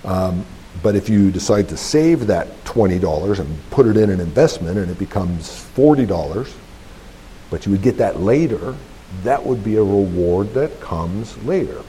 Um, 0.04 0.45
but 0.82 0.95
if 0.95 1.10
you 1.10 1.32
decide 1.32 1.70
to 1.70 1.78
save 1.78 2.28
that 2.28 2.47
$20 2.66 3.39
and 3.39 3.70
put 3.70 3.86
it 3.86 3.95
in 3.95 4.10
an 4.10 4.20
investment 4.20 4.78
and 4.78 4.89
it 4.89 4.99
becomes 4.99 5.49
$40, 5.76 6.54
but 7.49 7.66
you 7.66 7.72
would 7.72 7.82
get 7.82 7.97
that 7.97 8.20
later, 8.20 8.76
that 9.24 9.45
would 9.45 9.64
be 9.64 9.76
a 9.76 9.84
reward 9.84 10.54
that 10.54 10.80
comes 10.82 11.38
later. 11.43 11.82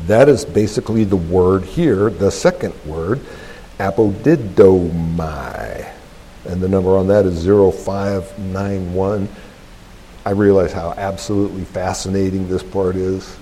That 0.00 0.28
is 0.28 0.44
basically 0.44 1.04
the 1.04 1.16
word 1.16 1.64
here, 1.64 2.10
the 2.10 2.30
second 2.30 2.74
word, 2.84 3.20
apodidomai. 3.78 5.08
And 6.46 6.60
the 6.60 6.68
number 6.68 6.96
on 6.96 7.08
that 7.08 7.26
is 7.26 7.44
0591. 7.44 9.28
I 10.24 10.30
realize 10.30 10.72
how 10.72 10.92
absolutely 10.96 11.64
fascinating 11.64 12.48
this 12.48 12.62
part 12.62 12.96
is. 12.96 13.36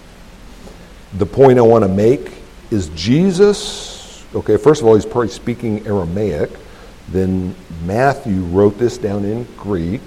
The 1.15 1.27
point 1.27 1.59
I 1.59 1.63
want 1.63 1.85
to 1.85 1.89
make 1.89 2.33
is 2.71 2.89
Jesus, 2.91 4.25
okay, 4.35 4.57
first 4.57 4.83
of 4.83 4.89
all, 4.89 4.95
he's 4.95 5.07
probably 5.07 5.29
speaking 5.29 5.87
Aramaic. 5.87 6.51
Then 7.09 7.55
Matthew 7.85 8.41
wrote 8.41 8.79
this 8.79 8.99
down 8.99 9.25
in 9.25 9.45
Greek. 9.57 10.01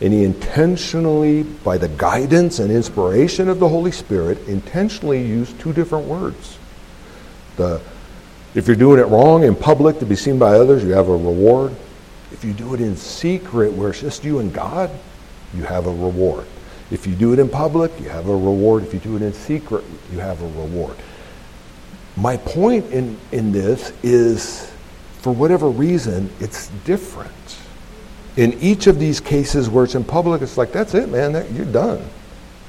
And 0.00 0.12
he 0.12 0.22
intentionally, 0.22 1.42
by 1.42 1.76
the 1.76 1.88
guidance 1.88 2.60
and 2.60 2.70
inspiration 2.70 3.48
of 3.48 3.58
the 3.58 3.68
Holy 3.68 3.90
Spirit, 3.90 4.38
intentionally 4.46 5.24
used 5.24 5.58
two 5.58 5.72
different 5.72 6.06
words. 6.06 6.56
The, 7.56 7.80
if 8.54 8.68
you're 8.68 8.76
doing 8.76 9.00
it 9.00 9.06
wrong 9.06 9.42
in 9.42 9.56
public 9.56 9.98
to 9.98 10.06
be 10.06 10.14
seen 10.14 10.38
by 10.38 10.54
others, 10.54 10.84
you 10.84 10.90
have 10.90 11.08
a 11.08 11.16
reward. 11.16 11.74
If 12.30 12.44
you 12.44 12.52
do 12.52 12.74
it 12.74 12.80
in 12.80 12.96
secret 12.96 13.72
where 13.72 13.90
it's 13.90 14.00
just 14.00 14.22
you 14.22 14.38
and 14.38 14.52
God, 14.52 14.90
you 15.52 15.64
have 15.64 15.86
a 15.86 15.92
reward. 15.92 16.46
If 16.92 17.06
you 17.06 17.14
do 17.14 17.32
it 17.32 17.40
in 17.40 17.48
public, 17.48 17.90
you 18.00 18.08
have 18.08 18.28
a 18.28 18.36
reward. 18.36 18.84
If 18.84 18.94
you 18.94 19.00
do 19.00 19.16
it 19.16 19.22
in 19.22 19.32
secret, 19.32 19.84
you 20.12 20.20
have 20.20 20.40
a 20.40 20.46
reward. 20.46 20.96
My 22.16 22.36
point 22.36 22.86
in, 22.92 23.18
in 23.32 23.50
this 23.50 23.92
is, 24.04 24.70
for 25.20 25.32
whatever 25.32 25.68
reason, 25.68 26.30
it's 26.38 26.68
different 26.84 27.57
in 28.38 28.52
each 28.60 28.86
of 28.86 29.00
these 29.00 29.18
cases 29.18 29.68
where 29.68 29.82
it's 29.82 29.96
in 29.96 30.04
public, 30.04 30.42
it's 30.42 30.56
like, 30.56 30.70
that's 30.70 30.94
it, 30.94 31.08
man, 31.08 31.32
that, 31.32 31.50
you're 31.50 31.66
done. 31.66 32.00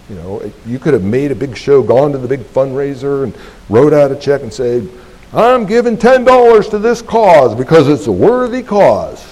You 0.10 0.16
know, 0.16 0.52
you 0.66 0.80
could 0.80 0.94
have 0.94 1.04
made 1.04 1.32
a 1.32 1.36
big 1.36 1.56
show, 1.56 1.84
gone 1.84 2.12
to 2.12 2.18
the 2.18 2.28
big 2.28 2.40
fundraiser, 2.40 3.24
and 3.24 3.38
wrote 3.70 3.94
out 3.94 4.12
a 4.12 4.16
check 4.16 4.42
and 4.42 4.52
said, 4.52 4.90
I'm 5.32 5.68
giving 5.68 5.96
$10 5.96 6.72
to 6.72 6.80
this 6.80 7.04
cause 7.04 7.54
because 7.54 7.88
it's 7.88 8.08
a 8.08 8.12
worthy 8.12 8.64
cause. 8.64 9.24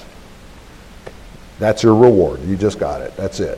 That's 1.58 1.82
your 1.82 1.96
reward. 1.96 2.44
You 2.44 2.56
just 2.56 2.78
got 2.78 3.02
it. 3.02 3.18
That's 3.18 3.40
it. 3.40 3.58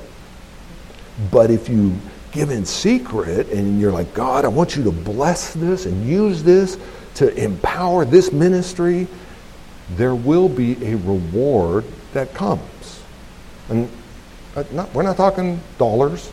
But 1.32 1.52
if 1.52 1.68
you 1.68 1.94
give 2.32 2.50
in 2.50 2.64
secret 2.64 3.50
and 3.50 3.82
you're 3.82 3.92
like, 3.92 4.14
God, 4.14 4.46
I 4.46 4.48
want 4.48 4.78
you 4.78 4.86
to 4.86 4.92
bless 4.92 5.54
this 5.54 5.86
and 5.86 6.08
use 6.08 6.44
this 6.44 6.78
to 7.16 7.36
empower 7.36 8.06
this 8.06 8.32
ministry, 8.32 9.06
there 9.98 10.16
will 10.16 10.48
be 10.48 10.82
a 10.86 10.96
reward 10.96 11.84
that 12.14 12.34
comes. 12.34 13.02
And 13.70 13.90
uh, 14.56 14.64
not, 14.72 14.94
we're 14.94 15.04
not 15.04 15.18
talking 15.18 15.60
dollars. 15.78 16.32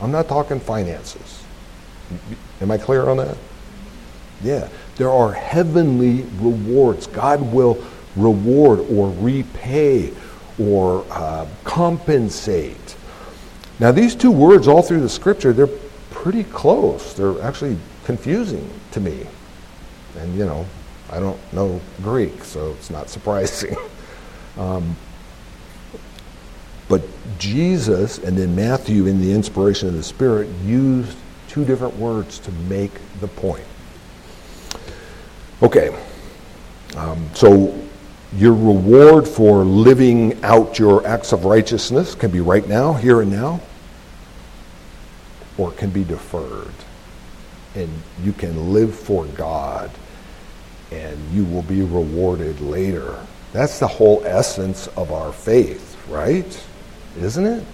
I'm 0.00 0.12
not 0.12 0.28
talking 0.28 0.60
finances. 0.60 1.44
Am 2.60 2.70
I 2.70 2.78
clear 2.78 3.08
on 3.08 3.18
that? 3.18 3.36
Yeah. 4.42 4.68
There 4.96 5.10
are 5.10 5.32
heavenly 5.32 6.22
rewards. 6.40 7.06
God 7.06 7.52
will 7.52 7.82
reward 8.16 8.80
or 8.90 9.10
repay 9.20 10.12
or 10.58 11.04
uh, 11.10 11.46
compensate. 11.64 12.96
Now, 13.78 13.92
these 13.92 14.16
two 14.16 14.32
words 14.32 14.66
all 14.66 14.82
through 14.82 15.00
the 15.00 15.08
scripture, 15.08 15.52
they're 15.52 15.68
pretty 16.10 16.44
close. 16.44 17.14
They're 17.14 17.40
actually 17.42 17.78
confusing 18.04 18.68
to 18.92 19.00
me. 19.00 19.26
And, 20.18 20.36
you 20.36 20.46
know, 20.46 20.66
I 21.10 21.20
don't 21.20 21.40
know 21.52 21.80
Greek, 22.02 22.42
so 22.44 22.72
it's 22.72 22.90
not 22.90 23.08
surprising. 23.16 23.76
um, 24.56 24.96
but 26.88 27.02
Jesus 27.38 28.18
and 28.18 28.36
then 28.36 28.56
Matthew, 28.56 29.06
in 29.06 29.20
the 29.20 29.32
inspiration 29.32 29.88
of 29.88 29.94
the 29.94 30.02
Spirit, 30.02 30.48
used 30.64 31.16
two 31.48 31.64
different 31.64 31.96
words 31.96 32.38
to 32.40 32.52
make 32.52 32.92
the 33.20 33.28
point. 33.28 33.64
Okay, 35.62 35.96
um, 36.96 37.28
so 37.34 37.78
your 38.36 38.52
reward 38.52 39.26
for 39.26 39.64
living 39.64 40.42
out 40.44 40.78
your 40.78 41.06
acts 41.06 41.32
of 41.32 41.44
righteousness 41.44 42.14
can 42.14 42.30
be 42.30 42.40
right 42.40 42.66
now, 42.68 42.92
here 42.92 43.20
and 43.22 43.30
now, 43.30 43.60
or 45.56 45.72
it 45.72 45.78
can 45.78 45.90
be 45.90 46.04
deferred. 46.04 46.74
And 47.74 47.90
you 48.22 48.32
can 48.32 48.72
live 48.72 48.94
for 48.94 49.24
God 49.26 49.90
and 50.90 51.18
you 51.32 51.44
will 51.44 51.62
be 51.62 51.82
rewarded 51.82 52.60
later. 52.60 53.18
That's 53.52 53.78
the 53.78 53.86
whole 53.86 54.22
essence 54.24 54.86
of 54.88 55.12
our 55.12 55.32
faith, 55.32 55.96
right? 56.08 56.64
Isn't 57.16 57.46
it? 57.46 57.64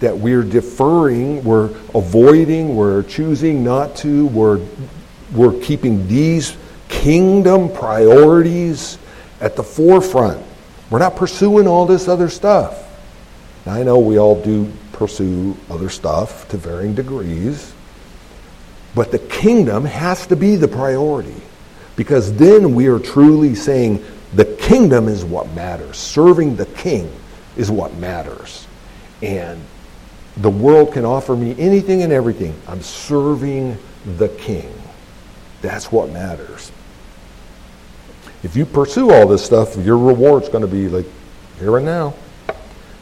That 0.00 0.18
we're 0.18 0.42
deferring, 0.42 1.42
we're 1.44 1.70
avoiding, 1.94 2.76
we're 2.76 3.02
choosing 3.04 3.64
not 3.64 3.96
to, 3.96 4.26
we're, 4.26 4.60
we're 5.32 5.58
keeping 5.60 6.06
these 6.08 6.56
kingdom 6.88 7.72
priorities 7.72 8.98
at 9.40 9.56
the 9.56 9.62
forefront. 9.62 10.44
We're 10.90 10.98
not 10.98 11.16
pursuing 11.16 11.66
all 11.66 11.86
this 11.86 12.08
other 12.08 12.28
stuff. 12.28 12.80
Now, 13.66 13.74
I 13.74 13.82
know 13.82 13.98
we 13.98 14.18
all 14.18 14.40
do 14.42 14.70
pursue 14.92 15.56
other 15.70 15.88
stuff 15.88 16.48
to 16.48 16.56
varying 16.56 16.94
degrees, 16.94 17.72
but 18.94 19.10
the 19.10 19.18
kingdom 19.18 19.84
has 19.84 20.26
to 20.28 20.36
be 20.36 20.56
the 20.56 20.68
priority 20.68 21.40
because 21.96 22.32
then 22.34 22.74
we 22.74 22.86
are 22.86 22.98
truly 22.98 23.54
saying 23.54 24.04
the 24.34 24.44
kingdom 24.44 25.08
is 25.08 25.24
what 25.24 25.52
matters. 25.54 25.96
Serving 25.96 26.56
the 26.56 26.66
king 26.66 27.10
is 27.56 27.70
what 27.70 27.94
matters. 27.94 28.63
And 29.22 29.60
the 30.36 30.50
world 30.50 30.92
can 30.92 31.04
offer 31.04 31.36
me 31.36 31.54
anything 31.58 32.02
and 32.02 32.12
everything. 32.12 32.54
I'm 32.66 32.82
serving 32.82 33.78
the 34.18 34.28
king. 34.28 34.72
That's 35.62 35.90
what 35.92 36.10
matters. 36.10 36.72
If 38.42 38.56
you 38.56 38.66
pursue 38.66 39.10
all 39.10 39.26
this 39.26 39.44
stuff, 39.44 39.76
your 39.76 39.96
reward's 39.96 40.48
going 40.48 40.62
to 40.62 40.68
be 40.68 40.88
like 40.88 41.06
here 41.58 41.76
and 41.76 41.86
now. 41.86 42.14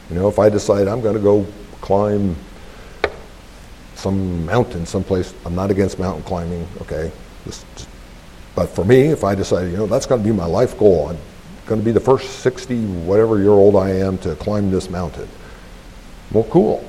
You 0.09 0.15
know, 0.15 0.29
if 0.29 0.39
I 0.39 0.49
decide 0.49 0.87
I'm 0.87 1.01
going 1.01 1.15
to 1.15 1.21
go 1.21 1.45
climb 1.81 2.35
some 3.95 4.45
mountain 4.45 4.85
someplace, 4.85 5.33
I'm 5.45 5.55
not 5.55 5.71
against 5.71 5.99
mountain 5.99 6.23
climbing, 6.23 6.67
okay? 6.81 7.11
but 8.55 8.67
for 8.67 8.85
me, 8.85 9.07
if 9.07 9.23
I 9.23 9.35
decide, 9.35 9.71
you 9.71 9.77
know, 9.77 9.87
that's 9.87 10.05
going 10.05 10.21
to 10.21 10.25
be 10.25 10.33
my 10.33 10.45
life 10.45 10.77
goal, 10.77 11.09
I'm 11.09 11.17
going 11.65 11.81
to 11.81 11.85
be 11.85 11.91
the 11.91 11.99
first 11.99 12.39
60, 12.39 12.85
whatever 13.05 13.39
year 13.39 13.51
old 13.51 13.75
I 13.75 13.89
am, 13.89 14.17
to 14.19 14.35
climb 14.35 14.71
this 14.71 14.89
mountain. 14.89 15.27
Well, 16.33 16.43
cool. 16.45 16.83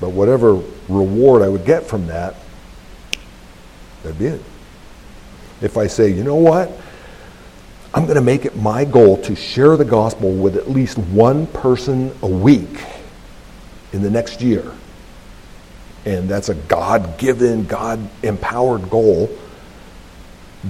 But 0.00 0.10
whatever 0.10 0.54
reward 0.88 1.42
I 1.42 1.48
would 1.48 1.64
get 1.64 1.84
from 1.84 2.06
that, 2.06 2.34
that'd 4.02 4.18
be 4.18 4.26
it. 4.26 4.42
If 5.60 5.76
I 5.76 5.86
say, 5.86 6.10
you 6.10 6.24
know 6.24 6.36
what? 6.36 6.70
I'm 7.94 8.04
going 8.04 8.16
to 8.16 8.22
make 8.22 8.44
it 8.44 8.56
my 8.56 8.84
goal 8.84 9.16
to 9.22 9.34
share 9.34 9.76
the 9.76 9.84
gospel 9.84 10.32
with 10.32 10.56
at 10.56 10.70
least 10.70 10.98
one 10.98 11.46
person 11.48 12.14
a 12.22 12.28
week 12.28 12.84
in 13.92 14.02
the 14.02 14.10
next 14.10 14.40
year. 14.40 14.72
And 16.04 16.28
that's 16.28 16.48
a 16.48 16.54
God 16.54 17.18
given, 17.18 17.66
God 17.66 17.98
empowered 18.22 18.88
goal. 18.88 19.30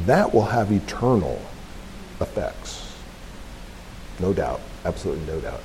That 0.07 0.33
will 0.33 0.45
have 0.45 0.72
eternal 0.72 1.41
effects. 2.20 2.97
No 4.20 4.33
doubt. 4.33 4.61
Absolutely 4.85 5.26
no 5.26 5.41
doubt. 5.41 5.61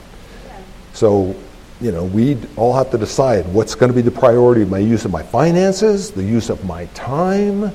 So, 0.93 1.35
you 1.83 1.91
know, 1.91 2.05
we 2.05 2.37
all 2.55 2.73
have 2.73 2.91
to 2.91 2.97
decide 2.97 3.45
what's 3.53 3.75
going 3.75 3.91
to 3.91 3.95
be 3.95 4.01
the 4.01 4.09
priority 4.09 4.61
of 4.61 4.69
my 4.69 4.77
use 4.77 5.03
of 5.03 5.11
my 5.11 5.21
finances, 5.21 6.11
the 6.11 6.23
use 6.23 6.49
of 6.49 6.63
my 6.63 6.85
time, 6.93 7.73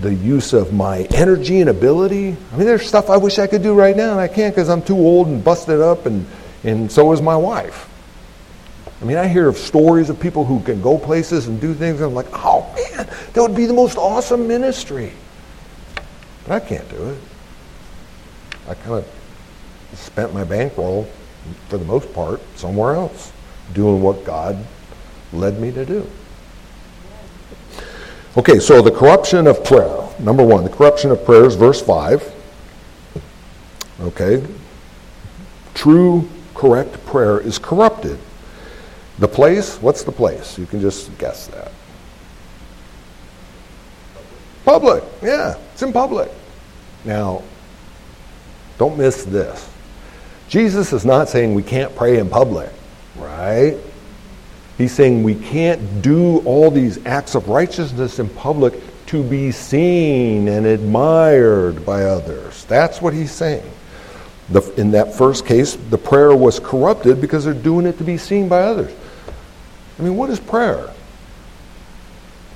the 0.00 0.14
use 0.14 0.54
of 0.54 0.72
my 0.72 1.02
energy 1.10 1.60
and 1.60 1.68
ability. 1.68 2.34
I 2.52 2.56
mean, 2.56 2.66
there's 2.66 2.86
stuff 2.86 3.10
I 3.10 3.18
wish 3.18 3.38
I 3.38 3.46
could 3.46 3.62
do 3.62 3.74
right 3.74 3.94
now, 3.94 4.12
and 4.12 4.20
I 4.20 4.26
can't 4.26 4.54
because 4.54 4.70
I'm 4.70 4.80
too 4.80 4.96
old 4.96 5.26
and 5.26 5.44
busted 5.44 5.82
up, 5.82 6.06
and, 6.06 6.26
and 6.64 6.90
so 6.90 7.12
is 7.12 7.20
my 7.20 7.36
wife. 7.36 7.90
I 9.02 9.04
mean, 9.04 9.18
I 9.18 9.28
hear 9.28 9.48
of 9.48 9.58
stories 9.58 10.08
of 10.08 10.18
people 10.18 10.46
who 10.46 10.60
can 10.60 10.80
go 10.80 10.96
places 10.96 11.46
and 11.46 11.60
do 11.60 11.74
things, 11.74 11.96
and 11.96 12.06
I'm 12.06 12.14
like, 12.14 12.28
oh 12.32 12.72
man, 12.74 13.06
that 13.34 13.42
would 13.42 13.54
be 13.54 13.66
the 13.66 13.74
most 13.74 13.98
awesome 13.98 14.48
ministry. 14.48 15.12
But 16.44 16.54
I 16.54 16.60
can't 16.60 16.88
do 16.88 17.10
it. 17.10 17.18
I 18.66 18.74
kind 18.74 19.04
of 19.04 19.08
spent 19.92 20.32
my 20.32 20.44
bankroll, 20.44 21.06
for 21.68 21.76
the 21.76 21.84
most 21.84 22.14
part, 22.14 22.40
somewhere 22.56 22.94
else, 22.94 23.31
doing 23.72 24.02
what 24.02 24.24
God 24.24 24.64
led 25.32 25.60
me 25.60 25.72
to 25.72 25.84
do. 25.84 26.08
Okay, 28.36 28.58
so 28.58 28.80
the 28.80 28.90
corruption 28.90 29.46
of 29.46 29.62
prayer. 29.64 30.08
Number 30.18 30.44
one, 30.44 30.64
the 30.64 30.70
corruption 30.70 31.10
of 31.10 31.24
prayer 31.24 31.44
is 31.44 31.54
verse 31.54 31.82
5. 31.82 32.32
Okay. 34.00 34.44
True, 35.74 36.28
correct 36.54 37.04
prayer 37.06 37.40
is 37.40 37.58
corrupted. 37.58 38.18
The 39.18 39.28
place, 39.28 39.76
what's 39.82 40.02
the 40.02 40.12
place? 40.12 40.58
You 40.58 40.66
can 40.66 40.80
just 40.80 41.16
guess 41.18 41.46
that. 41.48 41.72
Public, 44.64 45.04
yeah, 45.22 45.56
it's 45.72 45.82
in 45.82 45.92
public. 45.92 46.30
Now, 47.04 47.42
don't 48.78 48.96
miss 48.96 49.24
this. 49.24 49.68
Jesus 50.48 50.92
is 50.92 51.04
not 51.04 51.28
saying 51.28 51.54
we 51.54 51.62
can't 51.62 51.94
pray 51.94 52.18
in 52.18 52.28
public, 52.28 52.70
right? 53.16 53.76
He's 54.78 54.92
saying 54.92 55.22
we 55.22 55.34
can't 55.34 56.02
do 56.02 56.38
all 56.40 56.70
these 56.70 57.04
acts 57.06 57.34
of 57.34 57.48
righteousness 57.48 58.18
in 58.18 58.28
public 58.28 58.74
to 59.06 59.22
be 59.22 59.52
seen 59.52 60.48
and 60.48 60.64
admired 60.66 61.84
by 61.84 62.04
others. 62.04 62.64
That's 62.64 63.02
what 63.02 63.12
he's 63.12 63.30
saying. 63.30 63.70
The, 64.48 64.62
in 64.80 64.90
that 64.92 65.14
first 65.14 65.46
case, 65.46 65.76
the 65.76 65.98
prayer 65.98 66.34
was 66.34 66.58
corrupted 66.58 67.20
because 67.20 67.44
they're 67.44 67.54
doing 67.54 67.86
it 67.86 67.98
to 67.98 68.04
be 68.04 68.16
seen 68.18 68.48
by 68.48 68.62
others. 68.62 68.92
I 69.98 70.02
mean, 70.02 70.16
what 70.16 70.30
is 70.30 70.40
prayer? 70.40 70.92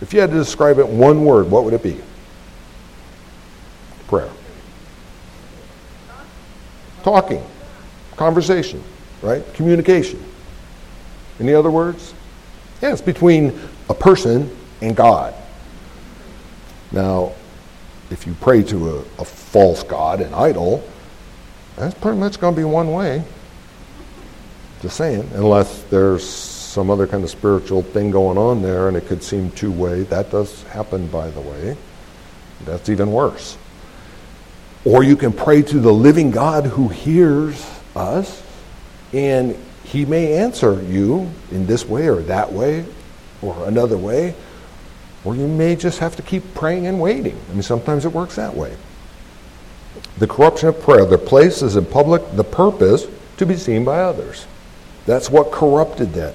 If 0.00 0.12
you 0.12 0.20
had 0.20 0.30
to 0.30 0.36
describe 0.36 0.78
it 0.78 0.86
in 0.86 0.98
one 0.98 1.24
word, 1.24 1.50
what 1.50 1.64
would 1.64 1.74
it 1.74 1.82
be? 1.82 2.00
Prayer. 4.08 4.30
Talking, 7.02 7.44
conversation, 8.16 8.82
right? 9.22 9.42
Communication. 9.54 10.22
Any 11.40 11.54
other 11.54 11.70
words? 11.70 12.14
Yeah, 12.82 12.92
it's 12.92 13.00
between 13.00 13.58
a 13.88 13.94
person 13.94 14.54
and 14.80 14.96
God. 14.96 15.34
Now, 16.92 17.32
if 18.10 18.26
you 18.26 18.34
pray 18.40 18.62
to 18.64 18.98
a, 18.98 18.98
a 19.18 19.24
false 19.24 19.82
God, 19.82 20.20
an 20.20 20.32
idol, 20.34 20.86
that's 21.76 21.94
pretty 21.94 22.18
much 22.18 22.40
going 22.40 22.54
to 22.54 22.60
be 22.60 22.64
one 22.64 22.92
way. 22.92 23.24
Just 24.80 24.96
saying, 24.96 25.28
unless 25.34 25.82
there's 25.84 26.28
some 26.28 26.90
other 26.90 27.06
kind 27.06 27.24
of 27.24 27.30
spiritual 27.30 27.82
thing 27.82 28.10
going 28.10 28.36
on 28.36 28.60
there 28.60 28.88
and 28.88 28.96
it 28.96 29.06
could 29.06 29.22
seem 29.22 29.50
two 29.52 29.72
way. 29.72 30.02
That 30.02 30.30
does 30.30 30.62
happen, 30.64 31.06
by 31.08 31.30
the 31.30 31.40
way. 31.40 31.76
That's 32.64 32.90
even 32.90 33.10
worse. 33.12 33.56
Or 34.84 35.02
you 35.02 35.16
can 35.16 35.32
pray 35.32 35.62
to 35.62 35.80
the 35.80 35.92
living 35.92 36.30
God 36.30 36.66
who 36.66 36.88
hears 36.88 37.64
us 37.94 38.42
and 39.12 39.56
he 39.86 40.04
may 40.04 40.36
answer 40.38 40.82
you 40.82 41.30
in 41.52 41.66
this 41.66 41.86
way 41.86 42.08
or 42.08 42.16
that 42.22 42.52
way 42.52 42.84
or 43.40 43.68
another 43.68 43.96
way, 43.96 44.34
or 45.24 45.36
you 45.36 45.46
may 45.46 45.76
just 45.76 46.00
have 46.00 46.16
to 46.16 46.22
keep 46.22 46.54
praying 46.54 46.86
and 46.86 47.00
waiting. 47.00 47.38
I 47.48 47.52
mean, 47.52 47.62
sometimes 47.62 48.04
it 48.04 48.12
works 48.12 48.34
that 48.34 48.54
way. 48.54 48.76
The 50.18 50.26
corruption 50.26 50.68
of 50.68 50.80
prayer, 50.80 51.06
the 51.06 51.18
place 51.18 51.62
is 51.62 51.76
in 51.76 51.84
public, 51.84 52.22
the 52.32 52.44
purpose 52.44 53.06
to 53.36 53.46
be 53.46 53.56
seen 53.56 53.84
by 53.84 54.00
others. 54.00 54.46
That's 55.06 55.30
what 55.30 55.52
corrupted 55.52 56.12
that. 56.14 56.34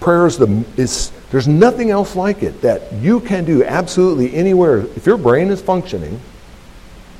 Prayer 0.00 0.26
is 0.26 0.36
the 0.36 0.64
is 0.76 1.12
there's 1.30 1.46
nothing 1.46 1.90
else 1.90 2.16
like 2.16 2.42
it 2.42 2.60
that 2.62 2.92
you 2.94 3.20
can 3.20 3.44
do 3.44 3.62
absolutely 3.62 4.34
anywhere. 4.34 4.78
If 4.96 5.06
your 5.06 5.16
brain 5.16 5.50
is 5.50 5.62
functioning, 5.62 6.20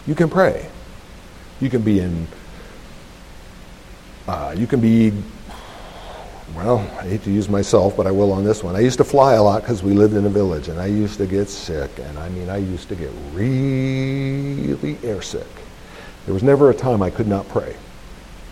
you 0.08 0.16
can 0.16 0.28
pray. 0.28 0.68
You 1.60 1.70
can 1.70 1.82
be 1.82 2.00
in. 2.00 2.26
Uh, 4.26 4.54
you 4.56 4.66
can 4.66 4.80
be 4.80 5.12
well, 6.54 6.78
I 6.98 7.04
hate 7.04 7.22
to 7.24 7.30
use 7.30 7.48
myself, 7.48 7.96
but 7.96 8.06
I 8.06 8.10
will 8.10 8.32
on 8.32 8.44
this 8.44 8.62
one. 8.62 8.76
I 8.76 8.80
used 8.80 8.98
to 8.98 9.04
fly 9.04 9.34
a 9.34 9.42
lot 9.42 9.62
because 9.62 9.82
we 9.82 9.92
lived 9.92 10.14
in 10.14 10.26
a 10.26 10.30
village, 10.30 10.68
and 10.68 10.78
I 10.78 10.86
used 10.86 11.18
to 11.18 11.26
get 11.26 11.48
sick, 11.48 11.90
and 11.98 12.18
I 12.18 12.28
mean, 12.30 12.48
I 12.48 12.58
used 12.58 12.88
to 12.88 12.96
get 12.96 13.10
really 13.32 14.96
airsick. 14.96 15.46
There 16.26 16.34
was 16.34 16.42
never 16.42 16.70
a 16.70 16.74
time 16.74 17.02
I 17.02 17.10
could 17.10 17.26
not 17.26 17.48
pray. 17.48 17.76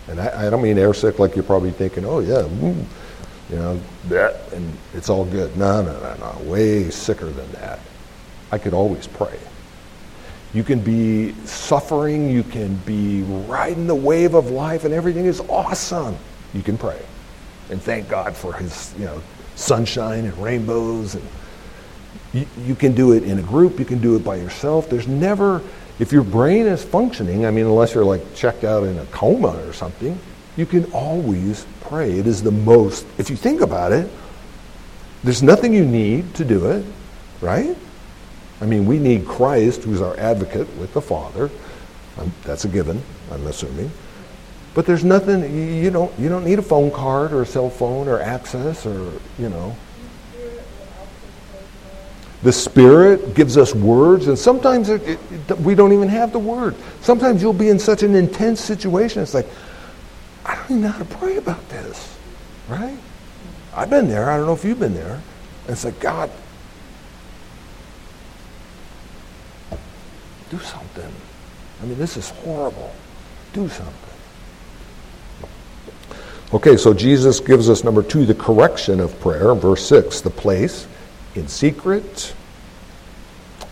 And 0.07 0.19
I, 0.19 0.47
I 0.47 0.49
don't 0.49 0.61
mean 0.61 0.77
air 0.77 0.93
sick 0.93 1.19
like 1.19 1.35
you're 1.35 1.43
probably 1.43 1.71
thinking, 1.71 2.05
oh, 2.05 2.19
yeah, 2.19 2.41
mm, 2.41 2.83
you 3.49 3.55
know, 3.55 3.79
that, 4.09 4.51
and 4.53 4.77
it's 4.93 5.09
all 5.09 5.25
good. 5.25 5.55
No, 5.55 5.81
no, 5.81 5.97
no, 5.99 6.15
no. 6.15 6.49
Way 6.49 6.89
sicker 6.89 7.29
than 7.29 7.51
that. 7.53 7.79
I 8.51 8.57
could 8.57 8.73
always 8.73 9.07
pray. 9.07 9.39
You 10.53 10.63
can 10.63 10.81
be 10.81 11.33
suffering, 11.45 12.29
you 12.29 12.43
can 12.43 12.75
be 12.77 13.21
riding 13.23 13.87
the 13.87 13.95
wave 13.95 14.33
of 14.33 14.51
life, 14.51 14.83
and 14.83 14.93
everything 14.93 15.25
is 15.25 15.39
awesome. 15.41 16.17
You 16.53 16.61
can 16.61 16.77
pray. 16.77 16.99
And 17.69 17.81
thank 17.81 18.09
God 18.09 18.35
for 18.35 18.53
his, 18.53 18.93
you 18.97 19.05
know, 19.05 19.21
sunshine 19.55 20.25
and 20.25 20.37
rainbows. 20.37 21.15
And 21.15 21.27
you, 22.33 22.45
you 22.65 22.75
can 22.75 22.93
do 22.93 23.13
it 23.13 23.23
in 23.23 23.39
a 23.39 23.43
group, 23.43 23.79
you 23.79 23.85
can 23.85 23.99
do 23.99 24.15
it 24.15 24.23
by 24.23 24.35
yourself. 24.35 24.89
There's 24.89 25.07
never, 25.07 25.61
if 25.99 26.11
your 26.11 26.23
brain 26.23 26.67
is 26.67 26.83
functioning, 26.83 27.45
I 27.45 27.51
mean, 27.51 27.65
unless 27.65 27.93
you're 27.93 28.05
like 28.05 28.35
checked 28.35 28.63
out 28.63 28.83
in 28.83 28.97
a 28.97 29.05
coma 29.07 29.61
or 29.67 29.73
something, 29.73 30.17
you 30.57 30.65
can 30.65 30.85
always 30.91 31.65
pray. 31.81 32.11
It 32.11 32.27
is 32.27 32.43
the 32.43 32.51
most, 32.51 33.05
if 33.17 33.29
you 33.29 33.35
think 33.35 33.61
about 33.61 33.91
it, 33.91 34.09
there's 35.23 35.43
nothing 35.43 35.73
you 35.73 35.85
need 35.85 36.33
to 36.35 36.45
do 36.45 36.65
it, 36.71 36.85
right? 37.41 37.77
I 38.59 38.65
mean, 38.65 38.85
we 38.85 38.99
need 38.99 39.25
Christ, 39.25 39.83
who's 39.83 40.01
our 40.01 40.17
advocate 40.17 40.67
with 40.77 40.93
the 40.93 41.01
Father. 41.01 41.49
Um, 42.17 42.31
that's 42.43 42.65
a 42.65 42.67
given, 42.67 43.01
I'm 43.31 43.45
assuming. 43.47 43.91
But 44.73 44.85
there's 44.85 45.03
nothing, 45.03 45.41
you 45.83 45.91
don't, 45.91 46.17
you 46.17 46.29
don't 46.29 46.45
need 46.45 46.59
a 46.59 46.61
phone 46.63 46.91
card 46.91 47.33
or 47.33 47.41
a 47.41 47.45
cell 47.45 47.69
phone 47.69 48.07
or 48.07 48.19
access 48.19 48.85
or, 48.85 49.11
you 49.37 49.49
know. 49.49 49.75
The 52.43 52.53
Spirit 52.53 53.35
gives 53.35 53.57
us 53.57 53.75
words, 53.75 54.27
and 54.27 54.39
sometimes 54.39 54.89
it, 54.89 55.01
it, 55.07 55.59
we 55.59 55.75
don't 55.75 55.93
even 55.93 56.07
have 56.07 56.31
the 56.31 56.39
word. 56.39 56.75
Sometimes 57.01 57.41
you'll 57.41 57.53
be 57.53 57.69
in 57.69 57.77
such 57.77 58.01
an 58.01 58.15
intense 58.15 58.59
situation, 58.59 59.21
it's 59.21 59.35
like, 59.35 59.47
I 60.43 60.55
don't 60.55 60.65
even 60.65 60.81
know 60.81 60.87
how 60.89 60.99
to 60.99 61.05
pray 61.05 61.37
about 61.37 61.69
this, 61.69 62.17
right? 62.67 62.97
I've 63.75 63.89
been 63.89 64.07
there. 64.07 64.29
I 64.29 64.37
don't 64.37 64.47
know 64.47 64.53
if 64.53 64.65
you've 64.65 64.79
been 64.79 64.95
there. 64.95 65.21
And 65.63 65.69
it's 65.69 65.85
like, 65.85 65.99
God, 65.99 66.31
do 70.49 70.59
something. 70.59 71.13
I 71.81 71.85
mean, 71.85 71.97
this 71.97 72.17
is 72.17 72.29
horrible. 72.29 72.93
Do 73.53 73.69
something. 73.69 74.10
Okay, 76.53 76.75
so 76.75 76.93
Jesus 76.93 77.39
gives 77.39 77.69
us 77.69 77.85
number 77.85 78.03
two, 78.03 78.25
the 78.25 78.35
correction 78.35 78.99
of 78.99 79.17
prayer, 79.21 79.55
verse 79.55 79.85
six, 79.85 80.19
the 80.19 80.29
place 80.29 80.85
in 81.33 81.47
secret, 81.47 82.33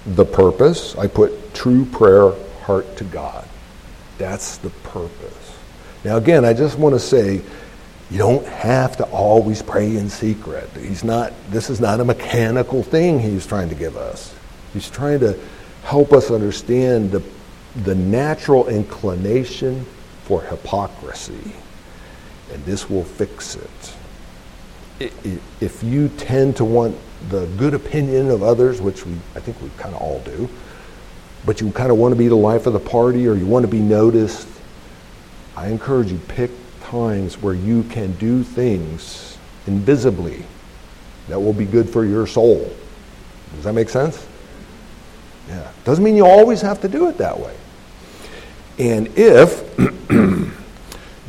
the 0.05 0.23
purpose. 0.23 0.95
I 0.95 1.07
put 1.07 1.53
true 1.53 1.83
prayer, 1.83 2.31
heart 2.61 2.95
to 2.95 3.03
God. 3.03 3.45
That's 4.17 4.57
the 4.57 4.69
purpose. 4.69 5.57
Now, 6.05 6.15
again, 6.15 6.45
I 6.45 6.53
just 6.53 6.79
want 6.79 6.95
to 6.95 6.99
say, 6.99 7.41
you 8.09 8.17
don't 8.17 8.45
have 8.47 8.95
to 8.97 9.03
always 9.07 9.61
pray 9.61 9.97
in 9.97 10.09
secret. 10.09 10.69
He's 10.77 11.03
not, 11.03 11.33
this 11.49 11.69
is 11.69 11.81
not 11.81 11.99
a 11.99 12.05
mechanical 12.05 12.81
thing 12.81 13.19
he's 13.19 13.45
trying 13.45 13.67
to 13.67 13.75
give 13.75 13.97
us. 13.97 14.33
He's 14.71 14.89
trying 14.89 15.19
to 15.19 15.37
help 15.83 16.13
us 16.13 16.31
understand 16.31 17.11
the, 17.11 17.21
the 17.83 17.95
natural 17.95 18.69
inclination 18.69 19.85
for 20.23 20.41
hypocrisy 20.43 21.53
and 22.51 22.63
this 22.65 22.89
will 22.89 23.03
fix 23.03 23.55
it. 23.55 23.95
If 25.61 25.83
you 25.83 26.09
tend 26.09 26.57
to 26.57 26.65
want 26.65 26.97
the 27.29 27.45
good 27.57 27.73
opinion 27.73 28.29
of 28.29 28.43
others, 28.43 28.81
which 28.81 29.05
we, 29.05 29.13
I 29.35 29.39
think 29.39 29.61
we 29.61 29.69
kind 29.77 29.95
of 29.95 30.01
all 30.01 30.19
do, 30.21 30.49
but 31.45 31.61
you 31.61 31.71
kind 31.71 31.91
of 31.91 31.97
want 31.97 32.11
to 32.13 32.17
be 32.17 32.27
the 32.27 32.35
life 32.35 32.65
of 32.65 32.73
the 32.73 32.79
party 32.79 33.27
or 33.27 33.35
you 33.35 33.45
want 33.45 33.63
to 33.63 33.71
be 33.71 33.79
noticed, 33.79 34.47
I 35.55 35.67
encourage 35.67 36.11
you 36.11 36.19
pick 36.27 36.51
times 36.81 37.41
where 37.41 37.53
you 37.53 37.83
can 37.83 38.13
do 38.13 38.43
things 38.43 39.37
invisibly 39.67 40.43
that 41.27 41.39
will 41.39 41.53
be 41.53 41.65
good 41.65 41.89
for 41.89 42.05
your 42.05 42.25
soul. 42.27 42.69
Does 43.55 43.63
that 43.63 43.73
make 43.73 43.89
sense? 43.89 44.25
Yeah. 45.47 45.71
Doesn't 45.83 46.03
mean 46.03 46.15
you 46.15 46.25
always 46.25 46.61
have 46.61 46.81
to 46.81 46.87
do 46.87 47.07
it 47.09 47.17
that 47.17 47.39
way. 47.39 47.55
And 48.77 49.07
if 49.17 49.63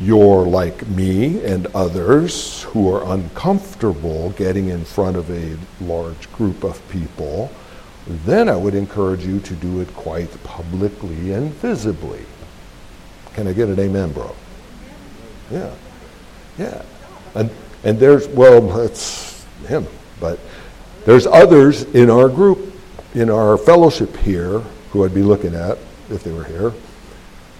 you're 0.01 0.46
like 0.46 0.86
me 0.88 1.44
and 1.44 1.66
others 1.74 2.62
who 2.62 2.92
are 2.92 3.12
uncomfortable 3.12 4.30
getting 4.30 4.68
in 4.68 4.84
front 4.84 5.16
of 5.16 5.30
a 5.30 5.57
large 5.84 6.32
group 6.32 6.64
of 6.64 6.86
people, 6.88 7.53
then 8.07 8.48
I 8.48 8.57
would 8.57 8.74
encourage 8.74 9.26
you 9.26 9.40
to 9.40 9.55
do 9.55 9.80
it 9.80 9.94
quite 9.94 10.42
publicly 10.42 11.32
and 11.32 11.53
visibly. 11.55 12.24
Can 13.34 13.46
I 13.46 13.53
get 13.53 13.68
an 13.68 13.78
amen, 13.78 14.12
bro? 14.12 14.34
Yeah. 15.51 15.74
Yeah. 16.59 16.82
And, 17.34 17.51
and 17.84 17.98
there's, 17.98 18.26
well, 18.28 18.80
it's 18.80 19.44
him, 19.66 19.86
but 20.18 20.38
there's 21.05 21.26
others 21.26 21.82
in 21.94 22.11
our 22.11 22.28
group, 22.28 22.74
in 23.14 23.28
our 23.30 23.59
fellowship 23.59 24.16
here, 24.18 24.61
who 24.90 25.05
I'd 25.05 25.14
be 25.14 25.22
looking 25.22 25.55
at 25.55 25.78
if 26.09 26.24
they 26.24 26.32
were 26.32 26.44
here, 26.44 26.72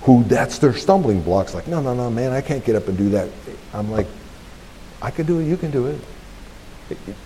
who 0.03 0.24
that's 0.24 0.59
their 0.59 0.72
stumbling 0.72 1.22
blocks. 1.22 1.55
Like, 1.55 1.66
no, 1.66 1.80
no, 1.80 1.94
no, 1.94 2.11
man, 2.11 2.32
I 2.32 2.40
can't 2.40 2.64
get 2.64 2.76
up 2.76 2.88
and 2.88 2.96
do 2.96 3.11
that. 3.11 3.28
I'm 3.72 3.90
like, 3.90 4.07
I 5.03 5.11
can 5.11 5.26
do 5.26 5.40
it, 5.40 5.44
you 5.46 5.57
can 5.57 5.70
do 5.70 5.86
it. 5.86 6.01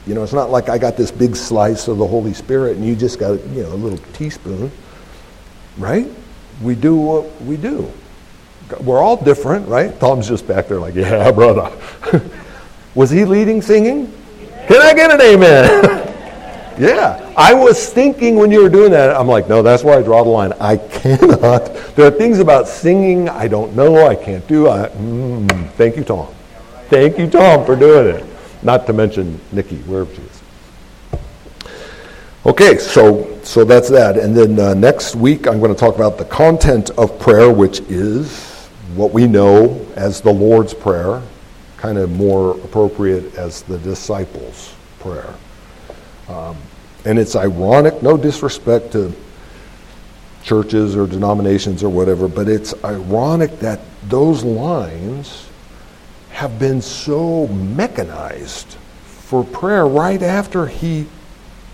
You 0.07 0.15
know, 0.15 0.23
it's 0.23 0.33
not 0.33 0.51
like 0.51 0.69
I 0.69 0.77
got 0.77 0.97
this 0.97 1.11
big 1.11 1.35
slice 1.37 1.89
of 1.89 1.99
the 1.99 2.07
Holy 2.07 2.35
Spirit 2.35 2.77
and 2.77 2.85
you 2.85 2.95
just 2.95 3.19
got, 3.19 3.43
you 3.49 3.63
know, 3.63 3.73
a 3.73 3.77
little 3.77 3.99
teaspoon, 4.13 4.71
right? 5.79 6.07
We 6.63 6.75
do 6.75 6.97
what 6.97 7.43
we 7.43 7.57
do. 7.57 7.91
We're 8.81 9.01
all 9.01 9.17
different, 9.17 9.69
right? 9.69 9.99
Tom's 10.01 10.29
just 10.29 10.47
back 10.47 10.69
there 10.69 10.81
like, 10.81 10.95
yeah, 10.95 11.31
brother. 11.33 11.73
Was 12.95 13.11
he 13.11 13.25
leading 13.25 13.63
singing? 13.63 14.13
Can 14.69 14.83
I 14.83 14.95
get 14.95 15.11
an 15.11 15.21
amen? 15.21 16.11
Yeah. 16.79 17.33
I 17.37 17.55
was 17.55 17.93
thinking 17.93 18.37
when 18.37 18.51
you 18.51 18.63
were 18.63 18.69
doing 18.69 18.91
that, 18.93 19.17
I'm 19.17 19.29
like, 19.29 19.49
no, 19.49 19.63
that's 19.63 19.85
where 19.85 19.99
I 19.99 20.03
draw 20.03 20.25
the 20.25 20.31
line. 20.31 20.53
I 20.61 20.77
cannot. 20.91 21.75
There 21.97 22.07
are 22.07 22.11
things 22.11 22.39
about 22.39 22.69
singing 22.69 23.29
I 23.29 23.49
don't 23.49 23.75
know, 23.75 24.07
I 24.07 24.15
can't 24.15 24.47
do. 24.47 24.69
I, 24.69 24.89
mm, 24.89 25.71
thank 25.73 25.97
you, 25.97 26.05
Tom. 26.05 26.35
Thank 26.89 27.19
you, 27.19 27.29
Tom, 27.29 27.65
for 27.65 27.77
doing 27.77 28.17
it. 28.17 28.25
Not 28.63 28.87
to 28.87 28.93
mention 28.93 29.41
Nikki, 29.53 29.77
wherever 29.79 30.15
she 30.15 30.23
is. 30.23 30.43
Okay, 32.47 32.77
so 32.77 33.41
so 33.43 33.65
that's 33.65 33.89
that. 33.89 34.19
And 34.19 34.37
then 34.37 34.59
uh, 34.59 34.75
next 34.75 35.17
week, 35.17 35.47
I'm 35.47 35.61
going 35.61 35.73
to 35.73 35.79
talk 35.79 35.97
about 35.97 36.19
the 36.19 36.27
content 36.27 36.91
of 36.91 37.19
prayer, 37.19 37.51
which 37.51 37.81
is 37.89 38.69
what 38.95 39.13
we 39.13 39.27
know 39.27 39.87
as 39.97 40.21
the 40.21 40.33
Lord's 40.33 40.75
Prayer, 40.75 41.23
kind 41.77 41.99
of 41.99 42.11
more 42.11 42.53
appropriate 42.59 43.35
as 43.37 43.63
the 43.63 43.79
disciples' 43.79 44.75
prayer. 44.99 45.35
Um, 46.29 46.57
and 47.05 47.19
it's 47.19 47.37
ironic, 47.37 48.03
no 48.03 48.17
disrespect 48.17 48.93
to 48.93 49.13
churches 50.43 50.97
or 50.97 51.07
denominations 51.07 51.83
or 51.83 51.89
whatever, 51.89 52.29
but 52.29 52.49
it's 52.49 52.75
ironic 52.85 53.59
that 53.61 53.81
those 54.09 54.45
lines 54.45 55.49
have 56.31 56.59
been 56.59 56.83
so 56.83 57.47
mechanized 57.49 58.77
for 59.05 59.45
prayer 59.45 59.87
right 59.87 60.23
after 60.23 60.67
he, 60.67 61.07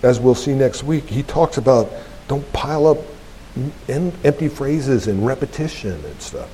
as 0.03 0.20
we'll 0.20 0.34
see 0.34 0.55
next 0.55 0.82
week, 0.82 1.05
he 1.09 1.22
talks 1.22 1.57
about 1.57 1.90
don't 2.28 2.51
pile 2.53 2.86
up 2.86 2.98
empty 3.88 4.48
phrases 4.48 5.09
and 5.09 5.26
repetition 5.26 5.92
and 6.05 6.22
stuff. 6.22 6.48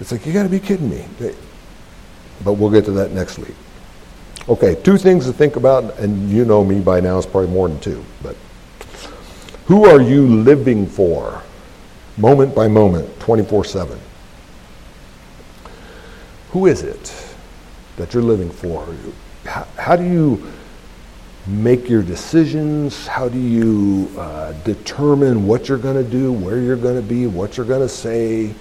It's 0.00 0.12
like, 0.12 0.24
you 0.26 0.32
got 0.32 0.44
to 0.44 0.48
be 0.48 0.60
kidding 0.60 0.88
me. 0.88 1.04
But 2.44 2.54
we'll 2.54 2.70
get 2.70 2.84
to 2.86 2.92
that 2.92 3.12
next 3.12 3.38
week. 3.38 3.54
Okay, 4.48 4.74
two 4.82 4.98
things 4.98 5.26
to 5.26 5.32
think 5.32 5.54
about, 5.54 5.98
and 5.98 6.28
you 6.28 6.44
know 6.44 6.64
me 6.64 6.80
by 6.80 6.98
now, 6.98 7.16
it's 7.16 7.26
probably 7.26 7.50
more 7.50 7.68
than 7.68 7.78
two. 7.78 8.04
But 8.22 8.36
who 9.66 9.84
are 9.84 10.02
you 10.02 10.26
living 10.26 10.86
for, 10.86 11.42
moment 12.16 12.52
by 12.52 12.66
moment, 12.66 13.20
24 13.20 13.64
7? 13.64 13.98
Who 16.50 16.66
is 16.66 16.82
it 16.82 17.34
that 17.96 18.12
you're 18.12 18.22
living 18.22 18.50
for? 18.50 18.86
How, 19.44 19.96
do 19.96 20.04
you 20.04 20.52
make 21.46 21.88
your 21.88 22.02
decisions? 22.02 23.06
How 23.06 23.28
do 23.28 23.38
you 23.38 24.10
uh, 24.18 24.52
determine 24.64 25.46
what 25.46 25.68
you're 25.68 25.78
going 25.78 26.02
to 26.02 26.08
do, 26.08 26.32
where 26.32 26.58
you're 26.58 26.76
going 26.76 26.96
to 26.96 27.02
be, 27.02 27.28
what 27.28 27.56
you're 27.56 27.66
going 27.66 27.80
to 27.80 27.88
say? 27.88 28.54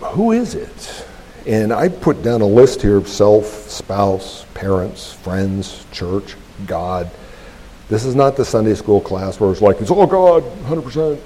Who 0.00 0.30
is 0.30 0.54
it? 0.54 1.06
And 1.46 1.72
I 1.72 1.88
put 1.88 2.22
down 2.22 2.40
a 2.40 2.46
list 2.46 2.82
here 2.82 2.96
of 2.96 3.08
self, 3.08 3.46
spouse, 3.46 4.44
parents, 4.54 5.12
friends, 5.12 5.86
church, 5.92 6.36
God. 6.66 7.10
This 7.88 8.04
is 8.04 8.14
not 8.14 8.36
the 8.36 8.44
Sunday 8.44 8.74
school 8.74 9.00
class 9.00 9.40
where 9.40 9.50
it's 9.50 9.60
like, 9.60 9.80
it's 9.80 9.90
all 9.90 10.06
God, 10.06 10.42
100%. 10.64 11.20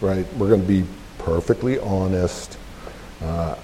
Right? 0.00 0.26
We're 0.34 0.48
going 0.48 0.62
to 0.62 0.66
be 0.66 0.84
perfectly 1.18 1.78
honest. 1.78 2.58
Uh, 3.20 3.56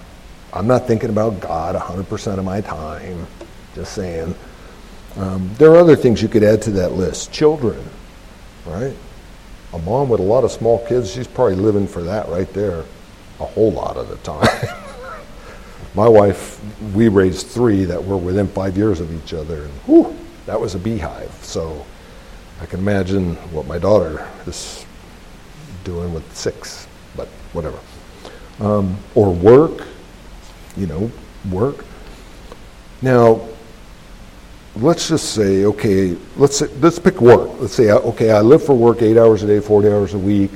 I'm 0.52 0.66
not 0.66 0.86
thinking 0.86 1.10
about 1.10 1.40
God 1.40 1.74
100% 1.74 2.38
of 2.38 2.44
my 2.44 2.60
time. 2.60 3.26
Just 3.74 3.92
saying. 3.92 4.34
Um, 5.16 5.50
there 5.54 5.72
are 5.72 5.78
other 5.78 5.96
things 5.96 6.22
you 6.22 6.28
could 6.28 6.44
add 6.44 6.62
to 6.62 6.70
that 6.72 6.92
list. 6.92 7.32
Children, 7.32 7.84
right? 8.66 8.94
A 9.72 9.78
mom 9.78 10.08
with 10.08 10.20
a 10.20 10.22
lot 10.24 10.44
of 10.44 10.52
small 10.52 10.84
kids, 10.86 11.12
she's 11.12 11.26
probably 11.26 11.56
living 11.56 11.86
for 11.86 12.02
that 12.02 12.28
right 12.28 12.50
there 12.54 12.84
a 13.40 13.44
whole 13.44 13.72
lot 13.72 13.96
of 13.96 14.08
the 14.08 14.16
time. 14.18 14.76
my 15.94 16.08
wife, 16.08 16.60
we 16.94 17.08
raised 17.08 17.46
three 17.46 17.84
that 17.84 18.02
were 18.02 18.16
within 18.16 18.46
five 18.48 18.76
years 18.76 19.00
of 19.00 19.12
each 19.12 19.32
other. 19.32 19.64
And 19.64 19.72
whew, 19.86 20.16
that 20.46 20.60
was 20.60 20.74
a 20.74 20.78
beehive. 20.78 21.32
So 21.42 21.84
I 22.60 22.66
can 22.66 22.80
imagine 22.80 23.34
what 23.52 23.66
my 23.66 23.78
daughter 23.78 24.28
is 24.46 24.84
doing 25.84 26.12
with 26.12 26.36
six, 26.36 26.86
but 27.16 27.28
whatever. 27.52 27.78
Um, 28.60 28.96
or 29.14 29.32
work, 29.32 29.86
you 30.76 30.86
know, 30.86 31.10
work. 31.50 31.84
Now, 33.00 33.48
let's 34.76 35.08
just 35.08 35.34
say, 35.34 35.64
okay, 35.64 36.16
let's 36.36 36.58
say, 36.58 36.66
let's 36.80 36.98
pick 36.98 37.20
work. 37.20 37.50
Let's 37.60 37.74
say, 37.74 37.90
okay, 37.90 38.30
I 38.30 38.40
live 38.40 38.64
for 38.64 38.74
work 38.74 39.02
eight 39.02 39.16
hours 39.16 39.42
a 39.42 39.46
day, 39.46 39.60
40 39.60 39.88
hours 39.88 40.14
a 40.14 40.18
week. 40.18 40.50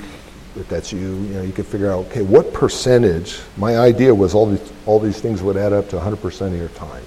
If 0.55 0.69
that's 0.69 0.93
you, 0.93 0.99
you 0.99 1.35
know, 1.35 1.43
you 1.43 1.53
could 1.53 1.67
figure 1.67 1.91
out, 1.91 2.07
okay, 2.07 2.23
what 2.23 2.53
percentage? 2.53 3.41
My 3.57 3.79
idea 3.79 4.15
was 4.15 4.35
all 4.35 4.47
these 4.47 4.73
all 4.85 5.01
these 5.01 5.21
things 5.21 5.43
would 5.43 5.57
add 5.57 5.73
up 5.73 5.89
to 5.91 5.97
100% 5.97 6.47
of 6.47 6.57
your 6.57 6.69
time. 6.69 7.05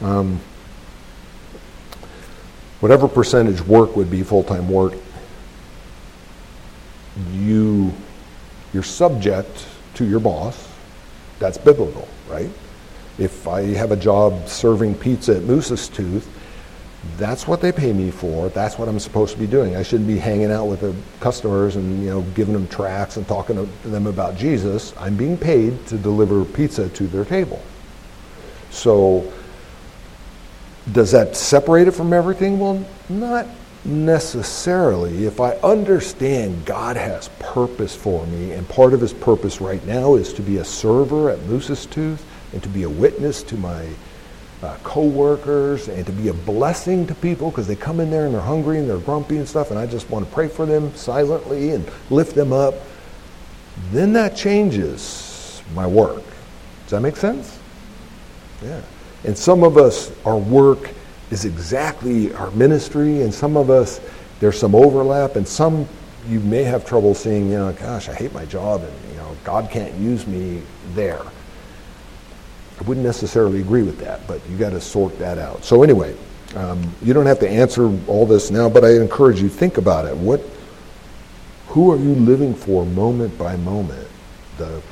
Um, 0.00 0.40
whatever 2.80 3.06
percentage 3.06 3.60
work 3.60 3.94
would 3.94 4.10
be 4.10 4.22
full-time 4.24 4.68
work, 4.68 4.94
you 7.32 7.92
you're 8.72 8.82
subject 8.82 9.66
to 9.94 10.04
your 10.04 10.18
boss. 10.18 10.68
That's 11.38 11.58
biblical, 11.58 12.08
right? 12.28 12.50
If 13.18 13.46
I 13.46 13.62
have 13.74 13.92
a 13.92 13.96
job 13.96 14.48
serving 14.48 14.96
pizza 14.96 15.36
at 15.36 15.44
Moose's 15.44 15.88
Tooth, 15.88 16.28
that's 17.16 17.46
what 17.46 17.60
they 17.60 17.72
pay 17.72 17.92
me 17.92 18.10
for. 18.10 18.48
That's 18.48 18.78
what 18.78 18.88
I'm 18.88 18.98
supposed 18.98 19.32
to 19.34 19.38
be 19.38 19.46
doing. 19.46 19.76
I 19.76 19.82
shouldn't 19.82 20.08
be 20.08 20.18
hanging 20.18 20.50
out 20.50 20.66
with 20.66 20.80
the 20.80 20.94
customers 21.20 21.76
and 21.76 22.02
you 22.02 22.10
know 22.10 22.22
giving 22.34 22.54
them 22.54 22.66
tracts 22.68 23.16
and 23.16 23.26
talking 23.26 23.56
to 23.56 23.88
them 23.88 24.06
about 24.06 24.36
Jesus. 24.36 24.92
I'm 24.98 25.16
being 25.16 25.36
paid 25.36 25.86
to 25.88 25.98
deliver 25.98 26.44
pizza 26.44 26.88
to 26.88 27.06
their 27.06 27.24
table. 27.24 27.62
So 28.70 29.32
does 30.92 31.12
that 31.12 31.36
separate 31.36 31.88
it 31.88 31.92
from 31.92 32.12
everything? 32.12 32.58
Well, 32.58 32.84
not 33.08 33.46
necessarily. 33.84 35.26
If 35.26 35.40
I 35.40 35.52
understand 35.56 36.64
God 36.64 36.96
has 36.96 37.28
purpose 37.38 37.94
for 37.94 38.26
me, 38.26 38.52
and 38.52 38.68
part 38.68 38.92
of 38.92 39.00
his 39.00 39.12
purpose 39.12 39.60
right 39.60 39.84
now 39.86 40.14
is 40.14 40.32
to 40.34 40.42
be 40.42 40.58
a 40.58 40.64
server 40.64 41.30
at 41.30 41.40
Moose's 41.44 41.86
Tooth 41.86 42.24
and 42.52 42.62
to 42.62 42.68
be 42.68 42.82
a 42.82 42.88
witness 42.88 43.42
to 43.44 43.56
my 43.56 43.86
uh, 44.64 44.76
co-workers 44.82 45.88
and 45.88 46.06
to 46.06 46.12
be 46.12 46.28
a 46.28 46.32
blessing 46.32 47.06
to 47.06 47.14
people 47.16 47.50
because 47.50 47.66
they 47.66 47.76
come 47.76 48.00
in 48.00 48.10
there 48.10 48.24
and 48.24 48.34
they're 48.34 48.40
hungry 48.40 48.78
and 48.78 48.88
they're 48.88 48.98
grumpy 48.98 49.36
and 49.36 49.48
stuff 49.48 49.70
and 49.70 49.78
I 49.78 49.86
just 49.86 50.08
want 50.08 50.26
to 50.26 50.32
pray 50.32 50.48
for 50.48 50.64
them 50.64 50.94
silently 50.94 51.70
and 51.70 51.88
lift 52.08 52.34
them 52.34 52.52
up, 52.52 52.74
then 53.92 54.12
that 54.14 54.36
changes 54.36 55.62
my 55.74 55.86
work. 55.86 56.22
Does 56.84 56.90
that 56.90 57.00
make 57.00 57.16
sense? 57.16 57.58
Yeah. 58.62 58.80
And 59.24 59.36
some 59.36 59.62
of 59.62 59.76
us, 59.76 60.12
our 60.24 60.38
work 60.38 60.90
is 61.30 61.44
exactly 61.44 62.32
our 62.34 62.50
ministry, 62.52 63.22
and 63.22 63.32
some 63.32 63.56
of 63.56 63.70
us, 63.70 64.00
there's 64.40 64.58
some 64.58 64.74
overlap, 64.74 65.36
and 65.36 65.46
some 65.46 65.88
you 66.28 66.40
may 66.40 66.62
have 66.62 66.86
trouble 66.86 67.14
seeing, 67.14 67.50
you 67.50 67.58
know, 67.58 67.72
gosh, 67.72 68.08
I 68.08 68.14
hate 68.14 68.32
my 68.32 68.44
job, 68.44 68.82
and, 68.82 68.92
you 69.10 69.16
know, 69.16 69.36
God 69.44 69.70
can't 69.70 69.94
use 69.94 70.26
me 70.26 70.62
there. 70.92 71.22
I 72.78 72.82
wouldn't 72.84 73.06
necessarily 73.06 73.60
agree 73.60 73.82
with 73.82 73.98
that, 74.00 74.26
but 74.26 74.40
you 74.48 74.56
got 74.56 74.70
to 74.70 74.80
sort 74.80 75.18
that 75.18 75.38
out. 75.38 75.64
So 75.64 75.82
anyway, 75.82 76.16
um, 76.56 76.92
you 77.02 77.14
don't 77.14 77.26
have 77.26 77.40
to 77.40 77.48
answer 77.48 77.86
all 78.06 78.26
this 78.26 78.50
now, 78.50 78.68
but 78.68 78.84
I 78.84 78.96
encourage 78.96 79.40
you 79.40 79.48
think 79.48 79.78
about 79.78 80.06
it. 80.06 80.16
What, 80.16 80.40
who 81.68 81.92
are 81.92 81.96
you 81.96 82.14
living 82.14 82.54
for, 82.54 82.84
moment 82.84 83.36
by 83.38 83.56
moment? 83.56 84.08
The 84.58 84.82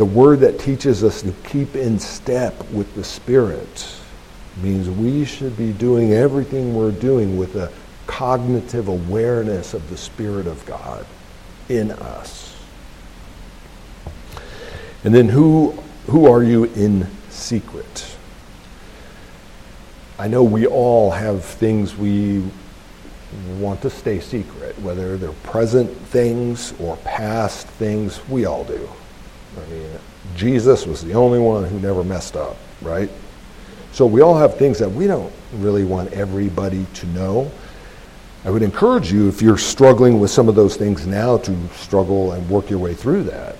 the 0.00 0.06
word 0.06 0.40
that 0.40 0.58
teaches 0.58 1.04
us 1.04 1.20
to 1.20 1.32
keep 1.44 1.76
in 1.76 1.98
step 1.98 2.58
with 2.70 2.94
the 2.94 3.04
Spirit 3.04 3.86
means 4.62 4.88
we 4.88 5.26
should 5.26 5.56
be 5.58 5.72
doing 5.72 6.14
everything 6.14 6.74
we're 6.74 6.90
doing 6.90 7.36
with 7.36 7.56
a 7.56 7.70
cognitive 8.06 8.88
awareness 8.88 9.74
of 9.74 9.90
the 9.90 9.98
Spirit 9.98 10.46
of 10.46 10.64
God 10.64 11.04
in 11.68 11.90
us. 11.90 12.56
And 15.04 15.14
then 15.14 15.28
who 15.28 15.78
who 16.06 16.30
are 16.30 16.42
you 16.42 16.64
in 16.64 17.06
secret? 17.28 18.16
I 20.18 20.28
know 20.28 20.42
we 20.42 20.66
all 20.66 21.10
have 21.10 21.44
things 21.44 21.96
we 21.96 22.42
want 23.58 23.80
to 23.82 23.90
stay 23.90 24.20
secret, 24.20 24.78
whether 24.80 25.16
they're 25.16 25.32
present 25.44 25.90
things 26.08 26.74
or 26.80 26.96
past 26.98 27.66
things, 27.66 28.20
we 28.28 28.44
all 28.44 28.64
do. 28.64 28.88
I 29.56 29.70
mean, 29.70 29.88
Jesus 30.36 30.86
was 30.86 31.02
the 31.02 31.14
only 31.14 31.38
one 31.38 31.64
who 31.64 31.78
never 31.80 32.04
messed 32.04 32.36
up, 32.36 32.56
right? 32.82 33.10
So 33.92 34.06
we 34.06 34.20
all 34.20 34.36
have 34.36 34.56
things 34.56 34.78
that 34.78 34.90
we 34.90 35.06
don't 35.06 35.32
really 35.54 35.84
want 35.84 36.12
everybody 36.12 36.86
to 36.94 37.06
know. 37.08 37.50
I 38.44 38.50
would 38.50 38.62
encourage 38.62 39.12
you, 39.12 39.28
if 39.28 39.42
you're 39.42 39.58
struggling 39.58 40.18
with 40.20 40.30
some 40.30 40.48
of 40.48 40.54
those 40.54 40.76
things 40.76 41.06
now, 41.06 41.38
to 41.38 41.68
struggle 41.74 42.32
and 42.32 42.48
work 42.48 42.70
your 42.70 42.78
way 42.78 42.94
through 42.94 43.24
that. 43.24 43.56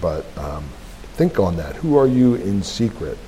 But 0.00 0.24
um, 0.38 0.64
think 1.14 1.38
on 1.38 1.56
that. 1.56 1.76
Who 1.76 1.96
are 1.96 2.06
you 2.06 2.36
in 2.36 2.62
secret? 2.62 3.18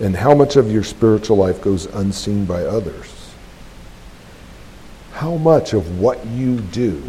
And 0.00 0.14
how 0.14 0.34
much 0.34 0.56
of 0.56 0.70
your 0.70 0.82
spiritual 0.82 1.36
life 1.36 1.62
goes 1.62 1.86
unseen 1.86 2.44
by 2.44 2.64
others? 2.64 3.30
How 5.12 5.36
much 5.36 5.72
of 5.72 6.00
what 6.00 6.26
you 6.26 6.60
do, 6.60 7.02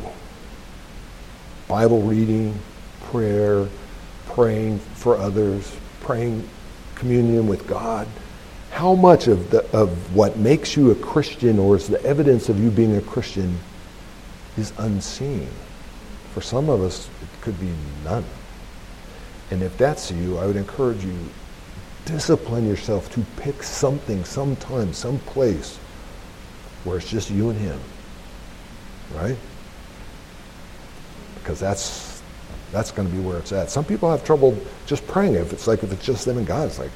Bible 1.67 2.03
reading, 2.03 2.57
prayer, 3.05 3.67
praying 4.27 4.79
for 4.79 5.17
others, 5.17 5.75
praying 6.01 6.47
communion 6.93 7.47
with 7.47 7.67
God, 7.67 8.07
how 8.71 8.93
much 8.93 9.27
of, 9.27 9.51
the, 9.51 9.65
of 9.71 10.15
what 10.15 10.37
makes 10.37 10.77
you 10.77 10.91
a 10.91 10.95
Christian 10.95 11.57
or 11.59 11.75
is 11.75 11.87
the 11.87 12.01
evidence 12.03 12.49
of 12.49 12.59
you 12.59 12.69
being 12.69 12.95
a 12.95 13.01
Christian 13.01 13.57
is 14.57 14.71
unseen? 14.77 15.49
For 16.33 16.41
some 16.41 16.69
of 16.69 16.81
us, 16.81 17.09
it 17.21 17.41
could 17.41 17.59
be 17.59 17.71
none. 18.03 18.25
And 19.51 19.61
if 19.61 19.77
that's 19.77 20.11
you, 20.11 20.37
I 20.37 20.45
would 20.47 20.55
encourage 20.55 21.03
you, 21.03 21.15
discipline 22.05 22.67
yourself 22.67 23.11
to 23.13 23.25
pick 23.37 23.63
something, 23.63 24.23
sometime, 24.23 24.93
some 24.93 25.19
place 25.19 25.77
where 26.83 26.97
it's 26.97 27.09
just 27.09 27.29
you 27.29 27.49
and 27.49 27.59
him. 27.59 27.79
Right? 29.13 29.37
Because 31.35 31.59
that's 31.59 32.21
that's 32.71 32.91
going 32.91 33.07
to 33.07 33.13
be 33.13 33.21
where 33.21 33.37
it's 33.37 33.51
at. 33.51 33.69
Some 33.69 33.85
people 33.85 34.09
have 34.09 34.23
trouble 34.25 34.57
just 34.85 35.07
praying. 35.07 35.35
If 35.35 35.53
it's 35.53 35.67
like 35.67 35.83
if 35.83 35.91
it's 35.91 36.05
just 36.05 36.25
them 36.25 36.37
and 36.37 36.47
God, 36.47 36.67
it's 36.67 36.79
like, 36.79 36.91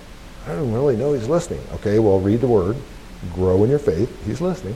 I 0.48 0.54
don't 0.54 0.74
really 0.74 0.96
know 0.96 1.14
he's 1.14 1.28
listening. 1.28 1.62
Okay, 1.76 2.00
well 2.00 2.20
read 2.20 2.42
the 2.42 2.48
word, 2.48 2.76
grow 3.34 3.64
in 3.64 3.70
your 3.70 3.80
faith, 3.80 4.26
he's 4.26 4.42
listening. 4.42 4.76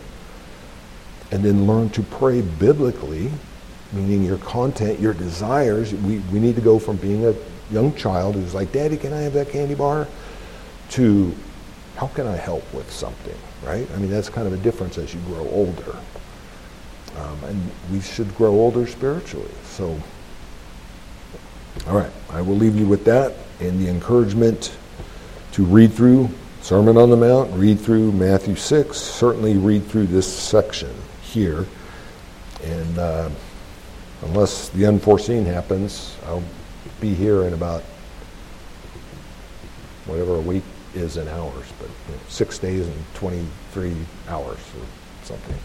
And 1.32 1.44
then 1.44 1.66
learn 1.66 1.90
to 1.92 2.04
pray 2.04 2.42
biblically, 2.42 3.32
meaning 3.92 4.24
your 4.24 4.38
content, 4.38 5.00
your 5.00 5.14
desires. 5.14 5.94
We, 5.94 6.20
we 6.20 6.40
need 6.40 6.56
to 6.56 6.62
go 6.62 6.78
from 6.78 6.98
being 6.98 7.26
a 7.26 7.34
young 7.72 7.95
child 7.95 8.36
who's 8.36 8.53
like, 8.53 8.72
Daddy, 8.72 8.97
can 8.97 9.14
I 9.14 9.22
have 9.22 9.34
that 9.34 9.49
candy 9.49 9.76
bar? 9.76 10.07
To 10.91 11.34
how 11.95 12.07
can 12.07 12.28
I 12.28 12.36
help 12.36 12.72
with 12.74 12.91
something, 12.91 13.38
right? 13.64 13.89
I 13.93 13.97
mean, 13.97 14.09
that's 14.09 14.30
kind 14.30 14.47
of 14.47 14.53
a 14.53 14.57
difference 14.57 14.97
as 14.97 15.14
you 15.14 15.20
grow 15.22 15.47
older. 15.49 15.95
Um, 17.18 17.43
and 17.45 17.72
we 17.91 18.01
should 18.01 18.36
grow 18.36 18.51
older 18.51 18.88
spiritually. 18.88 19.51
So, 19.66 19.99
all 21.88 21.95
right, 21.95 22.11
I 22.30 22.41
will 22.41 22.55
leave 22.55 22.76
you 22.76 22.88
with 22.88 23.05
that 23.05 23.34
and 23.59 23.80
the 23.80 23.89
encouragement 23.89 24.76
to 25.53 25.64
read 25.64 25.93
through 25.93 26.30
Sermon 26.61 26.97
on 26.97 27.09
the 27.09 27.18
Mount, 27.18 27.51
read 27.53 27.80
through 27.80 28.11
Matthew 28.14 28.55
6, 28.55 28.97
certainly 28.97 29.57
read 29.57 29.86
through 29.86 30.07
this 30.07 30.32
section 30.32 30.93
here. 31.22 31.68
And 32.64 32.97
uh, 32.97 33.30
unless 34.24 34.70
the 34.70 34.86
unforeseen 34.86 35.45
happens, 35.45 36.16
I'll 36.26 36.43
be 37.04 37.14
here 37.14 37.43
in 37.43 37.54
about 37.54 37.84
whatever 40.06 40.36
a 40.36 40.39
week 40.39 40.64
is 40.95 41.18
in 41.18 41.28
hours, 41.28 41.66
but 41.78 41.89
you 42.08 42.16
know, 42.16 42.22
six 42.30 42.58
days 42.58 42.88
and 42.88 43.14
23 43.16 43.93
hours 44.30 44.58
or 44.58 44.86
something. 45.26 45.58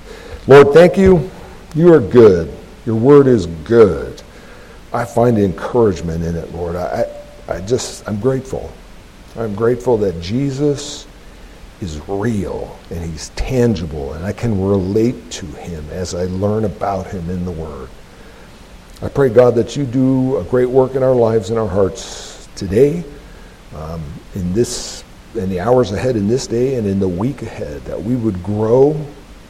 Lord, 0.48 0.74
thank 0.74 0.98
you. 0.98 1.30
You 1.76 1.94
are 1.94 2.00
good. 2.00 2.52
Your 2.86 2.96
word 2.96 3.28
is 3.28 3.46
good. 3.46 4.20
I 4.92 5.04
find 5.04 5.38
encouragement 5.38 6.24
in 6.24 6.34
it, 6.34 6.52
Lord. 6.52 6.74
I, 6.74 7.04
I 7.46 7.60
just, 7.60 8.08
I'm 8.08 8.18
grateful. 8.18 8.72
I'm 9.36 9.54
grateful 9.54 9.96
that 9.98 10.20
Jesus 10.20 11.06
is 11.80 12.00
real 12.08 12.76
and 12.90 13.08
he's 13.08 13.28
tangible 13.30 14.14
and 14.14 14.26
I 14.26 14.32
can 14.32 14.60
relate 14.60 15.30
to 15.32 15.46
him 15.46 15.88
as 15.92 16.16
I 16.16 16.24
learn 16.24 16.64
about 16.64 17.06
him 17.06 17.30
in 17.30 17.44
the 17.44 17.52
Word. 17.52 17.90
I 19.00 19.08
pray, 19.08 19.28
God, 19.28 19.54
that 19.54 19.76
you 19.76 19.84
do 19.84 20.38
a 20.38 20.44
great 20.44 20.68
work 20.68 20.96
in 20.96 21.04
our 21.04 21.14
lives 21.14 21.50
and 21.50 21.58
our 21.58 21.68
hearts 21.68 22.48
today, 22.56 23.04
um, 23.76 24.02
in 24.34 24.52
this, 24.52 25.04
in 25.36 25.48
the 25.48 25.60
hours 25.60 25.92
ahead, 25.92 26.16
in 26.16 26.26
this 26.26 26.48
day, 26.48 26.74
and 26.74 26.84
in 26.84 26.98
the 26.98 27.06
week 27.06 27.42
ahead, 27.42 27.80
that 27.82 28.02
we 28.02 28.16
would 28.16 28.42
grow 28.42 29.00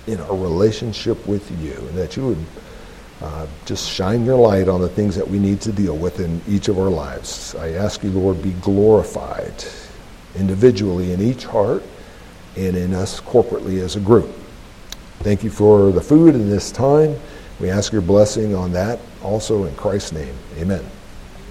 in 0.06 0.20
our 0.20 0.36
relationship 0.36 1.26
with 1.26 1.50
you, 1.62 1.72
and 1.72 1.96
that 1.96 2.14
you 2.14 2.26
would 2.26 2.44
uh, 3.22 3.46
just 3.64 3.90
shine 3.90 4.22
your 4.22 4.36
light 4.36 4.68
on 4.68 4.82
the 4.82 4.88
things 4.88 5.16
that 5.16 5.26
we 5.26 5.38
need 5.38 5.62
to 5.62 5.72
deal 5.72 5.96
with 5.96 6.20
in 6.20 6.42
each 6.46 6.68
of 6.68 6.78
our 6.78 6.90
lives. 6.90 7.54
I 7.54 7.70
ask 7.70 8.04
you, 8.04 8.10
Lord, 8.10 8.42
be 8.42 8.52
glorified 8.60 9.64
individually 10.36 11.12
in 11.12 11.22
each 11.22 11.46
heart 11.46 11.82
and 12.54 12.76
in 12.76 12.92
us 12.92 13.18
corporately 13.18 13.80
as 13.80 13.96
a 13.96 14.00
group. 14.00 14.28
Thank 15.20 15.42
you 15.42 15.48
for 15.48 15.90
the 15.90 16.02
food 16.02 16.34
and 16.34 16.52
this 16.52 16.70
time. 16.70 17.16
We 17.60 17.70
ask 17.70 17.92
your 17.92 18.02
blessing 18.02 18.54
on 18.54 18.72
that 18.72 19.00
also 19.22 19.64
in 19.64 19.74
Christ's 19.74 20.12
name. 20.12 20.34
Amen. 20.58 20.84